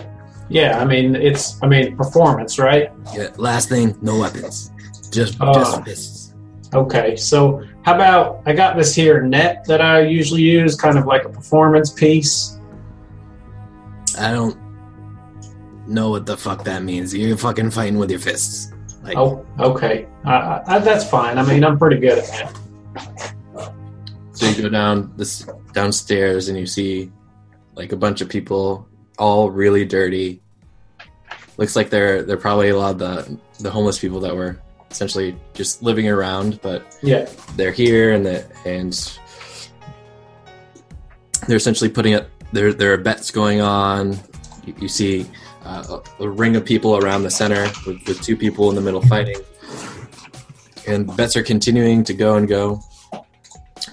Yeah. 0.49 0.79
I 0.79 0.85
mean, 0.85 1.15
it's. 1.15 1.57
I 1.63 1.67
mean, 1.67 1.97
performance, 1.97 2.59
right? 2.59 2.89
Yeah, 3.15 3.29
last 3.37 3.69
thing, 3.69 3.97
no 4.01 4.19
weapons. 4.19 4.71
Just 5.11 5.37
Oh. 5.41 5.51
just 5.53 5.83
fists. 5.83 6.33
Okay. 6.73 7.15
So, 7.17 7.63
how 7.81 7.95
about 7.95 8.41
I 8.45 8.53
got 8.53 8.77
this 8.77 8.93
here 8.95 9.21
net 9.23 9.65
that 9.65 9.81
I 9.81 10.01
usually 10.01 10.41
use, 10.43 10.75
kind 10.75 10.97
of 10.97 11.05
like 11.07 11.25
a 11.25 11.29
performance 11.29 11.91
piece. 11.91 12.57
I 14.19 14.31
don't 14.31 14.57
know 15.91 16.09
what 16.09 16.25
the 16.25 16.37
fuck 16.37 16.63
that 16.63 16.83
means. 16.83 17.13
You're 17.13 17.37
fucking 17.37 17.71
fighting 17.71 17.97
with 17.99 18.09
your 18.09 18.19
fists. 18.19 18.71
Like 19.03 19.17
Oh, 19.17 19.45
okay. 19.59 20.07
I, 20.25 20.79
that's 20.79 21.07
fine. 21.09 21.37
I 21.37 21.43
mean, 21.43 21.63
I'm 21.63 21.77
pretty 21.77 21.97
good 21.99 22.19
at 22.19 22.27
that. 22.27 23.73
so 24.33 24.45
you 24.47 24.61
go 24.63 24.69
down 24.69 25.13
this 25.17 25.47
downstairs 25.73 26.49
and 26.49 26.57
you 26.57 26.65
see 26.65 27.11
like 27.75 27.91
a 27.91 27.95
bunch 27.97 28.21
of 28.21 28.29
people, 28.29 28.87
all 29.17 29.49
really 29.49 29.85
dirty. 29.85 30.41
Looks 31.57 31.75
like 31.75 31.89
they're 31.89 32.23
they're 32.23 32.37
probably 32.37 32.69
a 32.69 32.77
lot 32.77 32.91
of 32.93 32.99
the 32.99 33.39
the 33.59 33.69
homeless 33.71 33.99
people 33.99 34.19
that 34.21 34.35
were 34.35 34.59
essentially 34.89 35.37
just 35.53 35.81
living 35.83 36.07
around, 36.07 36.59
but 36.61 36.97
Yeah. 37.01 37.29
they're 37.55 37.71
here 37.71 38.11
and 38.13 38.25
the, 38.25 38.45
and 38.65 38.93
they're 41.47 41.57
essentially 41.57 41.89
putting 41.89 42.13
up 42.13 42.27
there 42.53 42.73
there 42.73 42.93
are 42.93 42.97
bets 42.97 43.31
going 43.31 43.61
on 43.61 44.19
you, 44.65 44.75
you 44.79 44.87
see 44.87 45.25
uh, 45.63 45.99
a, 46.19 46.23
a 46.23 46.29
ring 46.29 46.55
of 46.55 46.65
people 46.65 46.97
around 46.97 47.23
the 47.23 47.29
center 47.29 47.63
with, 47.85 48.05
with 48.07 48.21
two 48.21 48.35
people 48.35 48.69
in 48.69 48.75
the 48.75 48.81
middle 48.81 49.01
fighting. 49.01 49.37
And 50.87 51.15
bets 51.15 51.35
are 51.35 51.43
continuing 51.43 52.03
to 52.05 52.13
go 52.13 52.35
and 52.35 52.47
go. 52.47 52.81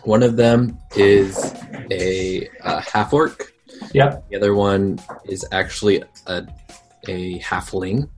One 0.04 0.22
of 0.22 0.36
them 0.36 0.78
is 0.96 1.54
a, 1.90 2.48
uh 2.62 2.80
half 2.80 3.12
orc. 3.12 3.52
Yep. 3.92 4.28
the 4.28 4.36
other 4.36 4.54
one 4.54 4.98
is 5.24 5.46
actually 5.52 6.02
a, 6.26 6.46
a 7.06 7.38
halfling 7.38 8.08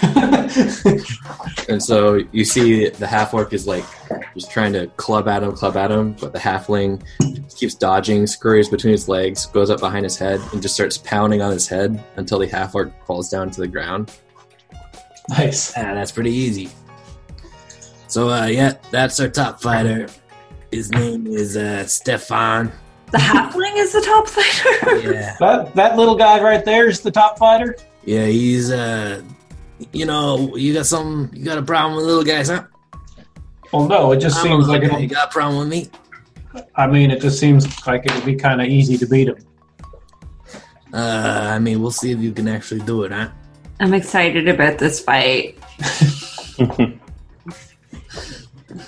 and 1.68 1.82
so 1.82 2.20
you 2.32 2.44
see 2.44 2.88
the 2.88 3.06
half 3.06 3.34
orc 3.34 3.52
is 3.52 3.66
like 3.66 3.84
just 4.34 4.50
trying 4.50 4.72
to 4.72 4.86
club 4.96 5.28
at 5.28 5.42
him, 5.42 5.52
club 5.52 5.76
at 5.76 5.90
him, 5.90 6.12
but 6.20 6.32
the 6.32 6.38
halfling 6.38 7.02
keeps 7.56 7.74
dodging, 7.74 8.26
scurries 8.26 8.68
between 8.68 8.92
his 8.92 9.08
legs, 9.08 9.46
goes 9.46 9.70
up 9.70 9.80
behind 9.80 10.04
his 10.04 10.16
head, 10.16 10.40
and 10.52 10.62
just 10.62 10.74
starts 10.74 10.98
pounding 10.98 11.42
on 11.42 11.50
his 11.52 11.66
head 11.68 12.02
until 12.16 12.38
the 12.38 12.46
half 12.46 12.74
orc 12.74 12.92
falls 13.06 13.28
down 13.28 13.50
to 13.50 13.60
the 13.60 13.68
ground. 13.68 14.12
nice. 15.30 15.72
Ah, 15.76 15.94
that's 15.94 16.12
pretty 16.12 16.32
easy. 16.32 16.70
So 18.06 18.30
uh, 18.30 18.46
yeah, 18.46 18.74
that's 18.90 19.18
our 19.20 19.28
top 19.28 19.60
fighter. 19.60 20.06
His 20.70 20.90
name 20.90 21.26
is 21.26 21.56
uh, 21.56 21.86
Stefan. 21.86 22.72
The 23.10 23.18
halfling 23.18 23.76
is 23.76 23.92
the 23.92 24.00
top 24.02 24.28
fighter. 24.28 25.12
Yeah, 25.12 25.34
That 25.40 25.74
that 25.74 25.96
little 25.96 26.14
guy 26.16 26.42
right 26.42 26.64
there 26.64 26.88
is 26.88 27.00
the 27.00 27.10
top 27.10 27.38
fighter. 27.38 27.74
yeah, 28.04 28.26
he's 28.26 28.70
uh, 28.70 29.22
you 29.92 30.06
know, 30.06 30.56
you 30.56 30.74
got 30.74 30.86
some, 30.86 31.30
you 31.32 31.44
got 31.44 31.58
a 31.58 31.62
problem 31.62 31.96
with 31.96 32.04
little 32.04 32.24
guys, 32.24 32.48
huh? 32.48 32.64
Well, 33.72 33.86
no, 33.86 34.12
it 34.12 34.18
just 34.20 34.38
I'm 34.38 34.44
seems 34.44 34.66
little 34.66 34.82
like 34.82 34.90
guy. 34.90 34.98
you 34.98 35.08
got 35.08 35.28
a 35.28 35.30
problem 35.30 35.58
with 35.58 35.68
me? 35.68 35.88
I 36.74 36.86
mean, 36.86 37.10
it 37.10 37.20
just 37.20 37.38
seems 37.38 37.86
like 37.86 38.06
it 38.06 38.14
would 38.14 38.24
be 38.24 38.34
kind 38.34 38.60
of 38.60 38.68
easy 38.68 38.96
to 38.98 39.06
beat 39.06 39.28
him. 39.28 39.36
Uh, 40.92 41.50
I 41.50 41.58
mean, 41.58 41.80
we'll 41.80 41.90
see 41.90 42.10
if 42.12 42.18
you 42.18 42.32
can 42.32 42.48
actually 42.48 42.80
do 42.80 43.02
it, 43.02 43.12
huh? 43.12 43.28
I'm 43.80 43.94
excited 43.94 44.48
about 44.48 44.78
this 44.78 45.00
fight. 45.00 45.58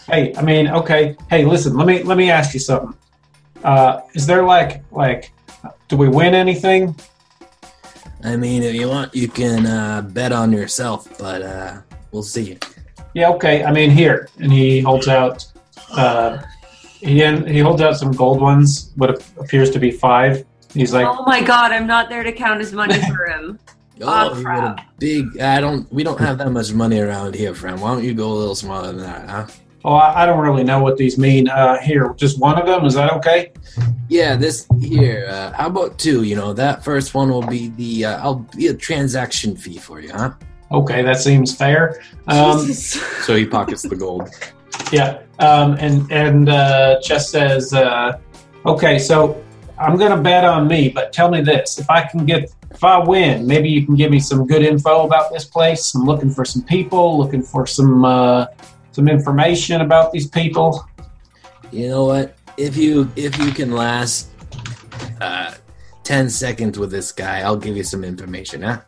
Hey, 0.07 0.35
I 0.37 0.43
mean, 0.43 0.69
okay. 0.69 1.17
Hey, 1.29 1.45
listen. 1.45 1.77
Let 1.77 1.87
me 1.87 2.03
let 2.03 2.19
me 2.19 2.31
ask 2.31 2.53
you 2.53 2.61
something. 2.61 2.97
Uh, 3.63 4.01
is 4.15 4.27
there 4.27 4.43
like 4.43 4.83
like, 4.91 5.33
do 5.89 5.97
we 5.97 6.09
win 6.09 6.35
anything? 6.35 6.97
I 8.25 8.37
mean, 8.37 8.63
if 8.63 8.75
you 8.75 8.89
want, 8.89 9.15
you 9.15 9.29
can 9.29 9.67
uh, 9.67 10.03
bet 10.03 10.33
on 10.33 10.53
yourself, 10.53 11.09
but 11.19 11.43
uh, 11.43 11.81
we'll 12.13 12.23
see. 12.23 12.59
Yeah, 13.15 13.31
okay. 13.31 13.65
I 13.65 13.73
mean, 13.73 13.91
here, 13.91 14.29
and 14.39 14.53
he 14.53 14.81
holds 14.81 15.09
out. 15.09 15.47
Uh, 15.93 16.39
he 17.01 17.25
he 17.47 17.59
holds 17.61 17.81
out 17.83 17.97
some 17.97 18.13
gold 18.13 18.41
ones, 18.41 18.93
what 18.97 19.25
appears 19.39 19.71
to 19.71 19.79
be 19.79 19.91
five. 19.91 20.45
He's 20.75 20.93
like, 20.93 21.07
oh 21.07 21.25
my 21.25 21.43
god, 21.43 21.73
I'm 21.73 21.87
not 21.87 22.09
there 22.09 22.23
to 22.23 22.31
count 22.33 22.61
his 22.61 22.73
money 22.73 22.99
for 23.09 23.27
him. 23.27 23.59
Oh, 24.03 24.31
Oh, 24.35 24.41
crap. 24.43 24.99
big. 24.99 25.39
I 25.41 25.61
don't. 25.61 25.91
We 25.93 26.03
don't 26.05 26.19
have 26.21 26.39
that 26.39 26.51
much 26.53 26.73
money 26.73 26.99
around 27.01 27.35
here, 27.35 27.55
friend. 27.55 27.79
Why 27.83 27.93
don't 27.93 28.03
you 28.03 28.15
go 28.15 28.33
a 28.33 28.33
little 28.33 28.55
smaller 28.55 28.87
than 28.93 29.03
that, 29.03 29.29
huh? 29.29 29.47
"Oh, 29.85 29.95
I, 29.95 30.23
I 30.23 30.27
don't 30.27 30.41
really 30.41 30.65
know 30.65 30.81
what 30.81 30.97
these 30.97 31.19
mean." 31.19 31.49
Uh, 31.49 31.79
here, 31.81 32.15
just 32.17 32.39
one 32.39 32.59
of 32.59 32.67
them. 32.67 32.85
Is 32.85 32.95
that 32.95 33.13
okay? 33.15 33.53
Yeah, 34.09 34.35
this 34.37 34.67
here. 34.81 35.27
Uh, 35.29 35.53
how 35.53 35.69
about 35.69 35.99
two? 35.99 36.25
You 36.25 36.37
know, 36.37 36.53
that 36.53 36.85
first 36.85 37.15
one 37.15 37.31
will 37.31 37.47
be 37.47 37.69
the. 37.69 38.07
Uh, 38.07 38.23
I'll 38.23 38.47
be 38.57 38.67
a 38.69 38.75
transaction 38.75 39.57
fee 39.57 39.79
for 39.79 40.01
you, 40.01 40.13
huh? 40.13 40.33
Okay, 40.73 41.03
that 41.03 41.19
seems 41.19 41.55
fair. 41.55 42.01
Um, 42.27 42.67
So 42.73 43.37
he 43.37 43.47
pockets 43.47 43.83
the 43.83 43.97
gold. 43.97 44.29
Yeah, 44.93 45.21
um, 45.39 45.75
and 45.75 46.11
and 46.11 46.49
uh, 46.49 47.01
Chest 47.01 47.31
says, 47.31 47.73
uh, 47.73 48.19
"Okay, 48.67 48.99
so 48.99 49.43
I'm 49.79 49.97
going 49.97 50.11
to 50.11 50.21
bet 50.21 50.45
on 50.45 50.69
me, 50.69 50.89
but 50.89 51.13
tell 51.13 51.31
me 51.31 51.41
this: 51.41 51.79
if 51.79 51.89
I 51.89 52.03
can 52.05 52.27
get, 52.27 52.53
if 52.71 52.85
I 52.85 52.99
win, 52.99 53.47
maybe 53.47 53.69
you 53.69 53.87
can 53.87 53.95
give 53.95 54.11
me 54.11 54.21
some 54.21 54.47
good 54.47 54.63
info 54.63 55.07
about 55.07 55.33
this 55.33 55.45
place. 55.45 55.95
I'm 55.95 56.05
looking 56.05 56.31
for 56.31 56.45
some 56.45 56.63
people, 56.63 57.19
looking 57.19 57.43
for 57.43 57.67
some 57.67 58.05
uh, 58.05 58.47
some 58.93 59.09
information 59.09 59.81
about 59.81 60.13
these 60.13 60.27
people. 60.27 60.87
You 61.71 61.89
know 61.89 62.05
what? 62.05 62.37
If 62.57 62.77
you 62.77 63.11
if 63.17 63.39
you 63.39 63.53
can 63.53 63.73
last 63.73 64.31
uh, 65.21 65.55
ten 66.03 66.29
seconds 66.29 66.79
with 66.79 66.91
this 66.91 67.13
guy, 67.13 67.41
I'll 67.41 67.57
give 67.57 67.77
you 67.77 67.85
some 67.85 68.05
information, 68.05 68.63
huh? 68.63 68.81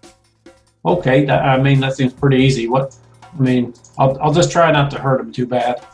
Okay, 0.85 1.29
I 1.31 1.61
mean 1.63 1.81
that 1.81 1.95
seems 1.95 2.13
pretty 2.13 2.39
easy. 2.39 2.69
What? 2.69 2.97
I 3.23 3.41
mean, 3.41 3.73
I'll 3.99 4.19
I'll 4.21 4.35
just 4.35 4.51
try 4.51 4.71
not 4.73 4.91
to 4.91 4.99
hurt 4.99 5.21
him 5.21 5.33
too 5.33 5.47
bad. 5.47 5.85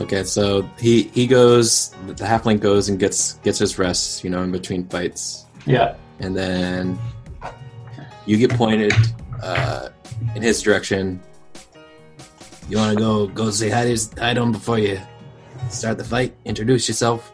Okay, 0.00 0.22
so 0.22 0.62
he 0.78 1.04
he 1.14 1.26
goes. 1.26 1.90
The 2.06 2.24
halfling 2.24 2.60
goes 2.60 2.88
and 2.88 2.98
gets 2.98 3.34
gets 3.42 3.58
his 3.58 3.78
rest. 3.78 4.22
You 4.22 4.30
know, 4.30 4.42
in 4.42 4.52
between 4.52 4.88
fights, 4.88 5.46
Yeah, 5.66 5.96
and 6.20 6.36
then 6.36 6.98
you 8.26 8.36
get 8.36 8.50
pointed 8.52 8.92
uh, 9.42 9.88
in 10.34 10.42
his 10.42 10.62
direction. 10.62 11.20
You 12.68 12.76
want 12.76 12.96
to 12.98 13.02
go 13.02 13.26
go 13.26 13.50
say 13.50 13.70
hi 13.70 13.84
to 13.84 13.90
his, 13.90 14.12
hi 14.18 14.34
to 14.34 14.42
him 14.42 14.52
before 14.52 14.78
you 14.78 15.00
start 15.70 15.98
the 15.98 16.04
fight. 16.04 16.34
Introduce 16.44 16.88
yourself. 16.88 17.32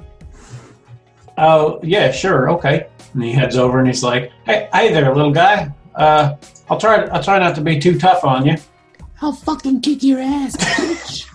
Oh, 1.37 1.81
yeah, 1.83 2.13
sure, 2.13 2.51
okay. 2.51 2.87
And 3.15 3.23
he 3.23 3.33
heads 3.33 3.57
over 3.57 3.79
and 3.79 3.87
he's 3.89 4.03
like, 4.03 4.31
"Hey, 4.47 4.69
hey 4.73 4.93
there, 4.93 5.15
little 5.15 5.33
guy. 5.33 5.73
Uh, 5.95 6.35
I'll 6.69 6.79
try. 6.79 7.05
I'll 7.07 7.23
try 7.23 7.39
not 7.39 7.55
to 7.57 7.61
be 7.61 7.79
too 7.81 7.99
tough 7.99 8.25
on 8.25 8.47
you." 8.47 8.57
I'll 9.23 9.33
fucking 9.33 9.81
kick 9.81 10.03
your 10.03 10.19
ass, 10.21 10.57
bitch. 10.57 11.27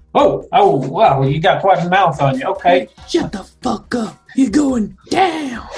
oh, 0.14 0.48
oh, 0.52 0.76
wow! 0.88 1.22
You 1.22 1.40
got 1.40 1.60
quite 1.60 1.84
a 1.84 1.88
mouth 1.88 2.20
on 2.20 2.38
you. 2.38 2.46
Okay, 2.46 2.88
Shut 3.08 3.32
the 3.32 3.44
fuck 3.62 3.94
up. 3.94 4.22
You're 4.34 4.50
going 4.50 4.96
down. 5.10 5.68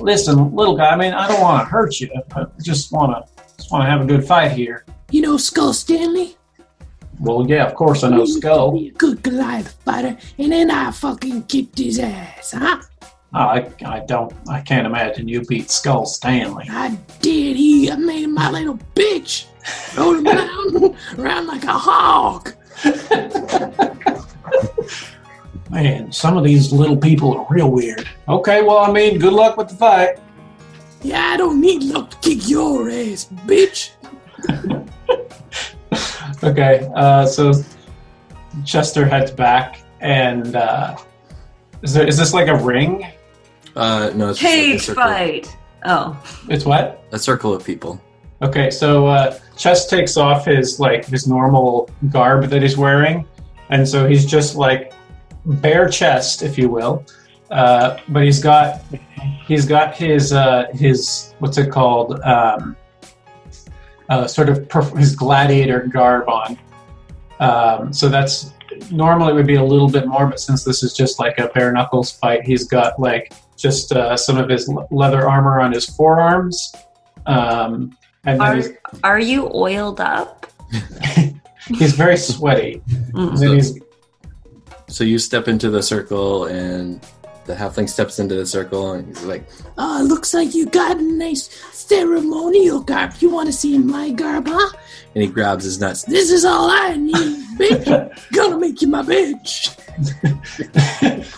listen, 0.00 0.54
little 0.54 0.76
guy. 0.76 0.90
I 0.90 0.96
mean, 0.96 1.12
I 1.14 1.28
don't 1.28 1.40
want 1.40 1.60
to 1.60 1.64
hurt 1.66 2.00
you. 2.00 2.10
I 2.34 2.44
just 2.60 2.92
want 2.92 3.12
to, 3.12 3.31
just 3.62 3.70
want 3.70 3.84
to 3.84 3.90
have 3.90 4.00
a 4.00 4.04
good 4.04 4.24
fight 4.26 4.50
here. 4.50 4.84
You 5.12 5.22
know 5.22 5.36
Skull 5.36 5.72
Stanley? 5.72 6.36
Well, 7.20 7.46
yeah, 7.48 7.64
of 7.64 7.76
course 7.76 8.02
I 8.02 8.08
know 8.08 8.24
Skull. 8.24 8.72
Be 8.72 8.88
a 8.88 8.92
good 8.92 9.22
Goliath 9.22 9.70
fighter, 9.84 10.16
and 10.38 10.50
then 10.50 10.68
I 10.68 10.90
fucking 10.90 11.44
kicked 11.44 11.78
his 11.78 12.00
ass, 12.00 12.52
huh? 12.52 12.82
Oh, 13.34 13.38
I, 13.38 13.72
I 13.86 14.00
don't, 14.00 14.32
I 14.48 14.60
can't 14.62 14.84
imagine 14.84 15.28
you 15.28 15.42
beat 15.42 15.70
Skull 15.70 16.06
Stanley. 16.06 16.66
I 16.68 16.98
did. 17.20 17.56
He 17.56 17.88
I 17.88 17.94
made 17.96 18.24
him 18.24 18.34
my 18.34 18.50
little 18.50 18.78
bitch. 18.96 19.46
Rode 19.96 20.18
him 20.18 20.26
around, 20.26 20.96
around 21.18 21.46
like 21.46 21.62
a 21.62 21.72
hog. 21.72 22.52
Man, 25.70 26.10
some 26.10 26.36
of 26.36 26.42
these 26.42 26.72
little 26.72 26.96
people 26.96 27.38
are 27.38 27.46
real 27.48 27.70
weird. 27.70 28.08
Okay, 28.28 28.62
well, 28.62 28.78
I 28.78 28.90
mean, 28.90 29.20
good 29.20 29.32
luck 29.32 29.56
with 29.56 29.68
the 29.68 29.76
fight. 29.76 30.18
Yeah, 31.02 31.30
I 31.32 31.36
don't 31.36 31.60
need 31.60 31.82
luck 31.82 32.10
to 32.10 32.16
kick 32.18 32.48
your 32.48 32.88
ass, 32.88 33.28
bitch. 33.46 33.90
Okay, 36.44 36.90
uh, 36.96 37.24
so 37.24 37.52
Chester 38.64 39.06
heads 39.06 39.30
back, 39.30 39.80
and 40.00 40.56
uh, 40.56 40.96
is 41.82 41.92
there 41.92 42.06
is 42.06 42.16
this 42.16 42.34
like 42.34 42.48
a 42.48 42.56
ring? 42.56 43.06
Uh, 43.76 44.10
no, 44.16 44.30
it's 44.30 44.40
just 44.40 44.52
like 44.52 44.58
a 44.58 44.70
Cage 44.72 44.90
fight. 44.90 45.56
Oh. 45.84 46.20
It's 46.48 46.64
what? 46.64 47.04
a 47.12 47.18
circle 47.18 47.54
of 47.54 47.64
people. 47.64 48.00
Okay, 48.42 48.70
so 48.70 49.06
uh, 49.06 49.38
Chest 49.56 49.88
takes 49.88 50.16
off 50.16 50.46
his 50.46 50.80
like 50.80 51.04
his 51.04 51.28
normal 51.28 51.88
garb 52.10 52.46
that 52.46 52.60
he's 52.60 52.76
wearing, 52.76 53.24
and 53.68 53.88
so 53.88 54.08
he's 54.08 54.26
just 54.26 54.56
like 54.56 54.92
bare 55.44 55.88
chest, 55.88 56.42
if 56.42 56.58
you 56.58 56.68
will. 56.68 57.04
Uh, 57.52 57.98
but 58.08 58.24
he's 58.24 58.42
got 58.42 58.80
he's 59.46 59.66
got 59.66 59.94
his 59.94 60.32
uh, 60.32 60.66
his 60.72 61.34
what's 61.38 61.58
it 61.58 61.70
called? 61.70 62.18
Um, 62.20 62.76
uh, 64.08 64.26
sort 64.26 64.48
of 64.48 64.60
perf- 64.68 64.96
his 64.98 65.14
gladiator 65.14 65.86
garb 65.86 66.28
on. 66.28 66.58
Um, 67.40 67.92
so 67.92 68.08
that's 68.08 68.52
normally 68.90 69.32
it 69.32 69.34
would 69.34 69.46
be 69.46 69.56
a 69.56 69.64
little 69.64 69.88
bit 69.88 70.06
more, 70.06 70.26
but 70.26 70.40
since 70.40 70.64
this 70.64 70.82
is 70.82 70.94
just 70.94 71.18
like 71.18 71.38
a 71.38 71.48
bare 71.48 71.72
knuckles 71.72 72.10
fight, 72.10 72.42
he's 72.44 72.64
got 72.64 72.98
like 72.98 73.32
just 73.56 73.92
uh, 73.92 74.16
some 74.16 74.38
of 74.38 74.48
his 74.48 74.72
leather 74.90 75.28
armor 75.28 75.60
on 75.60 75.72
his 75.72 75.86
forearms. 75.86 76.74
Um, 77.26 77.96
and 78.24 78.40
then 78.40 78.48
Are, 78.48 78.56
he's, 78.56 78.68
are 79.04 79.20
you 79.20 79.50
oiled 79.52 80.00
up? 80.00 80.46
he's 81.68 81.92
very 81.92 82.16
sweaty. 82.16 82.82
Mm. 83.12 83.28
And 83.28 83.38
then 83.38 83.54
he's 83.54 83.78
So 84.88 85.04
you 85.04 85.18
step 85.18 85.48
into 85.48 85.68
the 85.70 85.82
circle, 85.82 86.46
and 86.46 87.04
the 87.44 87.54
halfling 87.54 87.88
steps 87.88 88.18
into 88.18 88.34
the 88.36 88.46
circle, 88.46 88.92
and 88.92 89.06
he's 89.08 89.24
like, 89.24 89.44
"Oh, 89.78 90.00
it 90.00 90.04
looks 90.04 90.32
like 90.34 90.54
you 90.54 90.66
got 90.66 90.98
a 90.98 91.02
nice 91.02 91.48
ceremonial 91.72 92.80
garb. 92.80 93.14
You 93.20 93.30
want 93.30 93.46
to 93.46 93.52
see 93.52 93.78
my 93.78 94.10
garb, 94.10 94.46
huh?" 94.48 94.70
And 95.14 95.22
he 95.22 95.28
grabs 95.28 95.64
his 95.64 95.80
nuts. 95.80 96.02
This 96.04 96.30
is 96.30 96.44
all 96.44 96.70
I 96.70 96.96
need, 96.96 97.44
bitch. 97.58 98.30
Gonna 98.32 98.58
make 98.58 98.80
you 98.80 98.88
my 98.88 99.02
bitch. 99.02 99.76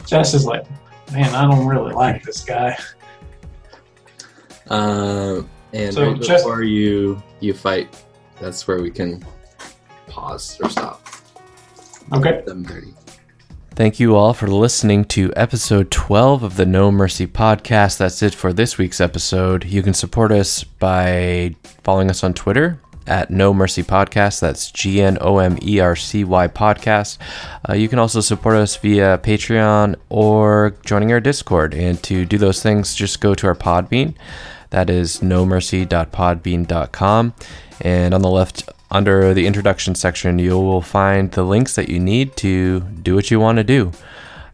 Jess 0.07 0.35
is 0.35 0.45
like, 0.47 0.65
man, 1.13 1.35
I 1.35 1.43
don't 1.51 1.67
really 1.67 1.93
like 1.93 2.23
this 2.23 2.45
guy. 2.45 2.77
Uh, 4.71 5.43
and 5.73 5.93
So 5.95 6.13
right 6.13 6.21
just- 6.21 6.45
before 6.45 6.63
you 6.63 7.23
you 7.41 7.53
fight, 7.55 8.03
that's 8.41 8.67
where 8.69 8.81
we 8.81 8.91
can 8.91 9.25
pause 10.07 10.59
or 10.63 10.69
stop. 10.71 11.07
Okay. 12.13 12.43
Seven 12.47 12.65
thirty. 12.65 12.93
Thank 13.77 13.99
you 13.99 14.15
all 14.15 14.35
for 14.35 14.47
listening 14.47 15.05
to 15.07 15.33
episode 15.35 15.91
12 15.91 16.45
of 16.45 16.57
the 16.57 16.65
Gnomercy 16.65 17.27
podcast. 17.27 17.99
That's 17.99 18.23
it 18.23 18.33
for 18.33 18.53
this 18.53 18.79
week's 18.79 19.01
episode. 19.01 19.65
You 19.65 19.83
can 19.83 19.95
support 19.95 20.31
us 20.31 20.63
by 20.63 21.57
following 21.83 22.09
us 22.09 22.23
on 22.23 22.35
Twitter 22.35 22.79
at 23.09 23.31
Gnomercy 23.31 23.83
Podcast. 23.83 24.39
That's 24.39 24.71
G 24.71 25.03
N 25.03 25.19
O 25.21 25.39
M 25.39 25.59
E 25.61 25.81
R 25.81 25.97
C 25.97 26.23
Y 26.23 26.47
Podcast. 26.47 27.19
Uh, 27.69 27.73
you 27.73 27.89
can 27.89 27.99
also 27.99 28.21
support 28.21 28.55
us 28.55 28.77
via 28.77 29.19
Patreon 29.19 29.97
or 30.09 30.77
joining 30.87 31.11
our 31.11 31.19
Discord. 31.19 31.75
And 31.75 32.01
to 32.05 32.25
do 32.25 32.39
those 32.39 32.63
things, 32.63 32.95
just 32.95 33.21
go 33.21 33.35
to 33.35 33.49
our 33.49 33.57
Podbean. 33.57 34.15
That 34.71 34.89
is 34.89 35.19
gnomercy.podbean.com. 35.19 37.35
And 37.81 38.15
on 38.15 38.23
the 38.23 38.31
left, 38.31 38.71
under 38.95 39.35
the 39.35 39.47
introduction 39.47 39.95
section, 39.95 40.39
you 40.39 40.53
will 40.59 40.81
find 40.81 41.31
the 41.33 41.43
links 41.43 41.75
that 41.75 41.89
you 41.89 41.99
need 41.99 42.37
to 42.37 42.81
do 42.81 43.15
what 43.15 43.31
you 43.31 43.41
want 43.41 43.59
to 43.59 43.65
do. 43.65 43.91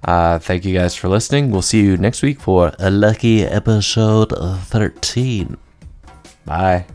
Uh, 0.03 0.39
thank 0.39 0.65
you 0.65 0.73
guys 0.73 0.95
for 0.95 1.09
listening. 1.09 1.51
We'll 1.51 1.63
see 1.63 1.83
you 1.83 1.97
next 1.99 2.23
week 2.23 2.41
for 2.41 2.73
a 2.79 2.91
lucky 2.91 3.45
episode 3.45 4.33
13. 4.33 5.59
Bye. 6.47 6.87